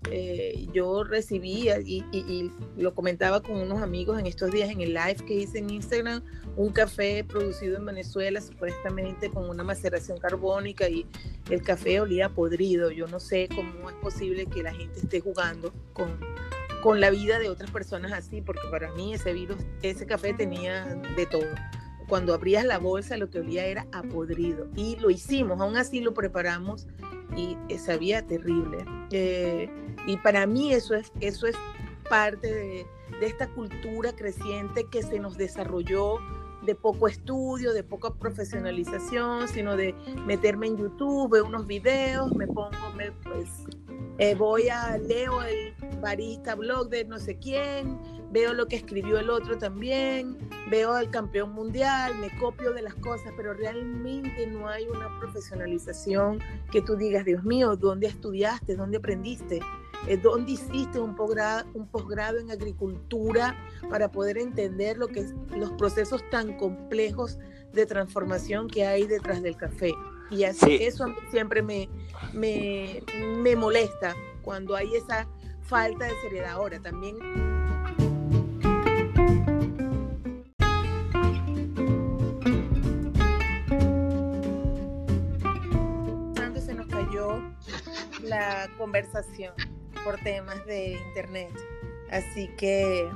eh, 0.10 0.68
yo 0.74 1.04
recibí, 1.04 1.70
y, 1.86 2.52
lo 2.78 2.93
comentaba 2.95 3.41
con 3.41 3.58
unos 3.58 3.82
amigos 3.82 4.18
en 4.20 4.28
estos 4.28 4.52
días 4.52 4.70
en 4.70 4.82
el 4.82 4.93
live 4.93 5.18
que 5.28 5.36
hice 5.36 5.60
en 5.60 5.70
Instagram, 5.70 6.24
un 6.56 6.72
café 6.72 7.24
producido 7.24 7.78
en 7.78 7.86
Venezuela 7.86 8.39
supuestamente 8.39 9.30
con 9.30 9.50
una 9.50 9.64
maceración 9.64 10.18
carbónica 10.18 10.88
y 10.88 11.06
el 11.50 11.62
café 11.62 12.00
olía 12.00 12.30
podrido. 12.30 12.91
Yo 12.91 13.08
no 13.08 13.20
sé 13.20 13.50
cómo 13.54 13.89
es 13.89 13.95
posible 13.97 14.45
que 14.45 14.64
la 14.64 14.74
gente 14.74 15.00
esté 15.00 15.20
jugando 15.20 15.74
con, 15.93 16.18
con 16.82 17.02
la 17.02 17.10
vida 17.10 17.38
de 17.39 17.50
otras 17.50 17.70
personas 17.70 18.14
así, 18.14 18.41
porque 18.41 18.68
para 18.72 18.91
mí 18.93 19.14
ese 19.14 19.34
virus, 19.34 19.58
ese 19.82 20.06
café 20.06 20.34
tenía 20.34 20.95
de 21.16 21.26
todo 21.26 21.47
cuando 22.10 22.34
abrías 22.34 22.66
la 22.66 22.80
bolsa 22.80 23.16
lo 23.16 23.30
que 23.30 23.39
olía 23.39 23.66
era 23.66 23.86
a 23.91 24.02
podrido. 24.02 24.68
Y 24.76 24.97
lo 24.97 25.10
hicimos, 25.12 25.62
aún 25.62 25.78
así 25.78 26.02
lo 26.02 26.14
preparamos 26.14 26.88
y 27.38 27.56
sabía 27.78 28.26
terrible. 28.26 28.84
Eh, 29.12 29.70
y 30.10 30.18
para 30.18 30.47
mí 30.47 30.74
eso 30.74 30.95
es, 30.95 31.12
eso 31.22 31.45
es 31.45 31.55
parte 32.10 32.51
de, 32.51 32.88
esta 33.22 33.47
cultura 33.49 34.12
creciente 34.16 34.86
que 34.89 35.03
se 35.03 35.20
nos 35.20 35.38
desarrolló 35.38 36.16
de 36.66 36.74
poco 36.74 37.07
estudio, 37.07 37.74
de 37.74 37.84
poca 37.84 38.12
profesionalización, 38.16 39.47
sino 39.47 39.76
de 39.76 39.93
meterme 40.26 40.66
en 40.66 40.78
YouTube, 40.78 41.32
veo 41.32 41.45
unos 41.45 41.68
videos, 41.68 42.34
me 42.36 42.47
pongo, 42.47 42.91
me, 42.95 43.12
pues 43.12 43.49
eh, 44.18 44.34
voy 44.34 44.68
a 44.70 44.97
leo 44.97 45.43
el 45.43 45.76
barista 46.01 46.55
blog 46.55 46.89
de 46.89 47.05
no 47.05 47.20
sé 47.20 47.38
quién, 47.38 47.99
veo 48.32 48.53
lo 48.53 48.68
que 48.68 48.78
escribió 48.78 49.20
el 49.20 49.30
otro 49.30 49.60
también, 49.60 50.38
veo 50.72 50.93
al 50.93 51.12
campeón 51.12 51.51
mundial, 51.51 52.18
me 52.20 52.36
copio 52.39 52.74
de 52.74 52.82
las 52.82 52.95
cosas, 52.95 53.32
pero 53.38 53.53
realmente 53.53 54.47
no 54.47 54.68
hay 54.68 54.88
una 54.88 55.20
profesionalización 55.20 56.39
que 56.72 56.82
tú 56.82 56.95
digas, 56.95 57.26
Dios 57.26 57.43
mío, 57.43 57.76
¿dónde 57.76 58.07
estudiaste? 58.07 58.76
¿Dónde 58.76 58.97
aprendiste? 58.97 59.60
Eh, 60.08 60.18
¿Dónde 60.18 60.54
hiciste 60.54 61.00
un 61.00 61.16
posgrado, 61.16 61.70
un 61.74 61.88
posgrado 61.88 62.39
en 62.39 62.52
agricultura 62.52 63.56
para 63.89 64.12
poder 64.12 64.38
entender 64.38 64.97
lo 64.97 65.08
que 65.08 65.22
es, 65.22 65.36
los 65.56 65.72
procesos 65.74 66.28
tan 66.30 66.58
complejos 66.58 67.38
de 67.74 67.86
transformación 67.86 68.68
que 68.68 68.86
hay 68.86 69.06
detrás 69.06 69.41
del 69.41 69.56
café? 69.56 69.93
Y 70.32 70.43
así, 70.43 70.76
eso 70.82 71.06
siempre 71.32 71.62
me, 71.62 71.89
me, 72.34 73.04
me 73.38 73.56
molesta 73.56 74.16
cuando 74.41 74.76
hay 74.76 74.95
esa 74.95 75.28
falta 75.62 76.06
de 76.06 76.14
seriedad. 76.22 76.52
Ahora 76.52 76.80
también... 76.80 77.18
se 86.60 86.74
nos 86.74 86.88
cayó 86.88 87.41
la 88.22 88.70
conversación 88.78 89.54
por 90.04 90.20
temas 90.20 90.66
de 90.66 90.93
internet. 91.08 91.52
Así 92.12 92.47
que 92.58 93.10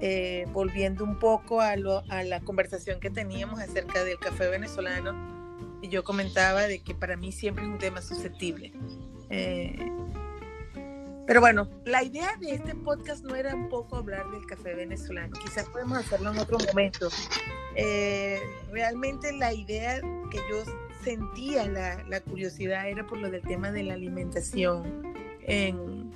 eh, 0.00 0.46
volviendo 0.52 1.04
un 1.04 1.18
poco 1.18 1.60
a, 1.60 1.76
lo, 1.76 2.02
a 2.08 2.22
la 2.22 2.40
conversación 2.40 3.00
que 3.00 3.10
teníamos 3.10 3.60
acerca 3.60 4.04
del 4.04 4.18
café 4.18 4.48
venezolano, 4.48 5.14
yo 5.82 6.04
comentaba 6.04 6.62
de 6.62 6.80
que 6.80 6.94
para 6.94 7.16
mí 7.16 7.32
siempre 7.32 7.64
es 7.64 7.70
un 7.70 7.78
tema 7.78 8.02
susceptible. 8.02 8.72
Eh, 9.30 9.76
pero 11.26 11.40
bueno, 11.40 11.68
la 11.84 12.02
idea 12.02 12.36
de 12.40 12.54
este 12.54 12.74
podcast 12.74 13.22
no 13.22 13.34
era 13.34 13.54
un 13.54 13.68
poco 13.68 13.96
hablar 13.96 14.30
del 14.30 14.46
café 14.46 14.74
venezolano, 14.74 15.36
quizás 15.44 15.68
podemos 15.68 15.98
hacerlo 15.98 16.32
en 16.32 16.38
otro 16.38 16.58
momento. 16.58 17.10
Eh, 17.76 18.40
realmente 18.72 19.32
la 19.32 19.52
idea 19.52 20.00
que 20.30 20.38
yo 20.50 20.64
sentía, 21.04 21.68
la, 21.68 22.02
la, 22.04 22.20
curiosidad 22.22 22.88
era 22.88 23.06
por 23.06 23.18
lo 23.18 23.30
del 23.30 23.42
tema 23.42 23.70
de 23.70 23.82
la 23.82 23.94
alimentación 23.94 25.02
en, 25.42 26.07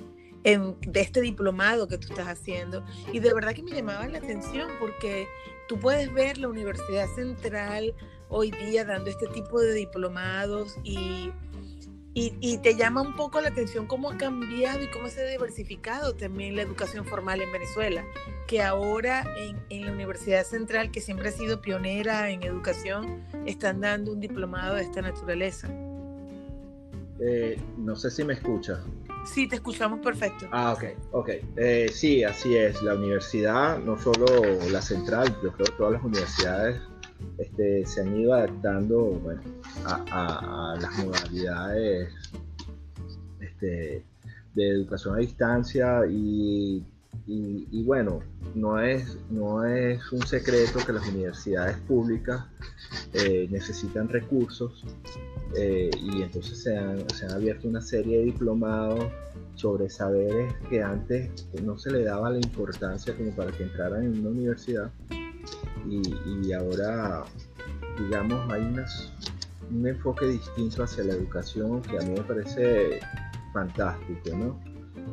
en, 0.43 0.77
de 0.81 1.01
este 1.01 1.21
diplomado 1.21 1.87
que 1.87 1.97
tú 1.97 2.07
estás 2.09 2.27
haciendo. 2.27 2.85
Y 3.11 3.19
de 3.19 3.33
verdad 3.33 3.53
que 3.53 3.63
me 3.63 3.71
llamaba 3.71 4.07
la 4.07 4.17
atención 4.17 4.69
porque 4.79 5.27
tú 5.67 5.79
puedes 5.79 6.13
ver 6.13 6.37
la 6.37 6.47
Universidad 6.47 7.07
Central 7.15 7.93
hoy 8.29 8.51
día 8.51 8.83
dando 8.83 9.09
este 9.09 9.27
tipo 9.27 9.59
de 9.59 9.73
diplomados 9.73 10.77
y, 10.83 11.31
y, 12.15 12.57
te 12.59 12.75
llama 12.75 13.01
un 13.01 13.15
poco 13.15 13.41
la 13.41 13.49
atención 13.49 13.87
cómo 13.87 14.11
ha 14.11 14.17
cambiado 14.17 14.83
y 14.83 14.87
cómo 14.87 15.07
se 15.07 15.21
ha 15.21 15.25
diversificado 15.25 16.15
también 16.15 16.55
la 16.55 16.61
educación 16.61 17.05
formal 17.05 17.41
en 17.41 17.51
Venezuela, 17.51 18.05
que 18.47 18.61
ahora 18.61 19.25
en, 19.69 19.85
la 19.85 19.91
Universidad 19.91 20.43
Central, 20.43 20.91
que 20.91 21.01
siempre 21.01 21.29
ha 21.29 21.31
sido 21.31 21.61
pionera 21.61 22.29
en 22.29 22.43
educación, 22.43 23.23
están 23.47 23.81
dando 23.81 24.11
un 24.11 24.19
diplomado 24.19 24.75
de 24.75 24.83
esta 24.83 25.01
naturaleza. 25.01 25.69
Eh, 27.19 27.59
no 27.77 27.95
sé 27.95 28.11
si 28.11 28.23
me 28.23 28.33
escucha. 28.33 28.83
Sí, 29.25 29.47
te 29.47 29.55
escuchamos 29.55 29.99
perfecto. 29.99 30.47
Ah, 30.51 30.73
ok, 30.73 30.83
ok. 31.11 31.29
Eh, 31.57 31.89
sí, 31.93 32.23
así 32.23 32.55
es. 32.55 32.81
La 32.81 32.95
universidad, 32.95 33.79
no 33.79 33.97
solo 33.97 34.25
la 34.69 34.81
central, 34.81 35.35
yo 35.41 35.51
creo 35.53 35.65
que 35.65 35.71
todas 35.77 35.93
las 35.93 36.03
universidades 36.03 36.81
este, 37.37 37.85
se 37.85 38.01
han 38.01 38.19
ido 38.19 38.33
adaptando 38.33 39.21
a, 39.85 40.75
las 40.79 41.05
modalidades 41.05 42.13
este, 43.39 44.03
de 44.53 44.69
educación 44.69 45.15
a 45.15 45.19
distancia 45.19 46.01
y, 46.07 46.83
bueno, 47.85 48.19
no 48.55 48.79
es, 48.79 49.17
no 49.29 49.65
es 49.65 50.11
un 50.11 50.25
secreto 50.25 50.79
que 50.85 50.93
las 50.93 51.07
universidades 51.07 51.77
públicas 51.79 52.45
eh, 53.13 53.47
necesitan 53.49 54.09
recursos 54.09 54.83
eh, 55.55 55.89
y 55.99 56.21
entonces 56.21 56.63
se 56.63 56.77
han, 56.77 57.07
se 57.09 57.25
han 57.25 57.31
abierto 57.33 57.67
una 57.67 57.81
serie 57.81 58.19
de 58.19 58.25
diplomados 58.25 59.05
sobre 59.55 59.89
saberes 59.89 60.53
que 60.69 60.81
antes 60.81 61.47
no 61.63 61.77
se 61.77 61.91
le 61.91 62.03
daba 62.03 62.31
la 62.31 62.37
importancia 62.37 63.15
como 63.15 63.31
para 63.35 63.51
que 63.51 63.63
entraran 63.63 64.03
en 64.03 64.19
una 64.19 64.29
universidad 64.29 64.91
y, 65.87 66.53
ahora, 66.53 67.23
digamos, 67.97 68.51
hay 68.51 68.61
un 69.71 69.87
enfoque 69.87 70.27
distinto 70.27 70.83
hacia 70.83 71.03
la 71.03 71.13
educación 71.13 71.81
que 71.81 71.97
a 71.97 72.01
mí 72.01 72.11
me 72.11 72.21
parece 72.21 72.99
fantástico, 73.53 74.35
¿no? 74.35 74.59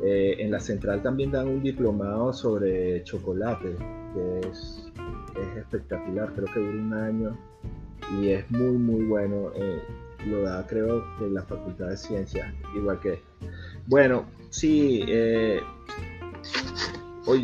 Eh, 0.03 0.37
en 0.39 0.51
la 0.51 0.59
central 0.59 1.01
también 1.01 1.31
dan 1.31 1.47
un 1.47 1.61
diplomado 1.61 2.33
sobre 2.33 3.03
chocolate, 3.03 3.75
que 4.13 4.39
es, 4.49 4.91
es, 5.35 5.57
espectacular, 5.57 6.33
creo 6.33 6.45
que 6.53 6.59
dura 6.59 6.71
un 6.71 6.93
año 6.93 7.37
y 8.19 8.29
es 8.29 8.49
muy, 8.49 8.77
muy 8.77 9.05
bueno. 9.05 9.51
Eh, 9.55 9.81
lo 10.27 10.43
da, 10.43 10.65
creo, 10.67 11.03
que 11.17 11.27
la 11.27 11.43
Facultad 11.43 11.89
de 11.89 11.97
Ciencias, 11.97 12.53
igual 12.75 12.99
que. 12.99 13.21
Bueno, 13.87 14.25
sí, 14.49 15.03
eh, 15.07 15.59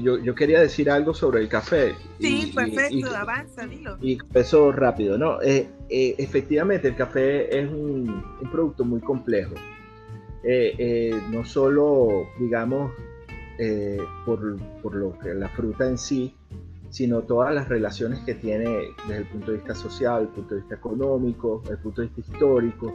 yo, 0.03 0.17
yo, 0.17 0.36
quería 0.36 0.59
decir 0.59 0.89
algo 0.89 1.13
sobre 1.13 1.41
el 1.41 1.49
café. 1.49 1.95
Sí, 2.19 2.51
perfecto, 2.53 3.15
avanza, 3.15 3.65
dilo. 3.67 3.97
Y 4.01 4.17
eso 4.34 4.71
rápido, 4.71 5.17
¿no? 5.17 5.41
Eh, 5.41 5.69
eh, 5.89 6.15
efectivamente, 6.17 6.88
el 6.88 6.95
café 6.95 7.57
es 7.57 7.69
un, 7.69 8.23
un 8.41 8.51
producto 8.51 8.84
muy 8.84 9.01
complejo. 9.01 9.55
Eh, 10.43 11.11
no 11.32 11.43
solo, 11.43 12.30
digamos, 12.39 12.91
por, 14.25 14.57
por, 14.82 14.95
lo 14.95 15.17
que 15.19 15.34
la 15.34 15.49
fruta 15.49 15.88
en 15.88 15.97
sí, 15.97 16.36
sino 16.89 17.21
todas 17.21 17.53
las 17.53 17.67
relaciones 17.67 18.19
que 18.19 18.35
tiene 18.35 18.93
desde 19.07 19.17
el 19.17 19.27
punto 19.27 19.51
de 19.51 19.57
vista 19.57 19.75
social, 19.75 20.23
el 20.23 20.27
punto 20.29 20.55
de 20.55 20.61
vista 20.61 20.75
económico, 20.75 21.63
el 21.69 21.77
punto 21.77 22.01
de 22.01 22.07
vista 22.07 22.31
histórico, 22.31 22.93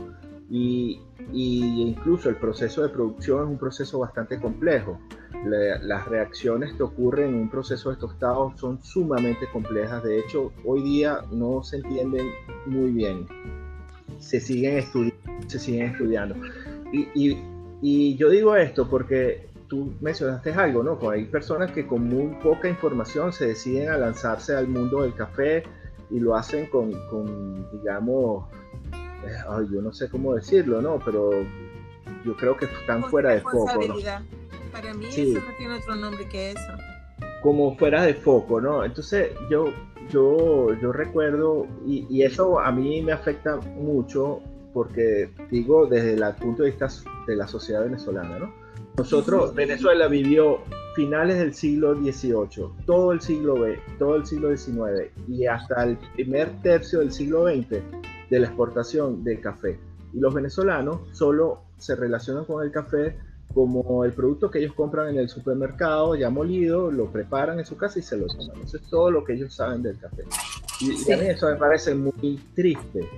y, 0.51 1.01
incluso 1.33 2.29
el 2.29 2.37
proceso 2.37 2.83
de 2.83 2.91
producción 2.91 3.45
es 3.45 3.49
un 3.49 3.59
proceso 3.59 4.01
bastante 4.01 4.39
complejo. 4.39 5.01
las 5.45 6.07
reacciones 6.07 6.75
que 6.75 6.83
ocurren 6.83 7.31
en 7.31 7.35
un 7.35 7.51
proceso 7.51 7.91
de 7.91 7.97
tostado 7.97 8.53
son 8.57 8.83
sumamente 8.85 9.47
complejas. 9.51 10.05
De 10.05 10.19
hecho, 10.21 10.53
hoy 10.65 10.83
día 10.83 11.21
no 11.33 11.63
se 11.63 11.77
entienden 11.77 12.27
muy 12.67 12.91
bien. 12.91 13.27
Se 14.19 14.41
siguen, 14.41 14.77
estudiando 14.79 15.17
se 15.47 15.59
siguen 15.59 15.87
estudiando. 15.93 16.37
Y, 16.93 17.39
y, 17.81 18.17
yo 18.17 18.29
digo 18.29 18.55
esto 18.55 18.89
porque 18.89 19.49
tú 19.73 19.91
mencionaste 20.03 20.53
algo, 20.53 20.83
¿no? 20.83 20.99
Hay 21.09 21.25
personas 21.25 21.73
que 21.73 21.87
con 21.87 22.07
muy 22.07 22.27
poca 22.43 22.69
información 22.69 23.33
se 23.33 23.47
deciden 23.47 23.89
a 23.89 23.97
lanzarse 23.97 24.55
al 24.55 24.69
mundo 24.69 25.01
del 25.01 25.15
café 25.15 25.63
y 26.11 26.21
lo 26.21 26.37
hacen 26.37 26.67
con, 26.67 26.93
con 27.09 27.67
digamos, 27.73 28.45
eh, 28.93 29.67
yo 29.73 29.81
no 29.81 29.91
sé 29.95 30.11
cómo 30.11 30.35
decirlo, 30.35 30.83
¿no? 30.83 30.99
Pero 31.03 31.31
yo 32.23 32.37
creo 32.37 32.55
que 32.55 32.67
están 32.67 33.03
fuera 33.05 33.31
de 33.31 33.41
foco. 33.41 33.81
¿no? 33.89 33.95
Para 34.71 34.93
mí 34.93 35.07
eso 35.07 35.41
no 35.41 35.57
tiene 35.57 35.75
otro 35.79 35.97
nombre 35.97 36.29
que 36.29 36.51
eso. 36.51 36.73
Como 37.41 37.75
fuera 37.79 38.03
de 38.03 38.13
foco, 38.13 38.61
¿no? 38.61 38.85
Entonces 38.85 39.33
yo, 39.49 39.73
yo, 40.11 40.75
yo 40.83 40.93
recuerdo, 40.93 41.67
y, 41.87 42.07
y 42.11 42.25
eso 42.25 42.61
a 42.61 42.71
mí 42.73 43.01
me 43.01 43.13
afecta 43.13 43.57
mucho 43.57 44.43
porque 44.75 45.31
digo 45.51 45.87
desde 45.87 46.13
el 46.13 46.35
punto 46.35 46.63
de 46.63 46.73
vista 46.73 46.89
de 47.27 47.37
la 47.37 47.49
sociedad 47.49 47.85
venezolana, 47.85 48.39
¿no? 48.39 48.62
Nosotros, 48.97 49.55
Venezuela 49.55 50.07
vivió 50.07 50.61
finales 50.95 51.39
del 51.39 51.55
siglo 51.55 51.95
XVIII, 51.95 52.85
todo 52.85 53.13
el 53.13 53.21
siglo 53.21 53.57
XX, 53.57 53.99
todo 53.99 54.17
el 54.17 54.27
siglo 54.27 54.55
XIX 54.55 55.11
y 55.29 55.47
hasta 55.47 55.85
el 55.85 55.97
primer 56.15 56.61
tercio 56.61 56.99
del 56.99 57.11
siglo 57.13 57.47
XX 57.47 57.83
de 58.29 58.39
la 58.39 58.47
exportación 58.47 59.25
del 59.25 59.41
café. 59.41 59.79
Y 60.13 60.21
los 60.21 60.35
venezolanos 60.35 61.01
solo 61.13 61.63
se 61.79 61.97
relacionan 61.97 62.45
con 62.45 62.63
el 62.63 62.71
café 62.71 63.17
como 63.53 64.05
el 64.05 64.13
producto 64.13 64.51
que 64.51 64.59
ellos 64.59 64.75
compran 64.75 65.11
en 65.11 65.19
el 65.19 65.29
supermercado 65.29 66.15
ya 66.15 66.31
molido, 66.31 66.91
lo 66.91 67.11
preparan 67.11 67.59
en 67.59 67.67
su 67.67 67.77
casa 67.77 67.99
y 67.99 68.03
se 68.03 68.17
lo 68.17 68.27
toman. 68.27 68.63
Eso 68.63 68.77
es 68.77 68.83
todo 68.89 69.11
lo 69.11 69.25
que 69.25 69.35
ellos 69.35 69.55
saben 69.55 69.83
del 69.83 69.99
café. 69.99 70.25
Y, 70.81 71.13
a 71.13 71.17
mí 71.17 71.27
eso 71.27 71.49
me 71.49 71.57
parece 71.57 71.95
muy 71.95 72.41
triste. 72.55 73.09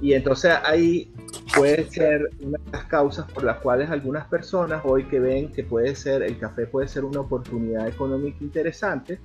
Y 0.00 0.12
entonces 0.12 0.52
ahí 0.64 1.12
puede 1.56 1.88
ser 1.88 2.30
una 2.40 2.58
de 2.58 2.70
las 2.72 2.84
causas 2.84 3.30
por 3.30 3.44
las 3.44 3.58
cuales 3.58 3.90
algunas 3.90 4.26
personas 4.26 4.82
hoy 4.84 5.04
que 5.04 5.20
ven 5.20 5.50
que 5.52 5.62
puede 5.62 5.94
ser, 5.94 6.22
el 6.22 6.38
café 6.38 6.66
puede 6.66 6.88
ser 6.88 7.04
una 7.04 7.20
oportunidad 7.20 7.88
económica 7.88 8.38
interesante, 8.40 9.20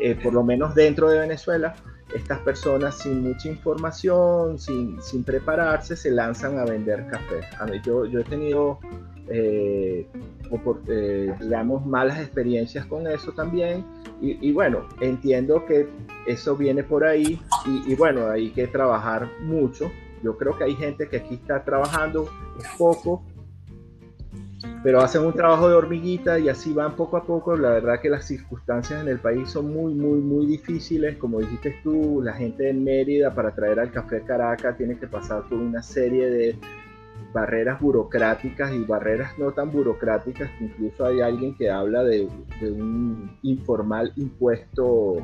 eh, 0.00 0.14
por 0.14 0.32
lo 0.32 0.42
menos 0.42 0.74
dentro 0.74 1.10
de 1.10 1.20
Venezuela, 1.20 1.74
estas 2.14 2.38
personas 2.40 2.98
sin 2.98 3.22
mucha 3.22 3.48
información, 3.48 4.58
sin, 4.58 5.00
sin 5.02 5.24
prepararse, 5.24 5.96
se 5.96 6.10
lanzan 6.10 6.58
a 6.58 6.64
vender 6.64 7.06
café. 7.08 7.40
A 7.58 7.66
mí, 7.66 7.80
yo, 7.84 8.06
yo 8.06 8.20
he 8.20 8.24
tenido, 8.24 8.78
eh, 9.28 10.06
eh, 10.88 11.34
digamos, 11.40 11.86
malas 11.86 12.20
experiencias 12.20 12.86
con 12.86 13.06
eso 13.06 13.32
también. 13.32 13.84
Y, 14.20 14.50
bueno, 14.52 14.88
entiendo 15.02 15.66
que 15.66 15.86
eso 16.26 16.56
viene 16.56 16.82
por 16.82 17.04
ahí 17.04 17.38
y, 17.66 17.92
y 17.92 17.94
bueno, 17.94 18.30
hay 18.30 18.50
que 18.50 18.66
trabajar 18.66 19.28
mucho. 19.42 19.90
Yo 20.22 20.38
creo 20.38 20.56
que 20.56 20.64
hay 20.64 20.74
gente 20.74 21.06
que 21.06 21.18
aquí 21.18 21.34
está 21.34 21.62
trabajando, 21.62 22.26
es 22.58 22.66
poco, 22.78 23.22
pero 24.82 25.00
hacen 25.00 25.24
un 25.24 25.32
trabajo 25.32 25.68
de 25.68 25.74
hormiguita 25.74 26.38
y 26.38 26.48
así 26.48 26.72
van 26.72 26.96
poco 26.96 27.16
a 27.16 27.24
poco. 27.24 27.56
La 27.56 27.70
verdad 27.70 28.00
que 28.00 28.08
las 28.08 28.24
circunstancias 28.24 29.02
en 29.02 29.08
el 29.08 29.18
país 29.18 29.50
son 29.50 29.72
muy, 29.72 29.94
muy, 29.94 30.20
muy 30.20 30.46
difíciles. 30.46 31.16
Como 31.16 31.40
dijiste 31.40 31.76
tú, 31.82 32.22
la 32.22 32.32
gente 32.34 32.64
de 32.64 32.72
Mérida 32.72 33.34
para 33.34 33.54
traer 33.54 33.80
al 33.80 33.90
café 33.90 34.22
Caracas 34.22 34.76
tiene 34.76 34.98
que 34.98 35.06
pasar 35.06 35.42
por 35.48 35.58
una 35.58 35.82
serie 35.82 36.30
de 36.30 36.56
barreras 37.32 37.80
burocráticas 37.80 38.72
y 38.72 38.84
barreras 38.84 39.38
no 39.38 39.52
tan 39.52 39.70
burocráticas, 39.70 40.50
incluso 40.60 41.04
hay 41.04 41.20
alguien 41.20 41.54
que 41.56 41.70
habla 41.70 42.02
de, 42.04 42.28
un 42.62 43.38
informal 43.42 44.12
impuesto 44.16 45.16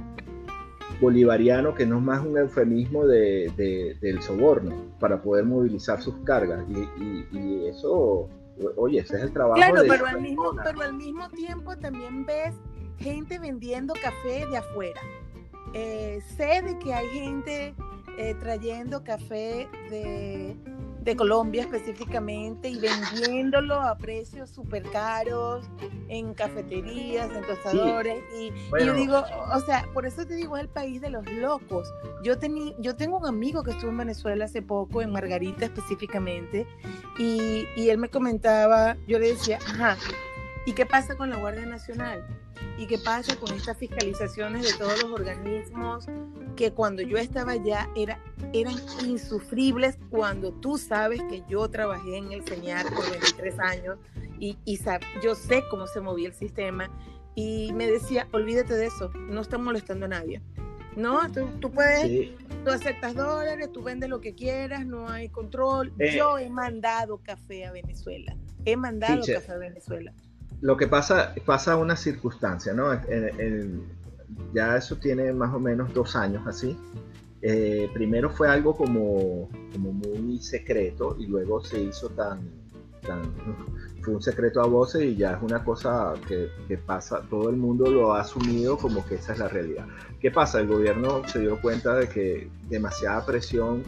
bolivariano 1.01 1.75
que 1.75 1.87
no 1.87 1.99
es 1.99 2.05
más 2.05 2.25
un 2.25 2.39
eufemismo 2.39 3.07
de, 3.07 3.97
del 4.01 4.23
soborno 4.23 4.75
para 5.01 5.23
poder 5.23 5.45
movilizar 5.45 6.01
sus 6.01 6.15
cargas 6.25 6.65
y, 6.69 7.37
y 7.37 7.67
eso 7.67 8.29
Oye, 8.77 9.01
ese 9.01 9.17
es 9.17 9.23
el 9.23 9.33
trabajo. 9.33 9.57
Claro, 9.57 9.83
pero, 9.89 10.07
al 10.07 10.21
mismo, 10.21 10.53
pero 10.63 10.83
al 10.83 10.95
mismo 10.95 11.29
tiempo 11.31 11.77
también 11.77 12.25
ves 12.25 12.55
gente 12.99 13.39
vendiendo 13.39 13.95
café 13.95 14.47
de 14.47 14.57
afuera. 14.59 15.01
Eh, 15.75 16.21
sé 16.37 16.63
de 16.63 16.79
que 16.79 16.93
hay 16.93 17.09
gente 17.09 17.75
eh, 18.19 18.35
trayendo 18.39 19.03
café 19.03 19.69
de 19.91 20.57
de 21.03 21.17
Colombia 21.17 21.63
específicamente 21.63 22.69
y 22.69 22.79
vendiéndolo 22.79 23.81
a 23.81 23.97
precios 23.97 24.51
súper 24.51 24.83
caros 24.91 25.69
en 26.09 26.35
cafeterías, 26.35 27.31
en 27.31 27.43
tostadores. 27.43 28.23
Y, 28.39 28.53
yo 28.85 28.95
digo, 28.95 29.25
o 29.53 29.61
sea, 29.61 29.87
por 29.93 30.07
eso 30.07 30.25
te 30.27 30.35
digo, 30.35 30.57
es 30.57 30.63
el 30.63 30.69
país 30.69 31.01
de 31.01 31.11
los 31.11 31.31
locos. 31.33 31.93
Yo, 32.23 32.39
tení, 32.39 32.75
yo 32.79 32.95
tengo 32.95 33.19
un 33.19 33.27
amigo 33.27 33.63
que 33.63 33.73
estuvo 33.73 33.91
en 33.91 33.99
Venezuela 33.99 34.45
hace 34.45 34.63
poco, 34.63 35.03
en 35.03 35.11
Margarita 35.11 35.65
específicamente, 35.65 36.67
y, 37.19 37.67
y 37.77 37.91
él 37.91 37.99
me 37.99 38.09
comentaba, 38.09 38.97
yo 39.09 39.19
le 39.19 39.29
decía, 39.29 39.59
ajá, 39.67 39.97
¿y 40.67 40.73
qué 40.73 40.87
pasa 40.87 41.17
con 41.17 41.31
la 41.31 41.37
Guardia 41.37 41.67
Nacional? 41.67 42.25
¿Y 42.83 42.87
qué 42.89 42.99
pasa 42.99 43.37
con 43.37 43.55
estas 43.55 43.79
fiscalizaciones 43.79 44.67
de 44.67 44.77
todos 44.77 45.01
los 45.05 45.13
organismos 45.13 46.07
que 46.57 46.73
cuando 46.73 47.01
yo 47.01 47.17
estaba 47.17 47.53
allá 47.53 47.89
era, 47.95 48.19
eran 48.53 48.75
insufribles 49.07 49.97
cuando 50.11 50.51
tú 50.51 50.79
sabes 50.79 51.23
que 51.31 51.45
yo 51.49 51.69
trabajé 51.69 52.17
en 52.17 52.33
el 52.33 52.43
CENIAR 52.43 52.93
por 52.93 53.09
23 53.09 53.61
años 53.61 53.99
y, 54.41 54.59
y 54.65 54.81
yo 55.23 55.37
sé 55.37 55.63
cómo 55.71 55.87
se 55.87 56.01
movía 56.01 56.27
el 56.27 56.35
sistema 56.35 56.91
y 57.37 57.73
me 57.73 57.87
decía, 57.87 58.27
olvídate 58.33 58.75
de 58.75 58.87
eso, 58.87 59.11
no 59.15 59.43
están 59.43 59.63
molestando 59.63 60.07
a 60.07 60.09
nadie. 60.09 60.43
No, 60.97 61.21
tú, 61.61 61.71
puedes, 61.71 62.31
tú 62.65 62.71
aceptas 62.73 63.15
dólares, 63.15 63.71
tú 63.73 63.85
vendes 63.85 64.11
lo 64.11 64.21
que 64.21 64.35
quieras, 64.35 64.85
no 64.85 65.09
hay 65.09 65.29
control. 65.29 65.93
Eh. 66.01 66.17
yo 66.17 66.37
he 66.37 66.51
mandado 66.51 67.19
café 67.19 67.65
a 67.65 67.71
Venezuela, 67.71 68.37
he 68.65 68.75
mandado 68.75 69.23
café 69.25 69.53
a 69.53 69.59
Venezuela 69.59 70.13
lo 70.63 70.77
que 70.77 70.87
pasa, 70.87 71.35
pasa 71.45 71.77
una 71.77 71.97
circunstancia, 71.97 72.73
¿no? 72.73 72.89
ya 74.55 74.77
eso 74.77 74.97
tiene 74.97 75.33
más 75.33 75.53
o 75.53 75.59
menos 75.59 75.93
dos 75.93 76.17
años 76.17 76.47
así. 76.47 76.77
Eh, 77.43 77.91
primero 77.93 78.31
fue 78.31 78.49
algo 78.49 78.75
como, 78.77 79.51
como 79.73 79.93
muy 79.93 80.39
secreto 80.39 81.17
y 81.19 81.27
luego 81.27 81.63
se 81.65 81.81
hizo 81.81 82.09
tan, 82.11 82.49
tan, 83.05 83.23
fue 84.03 84.15
un 84.15 84.23
secreto 84.23 84.61
a 84.63 84.69
voces 84.69 85.03
y 85.03 85.17
ya 85.17 85.33
es 85.33 85.43
una 85.43 85.65
cosa 85.65 86.15
que, 86.29 86.49
que, 86.69 86.79
pasa, 86.79 87.23
todo 87.29 87.51
el 87.51 87.57
mundo 87.57 87.91
lo 87.91 88.15
ha 88.15 88.21
asumido 88.21 88.79
como 88.79 89.05
que 89.05 89.17
esa 89.17 89.33
es 89.33 89.41
la 89.41 89.49
realidad. 89.49 89.87
¿Qué 90.21 90.31
pasa? 90.31 90.61
El 90.61 90.69
gobierno 90.69 91.27
se 91.27 91.41
dio 91.41 91.61
cuenta 91.61 91.97
de 91.97 92.09
que 92.09 92.49
demasiada 92.69 93.27
presión 93.27 93.83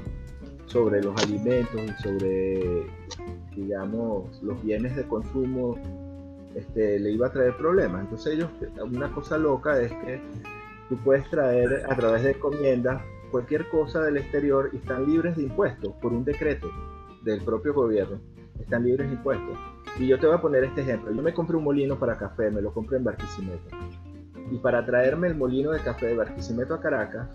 sobre 0.66 1.00
los 1.00 1.16
alimentos 1.22 1.80
y 1.80 2.02
sobre, 2.02 2.86
digamos, 3.54 4.42
los 4.42 4.60
bienes 4.64 4.96
de 4.96 5.04
consumo 5.04 5.78
este, 6.54 6.98
le 6.98 7.10
iba 7.10 7.26
a 7.26 7.32
traer 7.32 7.56
problemas. 7.56 8.02
Entonces 8.02 8.34
ellos, 8.34 8.50
una 8.80 9.12
cosa 9.12 9.38
loca 9.38 9.80
es 9.80 9.92
que 9.92 10.20
tú 10.88 10.96
puedes 10.98 11.28
traer 11.30 11.84
a 11.88 11.96
través 11.96 12.22
de 12.22 12.32
encomiendas 12.32 13.02
cualquier 13.30 13.68
cosa 13.68 14.02
del 14.02 14.16
exterior 14.16 14.70
y 14.72 14.76
están 14.76 15.06
libres 15.06 15.36
de 15.36 15.42
impuestos 15.42 15.92
por 16.00 16.12
un 16.12 16.24
decreto 16.24 16.70
del 17.22 17.42
propio 17.42 17.74
gobierno. 17.74 18.20
Están 18.60 18.84
libres 18.84 19.08
de 19.08 19.14
impuestos. 19.14 19.58
Y 19.98 20.06
yo 20.06 20.18
te 20.18 20.26
voy 20.26 20.36
a 20.36 20.40
poner 20.40 20.64
este 20.64 20.82
ejemplo. 20.82 21.12
Yo 21.12 21.22
me 21.22 21.34
compré 21.34 21.56
un 21.56 21.64
molino 21.64 21.98
para 21.98 22.16
café, 22.16 22.50
me 22.50 22.62
lo 22.62 22.72
compré 22.72 22.98
en 22.98 23.04
Barquisimeto. 23.04 23.76
Y 24.50 24.58
para 24.58 24.84
traerme 24.84 25.28
el 25.28 25.34
molino 25.34 25.72
de 25.72 25.80
café 25.80 26.06
de 26.06 26.16
Barquisimeto 26.16 26.74
a 26.74 26.80
Caracas, 26.80 27.28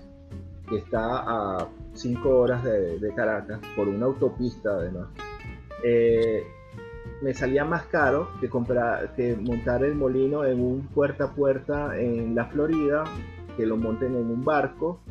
que 0.70 0.78
está 0.78 1.24
a 1.26 1.68
5 1.94 2.30
horas 2.30 2.64
de, 2.64 3.00
de, 3.00 3.14
Caracas, 3.14 3.60
por 3.76 3.88
una 3.88 4.06
autopista 4.06 4.70
además, 4.70 5.10
eh, 5.84 6.44
me 7.22 7.34
salía 7.34 7.66
más 7.66 7.86
caro 7.88 8.30
que, 8.40 8.50
comprar, 8.50 9.14
que 9.16 9.36
montar 9.36 9.84
el 9.84 9.96
molino 9.96 10.46
en 10.46 10.60
un 10.60 10.88
puerta 10.88 11.26
a 11.26 11.36
puerta 11.36 11.98
en 12.00 12.36
la 12.36 12.46
Florida, 12.46 13.04
que 13.58 13.66
lo 13.66 13.78
monten 13.78 14.16
en 14.16 14.30
un 14.30 14.44
barco. 14.44 15.02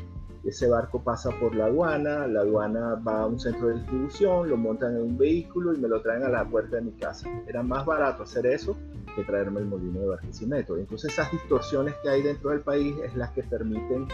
Ese 0.44 0.68
barco 0.68 1.02
pasa 1.02 1.30
por 1.38 1.54
la 1.54 1.66
aduana, 1.66 2.26
la 2.26 2.40
aduana 2.40 2.94
va 2.94 3.22
a 3.22 3.26
un 3.26 3.38
centro 3.38 3.68
de 3.68 3.74
distribución, 3.74 4.48
lo 4.48 4.56
montan 4.56 4.96
en 4.96 5.02
un 5.02 5.18
vehículo 5.18 5.74
y 5.74 5.78
me 5.78 5.88
lo 5.88 6.00
traen 6.00 6.22
a 6.22 6.28
la 6.28 6.44
puerta 6.44 6.76
de 6.76 6.82
mi 6.82 6.92
casa. 6.92 7.28
Era 7.46 7.62
más 7.62 7.84
barato 7.84 8.22
hacer 8.22 8.46
eso 8.46 8.76
que 9.14 9.24
traerme 9.24 9.60
el 9.60 9.66
molino 9.66 10.00
de 10.00 10.06
Barquisimeto. 10.06 10.78
Entonces 10.78 11.12
esas 11.12 11.30
distorsiones 11.32 11.94
que 12.02 12.08
hay 12.08 12.22
dentro 12.22 12.50
del 12.50 12.60
país 12.60 12.96
es 13.04 13.14
las 13.16 13.30
que 13.32 13.42
permiten 13.42 14.06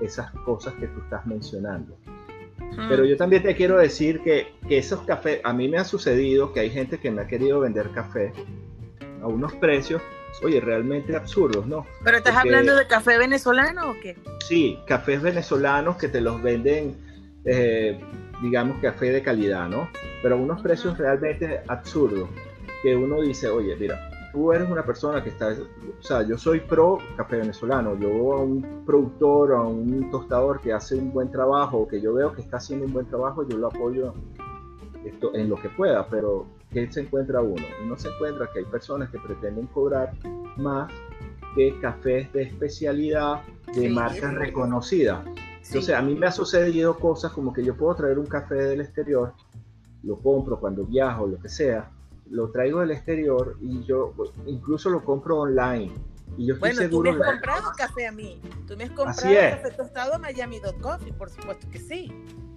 esas 0.00 0.30
cosas 0.44 0.74
que 0.74 0.86
tú 0.86 1.00
estás 1.00 1.26
mencionando. 1.26 1.96
Pero 2.88 3.04
yo 3.04 3.16
también 3.16 3.42
te 3.42 3.54
quiero 3.54 3.78
decir 3.78 4.20
que, 4.20 4.54
que, 4.68 4.78
esos 4.78 5.00
cafés, 5.02 5.40
a 5.44 5.52
mí 5.52 5.68
me 5.68 5.78
ha 5.78 5.84
sucedido 5.84 6.52
que 6.52 6.60
hay 6.60 6.70
gente 6.70 6.98
que 6.98 7.10
me 7.10 7.22
ha 7.22 7.26
querido 7.26 7.60
vender 7.60 7.90
café 7.90 8.32
a 9.22 9.26
unos 9.26 9.52
precios, 9.54 10.00
oye, 10.42 10.60
realmente 10.60 11.14
absurdos, 11.14 11.66
¿no? 11.66 11.86
¿Pero 12.04 12.18
estás 12.18 12.36
hablando 12.36 12.74
de 12.76 12.86
café 12.86 13.18
venezolano 13.18 13.90
o 13.90 13.94
qué? 14.00 14.16
Sí, 14.46 14.78
cafés 14.86 15.20
venezolanos 15.20 15.96
que 15.96 16.08
te 16.08 16.20
los 16.20 16.42
venden, 16.42 16.96
eh, 17.44 18.00
digamos, 18.42 18.80
café 18.80 19.10
de 19.10 19.22
calidad, 19.22 19.68
¿no? 19.68 19.88
pero 20.22 20.36
a 20.36 20.38
unos 20.38 20.60
precios 20.62 20.98
realmente 20.98 21.60
absurdos, 21.68 22.28
que 22.82 22.96
uno 22.96 23.20
dice, 23.20 23.48
oye, 23.48 23.76
mira, 23.76 24.09
tú 24.32 24.52
eres 24.52 24.70
una 24.70 24.84
persona 24.84 25.22
que 25.22 25.30
está, 25.30 25.48
o 25.48 26.02
sea, 26.02 26.22
yo 26.22 26.38
soy 26.38 26.60
pro 26.60 26.98
café 27.16 27.36
venezolano, 27.36 27.96
yo 27.98 28.34
a 28.34 28.42
un 28.42 28.84
productor, 28.86 29.52
a 29.52 29.62
un 29.62 30.10
tostador 30.10 30.60
que 30.60 30.72
hace 30.72 30.96
un 30.96 31.12
buen 31.12 31.30
trabajo, 31.30 31.86
que 31.88 32.00
yo 32.00 32.14
veo 32.14 32.32
que 32.32 32.42
está 32.42 32.58
haciendo 32.58 32.86
un 32.86 32.92
buen 32.92 33.06
trabajo, 33.06 33.46
yo 33.46 33.56
lo 33.58 33.68
apoyo 33.68 34.14
esto, 35.04 35.34
en 35.34 35.48
lo 35.48 35.56
que 35.56 35.68
pueda, 35.70 36.06
pero 36.08 36.46
¿qué 36.70 36.90
se 36.90 37.00
encuentra 37.00 37.40
uno? 37.40 37.64
Uno 37.84 37.96
se 37.96 38.08
encuentra 38.08 38.48
que 38.52 38.60
hay 38.60 38.64
personas 38.66 39.10
que 39.10 39.18
pretenden 39.18 39.66
cobrar 39.66 40.12
más 40.56 40.92
que 41.54 41.78
cafés 41.80 42.32
de 42.32 42.42
especialidad 42.42 43.40
de 43.74 43.88
marcas 43.88 44.34
reconocidas. 44.34 45.24
Entonces, 45.66 45.94
a 45.94 46.02
mí 46.02 46.14
me 46.14 46.26
ha 46.26 46.32
sucedido 46.32 46.98
cosas 46.98 47.32
como 47.32 47.52
que 47.52 47.64
yo 47.64 47.76
puedo 47.76 47.94
traer 47.94 48.18
un 48.18 48.26
café 48.26 48.56
del 48.56 48.80
exterior, 48.80 49.34
lo 50.02 50.16
compro 50.16 50.58
cuando 50.58 50.84
viajo, 50.84 51.26
lo 51.26 51.38
que 51.38 51.48
sea, 51.48 51.90
lo 52.30 52.50
traigo 52.50 52.80
del 52.80 52.92
exterior 52.92 53.56
y 53.60 53.82
yo 53.84 54.14
incluso 54.46 54.88
lo 54.88 55.04
compro 55.04 55.40
online. 55.40 55.92
Y 56.36 56.46
yo 56.46 56.54
estoy 56.54 56.70
bueno, 56.70 56.82
seguro 56.82 57.12
tú 57.12 57.18
me 57.18 57.24
has 57.24 57.32
comprado 57.32 57.72
café 57.76 58.06
a 58.06 58.12
mí. 58.12 58.40
Tú 58.66 58.76
me 58.76 58.84
has 58.84 58.90
comprado 58.90 59.20
café 59.20 59.70
tostado 59.76 60.14
a 60.14 60.18
Miami.coffee, 60.18 61.12
por 61.12 61.28
supuesto 61.28 61.68
que 61.68 61.80
sí. 61.80 62.12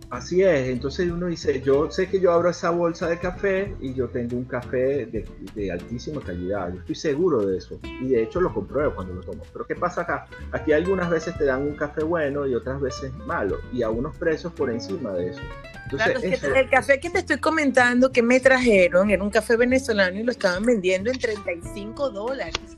Así 0.09 0.43
es, 0.43 0.69
entonces 0.69 1.11
uno 1.11 1.27
dice, 1.27 1.61
yo 1.61 1.89
sé 1.89 2.07
que 2.07 2.19
yo 2.19 2.31
abro 2.31 2.49
esa 2.49 2.69
bolsa 2.69 3.07
de 3.07 3.17
café 3.17 3.73
y 3.81 3.93
yo 3.93 4.09
tengo 4.09 4.37
un 4.37 4.45
café 4.45 5.07
de, 5.07 5.25
de, 5.55 5.71
altísima 5.71 6.21
calidad, 6.21 6.71
yo 6.71 6.79
estoy 6.79 6.95
seguro 6.95 7.45
de 7.45 7.57
eso 7.57 7.79
y 7.83 8.09
de 8.09 8.23
hecho 8.23 8.39
lo 8.39 8.53
compruebo 8.53 8.93
cuando 8.93 9.15
lo 9.15 9.21
tomo. 9.21 9.43
Pero 9.51 9.65
¿qué 9.65 9.75
pasa 9.75 10.01
acá? 10.01 10.27
Aquí 10.51 10.71
algunas 10.71 11.09
veces 11.09 11.35
te 11.37 11.45
dan 11.45 11.63
un 11.63 11.75
café 11.75 12.03
bueno 12.03 12.45
y 12.45 12.53
otras 12.53 12.79
veces 12.79 13.11
malo 13.25 13.57
y 13.71 13.81
a 13.81 13.89
unos 13.89 14.15
precios 14.17 14.53
por 14.53 14.69
encima 14.69 15.13
de 15.13 15.29
eso. 15.29 15.41
Entonces, 15.85 16.43
el 16.43 16.69
café 16.69 16.99
que 16.99 17.09
te 17.09 17.19
estoy 17.19 17.37
comentando 17.37 18.11
que 18.11 18.23
me 18.23 18.39
trajeron 18.39 19.09
era 19.09 19.23
un 19.23 19.29
café 19.29 19.57
venezolano 19.57 20.19
y 20.19 20.23
lo 20.23 20.31
estaban 20.31 20.63
vendiendo 20.63 21.11
en 21.11 21.19
35 21.19 22.09
dólares. 22.09 22.77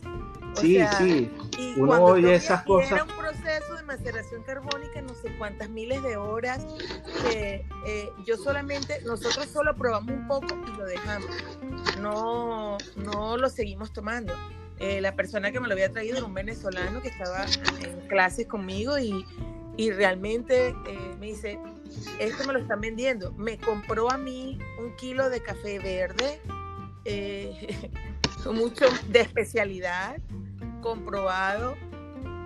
Sí, 0.56 0.80
sí. 0.98 1.32
Uno 1.78 2.04
oye 2.04 2.36
esas 2.36 2.64
cosas. 2.64 2.92
Era 2.92 3.04
un 3.04 3.10
proceso 3.10 3.76
de 3.76 3.84
maceración 3.84 4.44
carbónica, 4.44 5.02
no 5.02 5.14
sé 5.16 5.36
cuántas 5.38 5.70
miles 5.70 6.02
de 6.04 6.18
horas. 6.18 6.66
Que, 7.24 7.66
eh, 7.86 8.10
yo 8.26 8.38
solamente, 8.38 9.02
nosotros 9.04 9.48
solo 9.48 9.76
probamos 9.76 10.16
un 10.16 10.28
poco 10.28 10.48
y 10.68 10.78
lo 10.78 10.86
dejamos. 10.86 11.30
No, 12.00 12.78
no 12.96 13.38
lo 13.38 13.50
seguimos 13.50 13.92
tomando. 13.94 14.34
Eh, 14.80 15.00
la 15.00 15.16
persona 15.16 15.52
que 15.52 15.60
me 15.60 15.68
lo 15.68 15.74
había 15.74 15.92
traído 15.92 16.18
era 16.18 16.26
un 16.26 16.34
venezolano 16.34 17.02
que 17.02 17.08
estaba 17.08 17.46
en 17.82 18.08
clases 18.08 18.46
conmigo 18.46 19.00
y, 19.00 19.26
y 19.78 19.92
realmente 19.92 20.70
eh, 20.70 21.16
me 21.20 21.28
dice, 21.28 21.58
esto 22.20 22.46
me 22.46 22.54
lo 22.54 22.60
están 22.60 22.82
vendiendo. 22.82 23.32
Me 23.34 23.58
compró 23.58 24.12
a 24.12 24.18
mí 24.18 24.60
un 24.80 24.96
kilo 24.98 25.30
de 25.30 25.42
café 25.42 25.80
verde, 25.80 26.42
eh, 27.06 27.90
mucho 28.54 28.86
de 29.10 29.22
especialidad, 29.22 30.18
comprobado, 30.86 31.76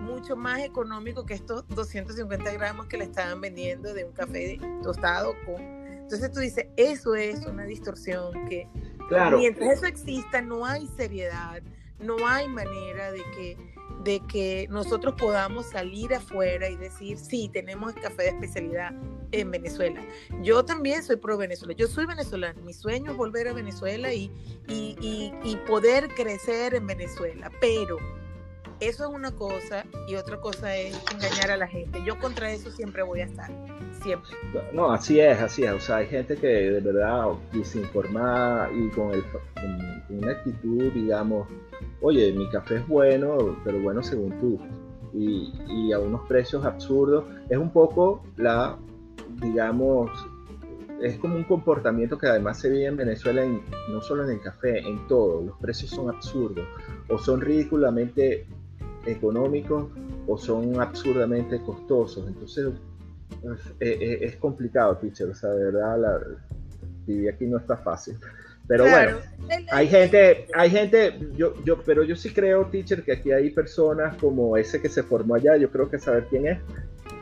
mucho 0.00 0.34
más 0.34 0.60
económico 0.60 1.26
que 1.26 1.34
estos 1.34 1.68
250 1.68 2.50
gramos 2.54 2.86
que 2.86 2.96
le 2.96 3.04
estaban 3.04 3.38
vendiendo 3.38 3.92
de 3.92 4.04
un 4.04 4.12
café 4.12 4.58
tostado 4.82 5.34
con... 5.44 5.60
Entonces 5.60 6.32
tú 6.32 6.40
dices, 6.40 6.66
eso 6.78 7.14
es 7.14 7.44
una 7.44 7.64
distorsión 7.64 8.32
que 8.48 8.66
claro. 9.08 9.36
mientras 9.36 9.74
eso 9.74 9.86
exista 9.86 10.40
no 10.40 10.64
hay 10.64 10.86
seriedad, 10.96 11.60
no 12.00 12.26
hay 12.26 12.48
manera 12.48 13.12
de 13.12 13.22
que 13.36 13.56
de 14.04 14.20
que 14.20 14.66
nosotros 14.70 15.14
podamos 15.18 15.66
salir 15.66 16.14
afuera 16.14 16.70
y 16.70 16.76
decir, 16.76 17.18
sí, 17.18 17.50
tenemos 17.52 17.92
café 17.92 18.22
de 18.22 18.28
especialidad 18.30 18.94
en 19.32 19.50
Venezuela. 19.50 20.00
Yo 20.42 20.64
también 20.64 21.02
soy 21.02 21.16
pro 21.16 21.36
Venezuela, 21.36 21.74
yo 21.74 21.86
soy 21.86 22.06
venezolana, 22.06 22.58
mi 22.62 22.72
sueño 22.72 23.10
es 23.10 23.16
volver 23.18 23.48
a 23.48 23.52
Venezuela 23.52 24.10
y, 24.14 24.32
y, 24.68 25.34
y, 25.44 25.56
poder 25.66 26.08
crecer 26.14 26.74
en 26.74 26.86
Venezuela, 26.86 27.50
pero 27.60 27.98
eso 28.80 29.04
es 29.04 29.14
una 29.14 29.30
cosa 29.32 29.84
y 30.08 30.16
otra 30.16 30.40
cosa 30.40 30.74
es 30.74 30.98
engañar 31.12 31.50
a 31.50 31.56
la 31.56 31.66
gente. 31.66 32.02
Yo 32.04 32.18
contra 32.18 32.50
eso 32.50 32.70
siempre 32.70 33.02
voy 33.02 33.20
a 33.20 33.24
estar, 33.24 33.50
siempre. 34.02 34.30
No, 34.72 34.90
así 34.90 35.20
es, 35.20 35.38
así 35.40 35.64
es. 35.64 35.72
O 35.72 35.80
sea, 35.80 35.96
hay 35.96 36.06
gente 36.06 36.36
que 36.36 36.46
de 36.46 36.80
verdad 36.80 37.26
desinformada 37.52 38.70
y 38.72 38.88
con, 38.90 39.12
el, 39.12 39.22
con 39.30 40.18
una 40.18 40.32
actitud, 40.32 40.92
digamos, 40.92 41.46
oye, 42.00 42.32
mi 42.32 42.48
café 42.48 42.76
es 42.76 42.88
bueno, 42.88 43.56
pero 43.64 43.80
bueno 43.80 44.02
según 44.02 44.38
tú. 44.40 44.58
Y, 45.12 45.52
y, 45.68 45.92
a 45.92 45.98
unos 45.98 46.26
precios 46.28 46.64
absurdos. 46.64 47.24
Es 47.48 47.58
un 47.58 47.70
poco 47.70 48.22
la, 48.36 48.78
digamos, 49.42 50.08
es 51.02 51.16
como 51.18 51.36
un 51.36 51.44
comportamiento 51.44 52.18
que 52.18 52.26
además 52.26 52.58
se 52.58 52.68
vive 52.68 52.86
en 52.86 52.96
Venezuela, 52.96 53.44
no 53.90 54.02
solo 54.02 54.24
en 54.24 54.30
el 54.30 54.40
café, 54.40 54.80
en 54.80 55.06
todo. 55.06 55.42
Los 55.42 55.58
precios 55.58 55.90
son 55.90 56.14
absurdos 56.14 56.66
o 57.08 57.18
son 57.18 57.40
ridículamente 57.40 58.46
económicos 59.06 59.86
o 60.26 60.36
son 60.36 60.80
absurdamente 60.80 61.60
costosos. 61.62 62.28
Entonces 62.28 62.72
es, 63.80 64.22
es, 64.22 64.36
complicado, 64.36 64.96
teacher. 64.98 65.30
O 65.30 65.34
sea, 65.34 65.50
de 65.50 65.64
verdad, 65.64 65.98
la, 65.98 66.20
vivir 67.06 67.30
aquí 67.30 67.46
no 67.46 67.58
está 67.58 67.76
fácil. 67.78 68.16
Pero 68.68 68.84
bueno, 68.84 69.16
hay 69.72 69.88
gente, 69.88 70.46
hay 70.54 70.70
gente, 70.70 71.18
yo, 71.34 71.54
yo, 71.64 71.82
pero 71.82 72.04
yo 72.04 72.14
sí 72.14 72.30
creo, 72.32 72.66
teacher, 72.66 73.02
que 73.02 73.12
aquí 73.12 73.32
hay 73.32 73.50
personas 73.50 74.16
como 74.18 74.56
ese 74.56 74.80
que 74.80 74.88
se 74.88 75.02
formó 75.02 75.34
allá, 75.34 75.56
yo 75.56 75.70
creo 75.72 75.90
que 75.90 75.98
saber 75.98 76.26
quién 76.30 76.46
es. 76.46 76.58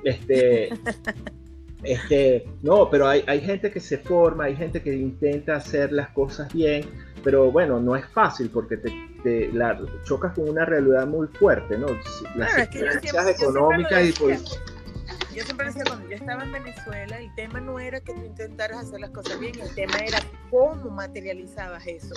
Este, 0.05 0.69
este, 1.83 2.47
no, 2.63 2.91
pero 2.91 3.07
hay, 3.07 3.25
hay 3.27 3.41
gente 3.41 3.71
que 3.71 3.81
se 3.81 3.99
forma, 3.99 4.45
hay 4.45 4.57
gente 4.57 4.83
que 4.83 4.95
intenta 4.95 5.57
hacer 5.57 5.93
las 5.93 6.09
cosas 6.11 6.53
bien, 6.53 6.85
pero 7.23 7.51
bueno, 7.51 7.81
no 7.81 7.95
es 7.95 8.07
fácil 8.07 8.51
porque 8.51 8.77
te, 8.77 8.93
te 9.23 9.53
la, 9.53 9.79
chocas 10.05 10.35
con 10.35 10.49
una 10.49 10.65
realidad 10.65 11.07
muy 11.07 11.29
fuerte, 11.29 11.79
¿no? 11.79 11.87
Las 12.37 12.59
experiencias 12.59 13.29
económicas 13.29 14.09
y 14.09 14.13
pues 14.13 14.61
yo 15.39 15.45
siempre 15.45 15.67
decía, 15.67 15.85
cuando 15.87 16.09
yo 16.09 16.17
estaba 16.17 16.43
en 16.43 16.51
Venezuela, 16.51 17.17
el 17.17 17.33
tema 17.37 17.61
no 17.61 17.79
era 17.79 18.01
que 18.01 18.13
tú 18.13 18.25
intentaras 18.25 18.79
hacer 18.79 19.01
las 19.01 19.11
cosas 19.11 19.39
bien, 19.39 19.59
el 19.61 19.73
tema 19.73 19.99
era 19.99 20.19
cómo 20.51 20.91
materializabas 20.91 21.87
eso. 21.87 22.15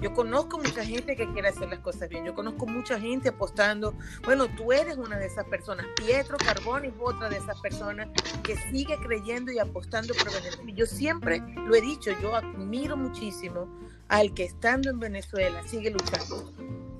Yo 0.00 0.14
conozco 0.14 0.56
mucha 0.56 0.82
gente 0.82 1.14
que 1.14 1.30
quiere 1.32 1.48
hacer 1.48 1.68
las 1.68 1.80
cosas 1.80 2.08
bien, 2.08 2.24
yo 2.24 2.34
conozco 2.34 2.66
mucha 2.66 2.98
gente 2.98 3.28
apostando, 3.28 3.94
bueno, 4.24 4.48
tú 4.56 4.72
eres 4.72 4.96
una 4.96 5.18
de 5.18 5.26
esas 5.26 5.44
personas, 5.44 5.84
Pietro 5.96 6.38
Carboni 6.38 6.88
es 6.88 6.94
otra 6.98 7.28
de 7.28 7.36
esas 7.36 7.60
personas 7.60 8.08
que 8.42 8.56
sigue 8.56 8.96
creyendo 8.96 9.52
y 9.52 9.58
apostando 9.58 10.14
por 10.14 10.32
Venezuela. 10.32 10.70
Y 10.70 10.74
yo 10.74 10.86
siempre 10.86 11.42
lo 11.54 11.74
he 11.74 11.82
dicho, 11.82 12.10
yo 12.22 12.34
admiro 12.34 12.96
muchísimo 12.96 13.68
al 14.08 14.32
que 14.32 14.44
estando 14.44 14.88
en 14.88 14.98
Venezuela 14.98 15.62
sigue 15.66 15.90
luchando. 15.90 16.52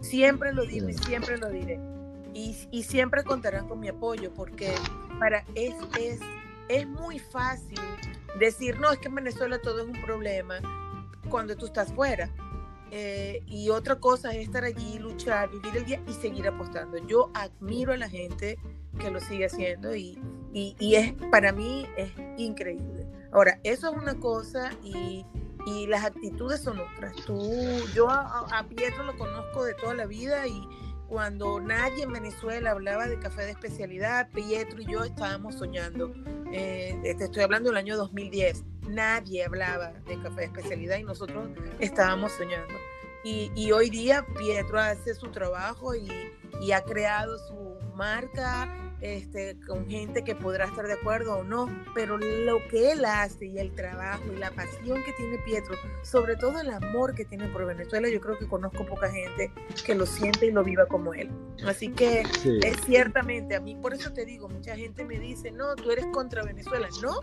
Siempre 0.03 0.53
lo 0.53 0.67
digo 0.67 0.91
y 0.91 0.95
siempre 0.95 1.39
lo 1.39 1.49
diré. 1.49 1.81
Y, 2.35 2.57
y 2.71 2.83
siempre 2.83 3.25
contarán 3.25 3.69
con 3.69 3.81
mi 3.81 3.89
apoyo 3.89 4.33
porque 4.35 4.75
para 5.19 5.45
es, 5.55 5.75
es, 5.99 6.21
es 6.69 6.87
muy 6.87 7.19
fácil 7.19 7.79
decir, 8.39 8.79
no, 8.81 8.91
es 8.91 8.99
que 8.99 9.09
en 9.09 9.17
Venezuela 9.17 9.61
todo 9.61 9.81
es 9.81 9.87
un 9.87 10.01
problema 10.03 10.61
cuando 11.29 11.57
tú 11.57 11.67
estás 11.67 11.93
fuera. 11.93 12.31
Eh, 12.95 13.43
y 13.47 13.71
otra 13.71 13.97
cosa 13.97 14.35
es 14.35 14.47
estar 14.47 14.65
allí, 14.65 14.99
luchar, 14.99 15.51
vivir 15.51 15.77
el 15.79 15.85
día 15.87 16.03
y 16.07 16.13
seguir 16.13 16.47
apostando. 16.47 16.99
Yo 17.07 17.31
admiro 17.35 17.93
a 17.93 17.97
la 17.97 18.09
gente 18.09 18.59
que 18.99 19.11
lo 19.11 19.19
sigue 19.19 19.47
haciendo 19.47 19.97
y, 19.97 20.19
y, 20.53 20.77
y 20.79 20.97
es 20.97 21.15
para 21.31 21.53
mí 21.53 21.87
es 21.97 22.11
increíble. 22.37 23.07
Ahora, 23.33 23.59
eso 23.65 23.91
es 23.91 23.97
una 23.97 24.15
cosa 24.21 24.71
y, 24.83 25.25
y 25.67 25.87
las 25.87 26.05
actitudes 26.05 26.61
son 26.61 26.81
otras. 26.81 27.17
Tú, 27.25 27.39
yo 27.95 28.11
a, 28.11 28.47
a, 28.51 28.69
Pietro 28.69 29.05
lo 29.05 29.17
conozco 29.17 29.65
de 29.65 29.73
toda 29.75 29.95
la 29.95 30.05
vida 30.05 30.47
y, 30.47 30.69
cuando 31.13 31.61
nadie 31.61 32.05
en 32.05 32.13
Venezuela 32.13 32.71
hablaba 32.71 33.07
de 33.07 33.19
café 33.19 33.43
de 33.43 33.51
especialidad, 33.51 34.31
Pietro 34.31 34.81
y 34.81 34.87
yo 34.91 35.05
estábamos 35.05 35.57
soñando. 35.57 36.11
Eh, 36.51 36.99
te 37.19 37.25
estoy 37.25 37.43
hablando 37.43 37.69
del 37.69 37.77
año 37.77 37.99
2010. 37.99 38.65
Nadie 38.89 39.45
hablaba 39.45 39.93
de 40.07 40.19
café 40.23 40.37
de 40.37 40.45
especialidad 40.47 40.97
y 40.97 41.03
nosotros 41.03 41.51
estábamos 41.81 42.33
soñando. 42.33 42.73
Y, 43.25 43.53
y 43.55 43.73
hoy 43.73 43.91
día 43.91 44.25
Pietro 44.39 44.81
hace 44.81 45.15
su 45.15 45.31
trabajo 45.31 45.95
y, 45.95 46.09
y 46.63 46.73
ha 46.73 46.83
creado 46.83 47.37
su 47.47 47.77
marca, 47.95 48.67
este, 49.03 49.57
con 49.67 49.89
gente 49.91 50.23
que 50.23 50.35
podrá 50.35 50.67
estar 50.67 50.87
de 50.87 50.95
acuerdo 50.95 51.39
o 51.39 51.45
no, 51.45 51.69
pero 51.93 52.17
lo 52.19 52.67
que 52.69 52.93
él 52.93 53.05
hace 53.05 53.47
y 53.47 53.59
el 53.59 53.75
trabajo 53.75 54.23
y 54.33 54.37
la 54.37 54.53
pasión 54.53 55.03
que 55.03 55.13
tiene 55.13 55.39
Pietro, 55.39 55.77
sobre 56.03 56.37
todo 56.37 56.61
el 56.61 56.71
amor 56.71 57.15
que 57.15 57.25
tiene 57.25 57.49
por 57.49 57.67
Venezuela, 57.67 58.09
yo 58.09 58.21
creo 58.21 58.39
que 58.39 58.47
conozco 58.47 58.87
poca 58.87 59.11
gente 59.11 59.53
que 59.85 59.95
lo 59.97 60.07
siente 60.07 60.47
y 60.47 60.53
lo 60.53 60.63
viva 60.63 60.87
como 60.87 61.13
él. 61.15 61.31
Así 61.67 61.89
que 61.89 62.21
es 62.21 62.77
ciertamente, 62.87 63.57
a 63.57 63.61
mí 63.61 63.75
por 63.75 63.93
eso 63.93 64.13
te 64.13 64.25
digo, 64.25 64.49
mucha 64.49 64.77
gente 64.77 65.05
me 65.05 65.19
dice, 65.19 65.51
no, 65.51 65.75
tú 65.75 65.91
eres 65.91 66.07
contra 66.07 66.45
Venezuela. 66.45 66.89
No, 67.03 67.21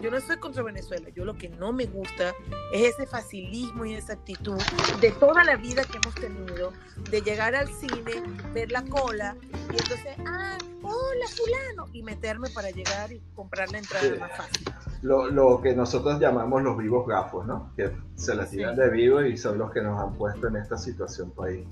yo 0.00 0.10
no 0.10 0.20
soy 0.20 0.38
contra 0.38 0.64
Venezuela, 0.64 1.08
yo 1.14 1.24
lo 1.24 1.36
que 1.36 1.48
no 1.48 1.72
me 1.72 1.86
gusta 1.86 2.34
es 2.72 2.94
ese 2.94 3.06
facilismo 3.06 3.84
y 3.84 3.94
esa 3.94 4.14
actitud 4.14 4.60
de 5.00 5.12
toda 5.12 5.44
la 5.44 5.56
vida 5.56 5.84
que 5.84 5.98
hemos 5.98 6.14
tenido, 6.16 6.72
de 7.10 7.20
llegar 7.20 7.54
al 7.54 7.68
cine, 7.68 8.22
ver 8.52 8.72
la 8.72 8.82
cola 8.82 9.36
y 9.52 9.80
entonces, 9.80 10.16
ah, 10.26 10.58
hola 10.82 11.26
fulano, 11.28 11.90
y 11.92 12.02
meterme 12.02 12.48
para 12.50 12.70
llegar 12.70 13.12
y 13.12 13.20
comprar 13.34 13.70
la 13.70 13.78
entrada 13.78 14.16
más 14.18 14.36
fácil. 14.36 14.66
lo, 15.02 15.60
que 15.60 15.74
nosotros 15.74 16.20
llamamos 16.20 16.62
los 16.62 16.76
vivos 16.78 17.06
gafos, 17.06 17.46
¿no? 17.46 17.72
Que 17.76 17.90
se 18.14 18.34
las 18.34 18.50
tiran 18.50 18.76
de 18.76 18.90
vivo 18.90 19.22
y 19.22 19.36
son 19.36 19.58
los 19.58 19.70
que 19.70 19.80
nos 19.80 20.00
han 20.00 20.14
puesto 20.14 20.48
en 20.48 20.56
esta 20.56 20.76
situación 20.76 21.30
país. 21.30 21.66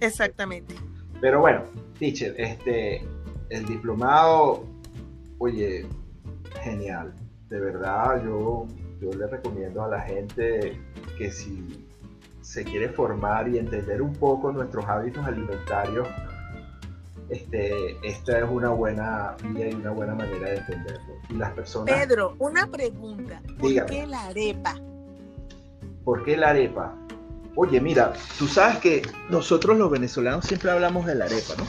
Exactamente. 0.00 0.74
Pero 1.20 1.40
bueno, 1.40 1.64
teacher, 1.98 2.34
este, 2.38 3.06
el 3.50 3.66
diplomado, 3.66 4.64
oye, 5.38 5.86
genial. 6.62 7.12
De 7.48 7.60
verdad, 7.60 8.22
yo, 8.24 8.66
yo 9.00 9.10
le 9.12 9.26
recomiendo 9.26 9.82
a 9.82 9.88
la 9.88 10.00
gente 10.00 10.80
que 11.18 11.30
si 11.30 11.86
se 12.40 12.64
quiere 12.64 12.88
formar 12.88 13.48
y 13.48 13.58
entender 13.58 14.02
un 14.02 14.12
poco 14.12 14.50
nuestros 14.50 14.84
hábitos 14.86 15.24
alimentarios, 15.26 16.08
este, 17.30 17.96
esta 18.02 18.38
es 18.38 18.44
una 18.50 18.70
buena 18.70 19.36
vía 19.54 19.70
y 19.70 19.74
una 19.74 19.92
buena 19.92 20.14
manera 20.14 20.50
de 20.50 20.56
entenderlo. 20.56 21.14
Y 21.28 21.34
las 21.34 21.52
personas... 21.52 21.94
Pedro, 21.94 22.34
una 22.38 22.66
pregunta. 22.66 23.40
¿Por 23.58 23.86
qué 23.86 24.06
la 24.06 24.26
arepa? 24.26 24.74
¿Por 26.04 26.24
qué 26.24 26.36
la 26.36 26.50
arepa? 26.50 26.94
Oye, 27.54 27.80
mira, 27.80 28.12
tú 28.38 28.46
sabes 28.46 28.78
que 28.78 29.02
nosotros 29.28 29.78
los 29.78 29.90
venezolanos 29.90 30.44
siempre 30.44 30.70
hablamos 30.70 31.06
de 31.06 31.14
la 31.14 31.26
arepa, 31.26 31.54
¿no? 31.56 31.64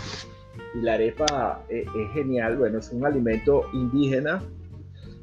Y 0.73 0.83
la 0.83 0.93
arepa 0.93 1.63
es, 1.69 1.85
genial, 2.13 2.57
bueno, 2.57 2.79
es 2.79 2.89
un 2.91 3.05
alimento 3.05 3.65
indígena. 3.73 4.41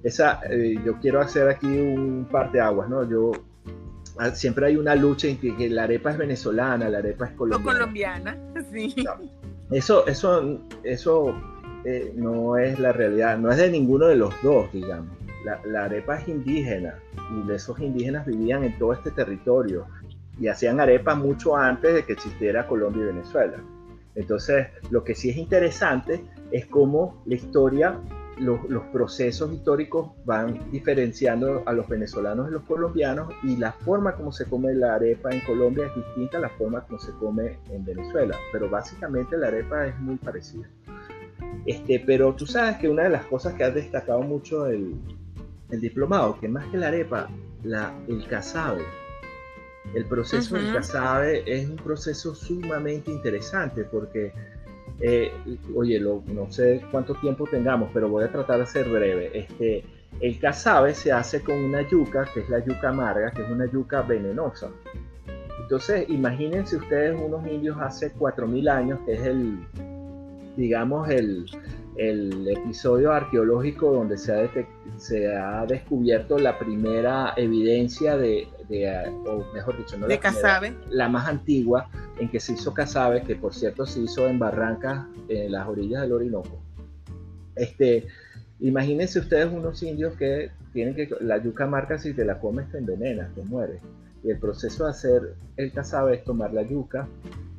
Esa, 0.05 0.41
eh, 0.49 0.79
yo 0.85 1.01
quiero 1.01 1.21
hacer 1.21 1.49
aquí 1.49 1.67
un 1.67 2.29
par 2.31 2.53
de 2.53 2.61
aguas, 2.61 2.89
¿no? 2.89 3.09
Yo 3.09 3.33
ah, 4.19 4.31
siempre 4.31 4.67
hay 4.67 4.77
una 4.77 4.95
lucha 4.95 5.27
en 5.27 5.39
que, 5.39 5.69
la 5.69 5.85
arepa 5.85 6.13
es 6.13 6.19
venezolana, 6.19 6.89
la 6.89 6.99
arepa 6.99 7.27
es 7.27 7.33
colombiana. 7.33 7.71
O 7.71 7.79
colombiana, 7.79 8.39
sí. 8.73 8.95
Eso, 9.71 10.07
eso, 10.07 10.61
eso 10.83 11.35
eh, 11.85 12.13
no 12.17 12.57
es 12.57 12.79
la 12.79 12.93
realidad, 12.93 13.39
no 13.39 13.51
es 13.51 13.59
de 13.59 13.71
ninguno 13.71 14.07
de 14.07 14.17
los 14.17 14.35
dos, 14.43 14.73
digamos. 14.73 15.17
La, 15.65 15.85
arepa 15.85 16.19
es 16.19 16.29
indígena 16.29 16.99
y 17.33 17.51
esos 17.53 17.79
indígenas 17.81 18.27
vivían 18.27 18.65
en 18.65 18.77
todo 18.79 18.93
este 18.93 19.11
territorio 19.11 19.87
y 20.39 20.49
hacían 20.49 20.81
arepa 20.81 21.15
mucho 21.15 21.57
antes 21.57 21.95
de 21.95 22.05
que 22.05 22.15
existiera 22.15 22.67
Colombia 22.67 23.03
y 23.03 23.07
Venezuela. 23.07 23.59
Entonces, 24.15 24.67
lo 24.91 25.05
que 25.05 25.15
sí 25.15 25.31
es 25.31 25.37
interesante 25.37 26.25
es 26.51 26.67
cómo 26.67 27.23
la 27.25 27.37
historia, 27.37 27.99
los, 28.41 28.69
los, 28.69 28.85
procesos 28.87 29.53
históricos 29.53 30.11
van 30.25 30.71
diferenciando 30.71 31.63
a 31.67 31.73
los 31.73 31.89
venezolanos 31.89 32.49
y 32.49 32.53
los 32.53 32.63
colombianos 32.65 33.33
y 33.43 33.57
la 33.57 33.73
forma 33.73 34.15
como 34.15 34.33
se 34.33 34.47
come 34.47 34.75
la 34.75 34.95
arepa 34.95 35.31
en 35.31 35.41
Colombia 35.41 35.87
es 35.87 35.95
distinta 35.95 36.39
a 36.39 36.41
la 36.43 36.49
forma 36.51 36.83
como 36.83 36.99
se 36.99 37.13
come 37.13 37.59
en 37.71 37.85
Venezuela, 37.85 38.37
pero 38.53 38.69
básicamente 38.69 39.37
la 39.37 39.49
arepa 39.49 39.87
es 39.87 39.99
muy 39.99 40.17
parecida. 40.17 40.69
Este, 41.67 42.03
pero 42.05 42.35
tú 42.35 42.47
sabes 42.47 42.79
que 42.79 42.89
una 42.89 43.05
de 43.05 43.11
las 43.11 43.27
cosas 43.27 43.55
que 43.55 43.65
ha 43.65 43.71
destacado 43.71 44.23
mucho 44.23 44.67
el, 44.67 44.95
el 45.71 45.81
diplomado, 45.81 46.39
que 46.41 46.49
más 46.49 46.67
que 46.69 46.79
la 46.79 46.89
arepa, 46.89 47.29
la, 47.63 47.93
el 48.09 48.27
casabe, 48.27 48.85
el 49.95 50.05
proceso 50.05 50.57
del 50.57 50.73
casabe 50.73 51.43
es 51.47 51.69
un 51.69 51.77
proceso 51.77 52.35
sumamente 52.35 53.11
interesante 53.11 53.85
porque, 53.85 54.33
eh, 55.01 55.33
oye, 55.75 56.01
no 56.01 56.51
sé 56.51 56.83
cuánto 56.91 57.15
tiempo 57.15 57.47
tengamos, 57.47 57.91
pero 57.93 58.09
voy 58.09 58.25
a 58.25 58.33
tratar 58.33 58.61
de 58.61 58.67
ser 58.67 58.89
breve. 58.89 59.31
Este, 59.39 59.85
el 60.21 60.39
casabe 60.39 60.95
se 60.95 61.13
hace 61.13 61.43
con 61.43 61.57
una 61.57 61.89
yuca, 61.89 62.27
que 62.33 62.41
es 62.41 62.49
la 62.49 62.65
yuca 62.65 62.89
amarga, 62.89 63.31
que 63.31 63.43
es 63.43 63.51
una 63.51 63.67
yuca 63.67 64.03
venenosa. 64.03 64.71
Entonces, 65.61 66.09
imagínense 66.09 66.77
ustedes 66.77 67.21
unos 67.21 67.47
indios 67.47 67.77
hace 67.81 68.13
4.000 68.15 68.71
años, 68.71 68.99
que 69.05 69.13
es 69.13 69.21
el, 69.21 69.59
digamos, 70.57 71.09
el, 71.11 71.47
el 71.99 72.47
episodio 72.49 73.13
arqueológico 73.13 73.93
donde 73.93 74.17
se 74.17 74.33
ha, 74.33 74.49
se 74.99 75.37
ha 75.37 75.67
descubierto 75.67 76.39
la 76.39 76.57
primera 76.57 77.35
evidencia 77.37 78.17
de, 78.17 78.47
o 79.27 79.45
mejor 79.53 79.77
dicho, 79.77 79.99
no 79.99 80.07
de 80.07 80.15
la, 80.15 80.21
casabe. 80.21 80.75
la 80.91 81.09
más 81.09 81.27
antigua 81.27 81.91
en 82.21 82.31
que 82.31 82.39
se 82.39 82.53
hizo 82.53 82.73
casabe, 82.73 83.23
que 83.25 83.35
por 83.35 83.53
cierto 83.53 83.85
se 83.85 84.01
hizo 84.01 84.29
en 84.29 84.39
Barrancas, 84.39 85.07
en 85.29 85.51
las 85.51 85.67
orillas 85.67 86.03
del 86.03 86.13
Orinoco. 86.13 86.61
Este, 87.57 88.07
imagínense 88.61 89.19
ustedes 89.19 89.53
unos 89.53 89.83
indios 89.83 90.15
que 90.15 90.53
tienen 90.73 90.95
que, 90.95 91.09
la 91.21 91.43
yuca 91.43 91.67
marca 91.67 91.99
si 91.99 92.15
te 92.15 92.25
la 92.25 92.39
comes 92.39 92.71
te 92.71 92.79
envenenas, 92.79 93.35
te 93.35 93.43
mueres. 93.43 93.83
Y 94.23 94.31
el 94.31 94.39
proceso 94.39 94.85
de 94.85 94.91
hacer 94.91 95.35
el 95.57 95.73
casabe 95.73 96.15
es 96.15 96.25
tomar 96.25 96.53
la 96.53 96.63
yuca, 96.63 97.09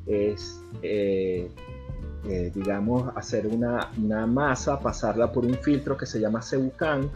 es 0.06 0.62
eh, 0.82 1.50
eh, 2.28 2.52
digamos, 2.54 3.12
hacer 3.16 3.46
una, 3.46 3.90
masa, 4.26 4.78
pasarla 4.78 5.32
por 5.32 5.44
un 5.44 5.54
filtro 5.54 5.96
que 5.96 6.06
se 6.06 6.20
llama 6.20 6.42
cebucán, 6.42 7.10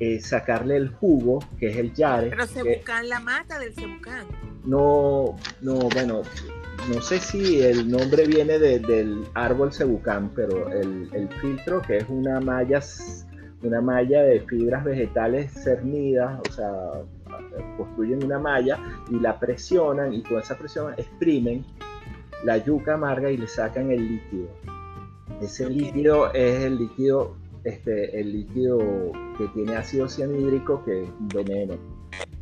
eh, 0.00 0.20
sacarle 0.20 0.76
el 0.76 0.88
jugo, 0.88 1.38
que 1.58 1.70
es 1.70 1.76
el 1.76 1.94
yare. 1.94 2.30
Pero 2.30 2.46
cebucán, 2.46 3.08
la 3.08 3.20
mata 3.20 3.58
del 3.58 3.74
cebucán. 3.74 4.26
No, 4.64 5.36
no, 5.60 5.74
bueno, 5.90 6.22
no 6.92 7.00
sé 7.00 7.20
si 7.20 7.62
el 7.62 7.88
nombre 7.88 8.26
viene 8.26 8.58
del 8.58 9.24
árbol 9.34 9.72
cebucán, 9.72 10.30
pero 10.34 10.68
el, 10.70 11.08
el, 11.12 11.28
filtro, 11.40 11.80
que 11.80 11.98
es 11.98 12.08
una 12.08 12.40
malla, 12.40 12.80
una 13.62 13.80
malla 13.80 14.22
de 14.22 14.40
fibras 14.40 14.84
vegetales 14.84 15.52
cernidas, 15.52 16.40
o 16.48 16.52
sea, 16.52 16.72
construyen 17.76 18.24
una 18.24 18.38
malla 18.38 18.78
y 19.10 19.20
la 19.20 19.38
presionan 19.38 20.12
y 20.12 20.22
con 20.22 20.38
esa 20.38 20.56
presión 20.56 20.92
exprimen 20.96 21.64
la 22.44 22.58
yuca 22.58 22.94
amarga 22.94 23.30
y 23.30 23.36
le 23.36 23.48
sacan 23.48 23.90
el 23.90 24.06
líquido. 24.06 24.48
Ese 25.40 25.68
líquido 25.68 26.32
es 26.32 26.62
el 26.62 26.78
líquido, 26.78 27.36
este, 27.64 28.20
el 28.20 28.32
líquido 28.32 28.78
que 29.38 29.48
tiene 29.54 29.74
ácido 29.74 30.08
cianhídrico, 30.08 30.84
que 30.84 31.04
es 31.04 31.08
un 31.08 31.28
veneno. 31.28 31.74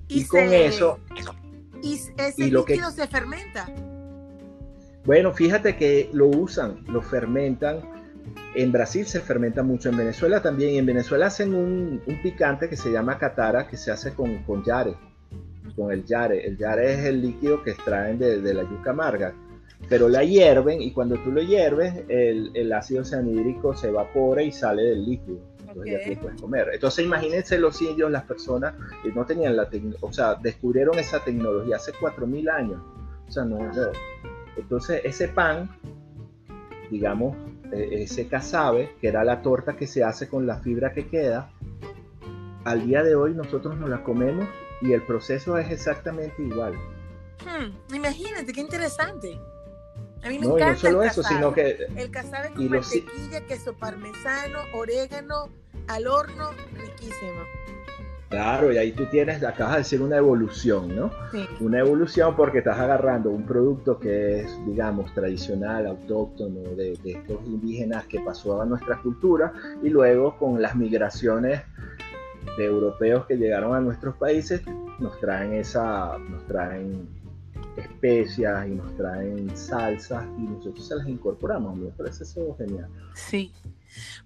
Y, 0.08 0.24
con 0.24 0.40
eso. 0.52 0.98
¿Y 1.82 1.94
ese 1.94 2.50
líquido 2.50 2.90
se 2.90 3.06
fermenta? 3.06 3.66
Bueno, 5.04 5.32
fíjate 5.32 5.76
que 5.76 6.10
lo 6.12 6.26
usan, 6.26 6.84
lo 6.88 7.00
fermentan. 7.00 7.80
En 8.54 8.70
Brasil 8.70 9.06
se 9.06 9.20
fermenta 9.20 9.62
mucho, 9.62 9.88
en 9.88 9.96
Venezuela 9.96 10.42
también. 10.42 10.76
En 10.76 10.86
Venezuela 10.86 11.26
hacen 11.26 11.54
un, 11.54 12.02
picante 12.22 12.68
que 12.68 12.76
se 12.76 12.90
llama 12.90 13.18
catara, 13.18 13.66
que 13.68 13.76
se 13.76 13.90
hace 13.90 14.12
con, 14.12 14.42
con 14.42 14.62
yare, 14.64 14.94
con 15.74 15.90
el 15.92 16.04
yare. 16.04 16.44
El 16.46 16.58
yare 16.58 16.92
es 16.92 17.04
el 17.06 17.22
líquido 17.22 17.62
que 17.62 17.70
extraen 17.70 18.18
de, 18.18 18.40
de 18.40 18.54
la 18.54 18.62
yuca 18.62 18.90
amarga 18.90 19.32
pero 19.88 20.08
la 20.08 20.24
hierven 20.24 20.80
y 20.80 20.92
cuando 20.92 21.16
tú 21.16 21.30
lo 21.32 21.42
hierves, 21.42 22.04
el, 22.08 22.50
el 22.54 22.72
ácido 22.72 23.04
cianhídrico 23.04 23.76
se 23.76 23.88
evapora 23.88 24.42
y 24.42 24.52
sale 24.52 24.82
del 24.82 25.04
líquido. 25.04 25.38
Entonces 25.68 25.92
ya 25.92 26.14
tú 26.14 26.20
puedes 26.20 26.40
comer. 26.40 26.70
Entonces 26.72 27.04
imagínense 27.04 27.58
los 27.58 27.80
indios, 27.80 28.10
las 28.10 28.24
personas 28.24 28.74
que 29.02 29.12
no 29.12 29.24
tenían 29.24 29.56
la 29.56 29.68
tecnología, 29.68 30.08
o 30.08 30.12
sea, 30.12 30.34
descubrieron 30.34 30.98
esa 30.98 31.22
tecnología 31.24 31.76
hace 31.76 31.92
4.000 31.92 32.50
años. 32.50 32.80
O 33.28 33.32
sea, 33.32 33.44
no, 33.44 33.58
Entonces 34.56 35.00
ese 35.04 35.28
pan, 35.28 35.70
digamos, 36.90 37.36
e, 37.72 38.02
ese 38.02 38.28
casabe, 38.28 38.94
que 39.00 39.08
era 39.08 39.24
la 39.24 39.42
torta 39.42 39.76
que 39.76 39.86
se 39.86 40.04
hace 40.04 40.28
con 40.28 40.46
la 40.46 40.58
fibra 40.58 40.92
que 40.92 41.08
queda, 41.08 41.50
al 42.64 42.86
día 42.86 43.02
de 43.02 43.14
hoy 43.14 43.34
nosotros 43.34 43.76
nos 43.78 43.88
la 43.88 44.04
comemos 44.04 44.46
y 44.82 44.92
el 44.92 45.02
proceso 45.02 45.56
es 45.58 45.70
exactamente 45.70 46.42
igual. 46.42 46.74
Hmm, 47.44 47.94
imagínate, 47.94 48.52
qué 48.52 48.60
interesante. 48.60 49.38
A 50.22 50.28
mí 50.28 50.38
me 50.38 50.46
no, 50.46 50.56
encanta. 50.56 50.72
no 50.72 50.78
solo 50.78 51.02
eso, 51.02 51.22
sino 51.22 51.52
que. 51.52 51.86
El 51.96 52.10
casabe 52.10 52.50
con 52.54 52.68
mantequilla, 52.68 53.40
queso 53.46 53.74
parmesano, 53.74 54.58
orégano, 54.74 55.48
al 55.88 56.06
horno, 56.06 56.50
riquísimo. 56.78 57.42
Claro, 58.28 58.72
y 58.72 58.78
ahí 58.78 58.92
tú 58.92 59.04
tienes, 59.06 59.44
acabas 59.44 59.74
de 59.74 59.78
decir 59.80 60.00
una 60.00 60.16
evolución, 60.16 60.96
¿no? 60.96 61.10
Sí. 61.32 61.46
Una 61.60 61.80
evolución 61.80 62.34
porque 62.34 62.58
estás 62.58 62.78
agarrando 62.78 63.28
un 63.28 63.44
producto 63.44 63.98
que 63.98 64.40
es, 64.40 64.66
digamos, 64.66 65.12
tradicional, 65.12 65.86
autóctono, 65.86 66.60
de, 66.70 66.96
de, 67.04 67.12
estos 67.12 67.44
indígenas 67.44 68.06
que 68.06 68.20
pasó 68.20 68.62
a 68.62 68.64
nuestra 68.64 69.02
cultura, 69.02 69.52
y 69.82 69.90
luego 69.90 70.38
con 70.38 70.62
las 70.62 70.74
migraciones 70.74 71.60
de 72.56 72.64
europeos 72.64 73.26
que 73.26 73.36
llegaron 73.36 73.74
a 73.74 73.80
nuestros 73.80 74.16
países, 74.16 74.62
nos 74.98 75.20
traen 75.20 75.52
esa, 75.52 76.16
nos 76.16 76.46
traen 76.46 77.06
especias 77.76 78.66
y 78.68 78.70
nos 78.70 78.94
traen 78.96 79.56
salsas 79.56 80.24
y 80.38 80.42
nosotros 80.42 80.86
se 80.86 80.96
las 80.96 81.08
incorporamos. 81.08 81.76
Me 81.76 81.90
parece 81.90 82.24
eso 82.24 82.54
genial. 82.56 82.88
Sí. 83.14 83.52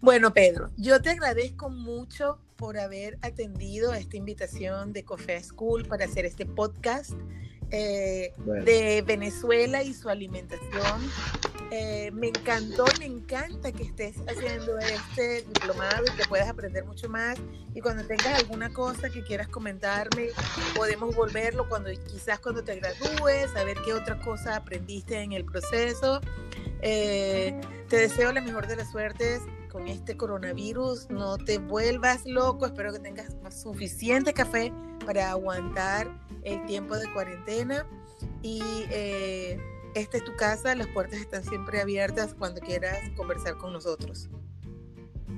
Bueno, 0.00 0.32
Pedro, 0.32 0.70
yo 0.76 1.00
te 1.02 1.10
agradezco 1.10 1.70
mucho 1.70 2.38
por 2.56 2.78
haber 2.78 3.18
atendido 3.22 3.92
a 3.92 3.98
esta 3.98 4.16
invitación 4.16 4.92
de 4.92 5.04
Coffee 5.04 5.42
School 5.42 5.84
para 5.86 6.04
hacer 6.06 6.24
este 6.24 6.46
podcast 6.46 7.12
eh, 7.70 8.32
de 8.64 9.02
Venezuela 9.02 9.82
y 9.82 9.92
su 9.92 10.08
alimentación. 10.08 11.00
Eh, 11.70 12.10
me 12.12 12.28
encantó, 12.28 12.84
me 12.98 13.06
encanta 13.06 13.72
que 13.72 13.82
estés 13.82 14.16
haciendo 14.28 14.78
este 14.78 15.42
diplomado 15.42 16.04
y 16.06 16.16
que 16.16 16.24
puedas 16.28 16.48
aprender 16.48 16.84
mucho 16.84 17.08
más. 17.08 17.38
Y 17.74 17.80
cuando 17.80 18.04
tengas 18.04 18.38
alguna 18.38 18.72
cosa 18.72 19.10
que 19.10 19.22
quieras 19.24 19.48
comentarme, 19.48 20.28
podemos 20.76 21.14
volverlo 21.14 21.68
cuando 21.68 21.90
quizás 22.06 22.38
cuando 22.38 22.62
te 22.62 22.76
gradúes, 22.76 23.54
a 23.56 23.64
ver 23.64 23.78
qué 23.84 23.92
otra 23.92 24.20
cosa 24.20 24.56
aprendiste 24.56 25.20
en 25.20 25.32
el 25.32 25.44
proceso. 25.44 26.20
Eh, 26.82 27.60
te 27.88 27.96
deseo 27.96 28.32
la 28.32 28.40
mejor 28.40 28.66
de 28.66 28.76
las 28.76 28.90
suertes 28.90 29.42
con 29.76 29.88
este 29.88 30.16
coronavirus 30.16 31.10
no 31.10 31.36
te 31.36 31.58
vuelvas 31.58 32.24
loco. 32.24 32.64
Espero 32.64 32.94
que 32.94 32.98
tengas 32.98 33.26
suficiente 33.50 34.32
café 34.32 34.72
para 35.04 35.30
aguantar 35.30 36.08
el 36.44 36.64
tiempo 36.64 36.96
de 36.96 37.12
cuarentena. 37.12 37.86
Y 38.40 38.62
eh, 38.90 39.60
esta 39.96 40.18
es 40.18 40.24
tu 40.24 40.36
casa, 40.36 40.74
las 40.74 40.86
puertas 40.88 41.20
están 41.20 41.42
siempre 41.42 41.80
abiertas 41.80 42.34
cuando 42.38 42.60
quieras 42.60 42.98
conversar 43.16 43.56
con 43.56 43.72
nosotros. 43.72 44.28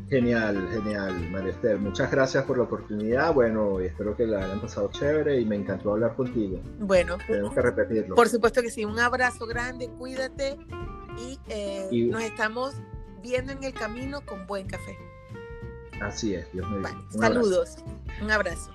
Genial, 0.09 0.68
genial, 0.72 1.30
María 1.30 1.52
Esther. 1.52 1.78
Muchas 1.78 2.11
gracias 2.11 2.44
por 2.44 2.56
la 2.56 2.64
oportunidad. 2.64 3.32
Bueno, 3.34 3.78
espero 3.78 4.16
que 4.16 4.26
la 4.26 4.44
hayan 4.44 4.61
pasado 4.61 4.90
chévere 4.90 5.38
y 5.38 5.44
me 5.44 5.56
encantó 5.56 5.92
hablar 5.92 6.16
contigo. 6.16 6.61
Bueno, 6.78 7.18
tenemos 7.26 7.54
que 7.54 7.61
repetirlo. 7.61 8.14
Por 8.14 8.28
supuesto 8.28 8.62
que 8.62 8.70
sí. 8.70 8.84
Un 8.84 8.98
abrazo 8.98 9.46
grande, 9.46 9.88
cuídate 9.98 10.56
y, 11.18 11.38
eh, 11.48 11.88
nos 12.11 12.22
estamos 12.22 12.74
viendo 13.22 13.52
en 13.52 13.62
el 13.62 13.74
camino 13.74 14.22
con 14.24 14.46
buen 14.46 14.66
café. 14.66 14.96
Así 16.00 16.34
es, 16.34 16.50
Dios 16.52 16.66
me 16.70 16.88
Saludos, 17.11 17.76
un 18.22 18.30
abrazo. 18.30 18.70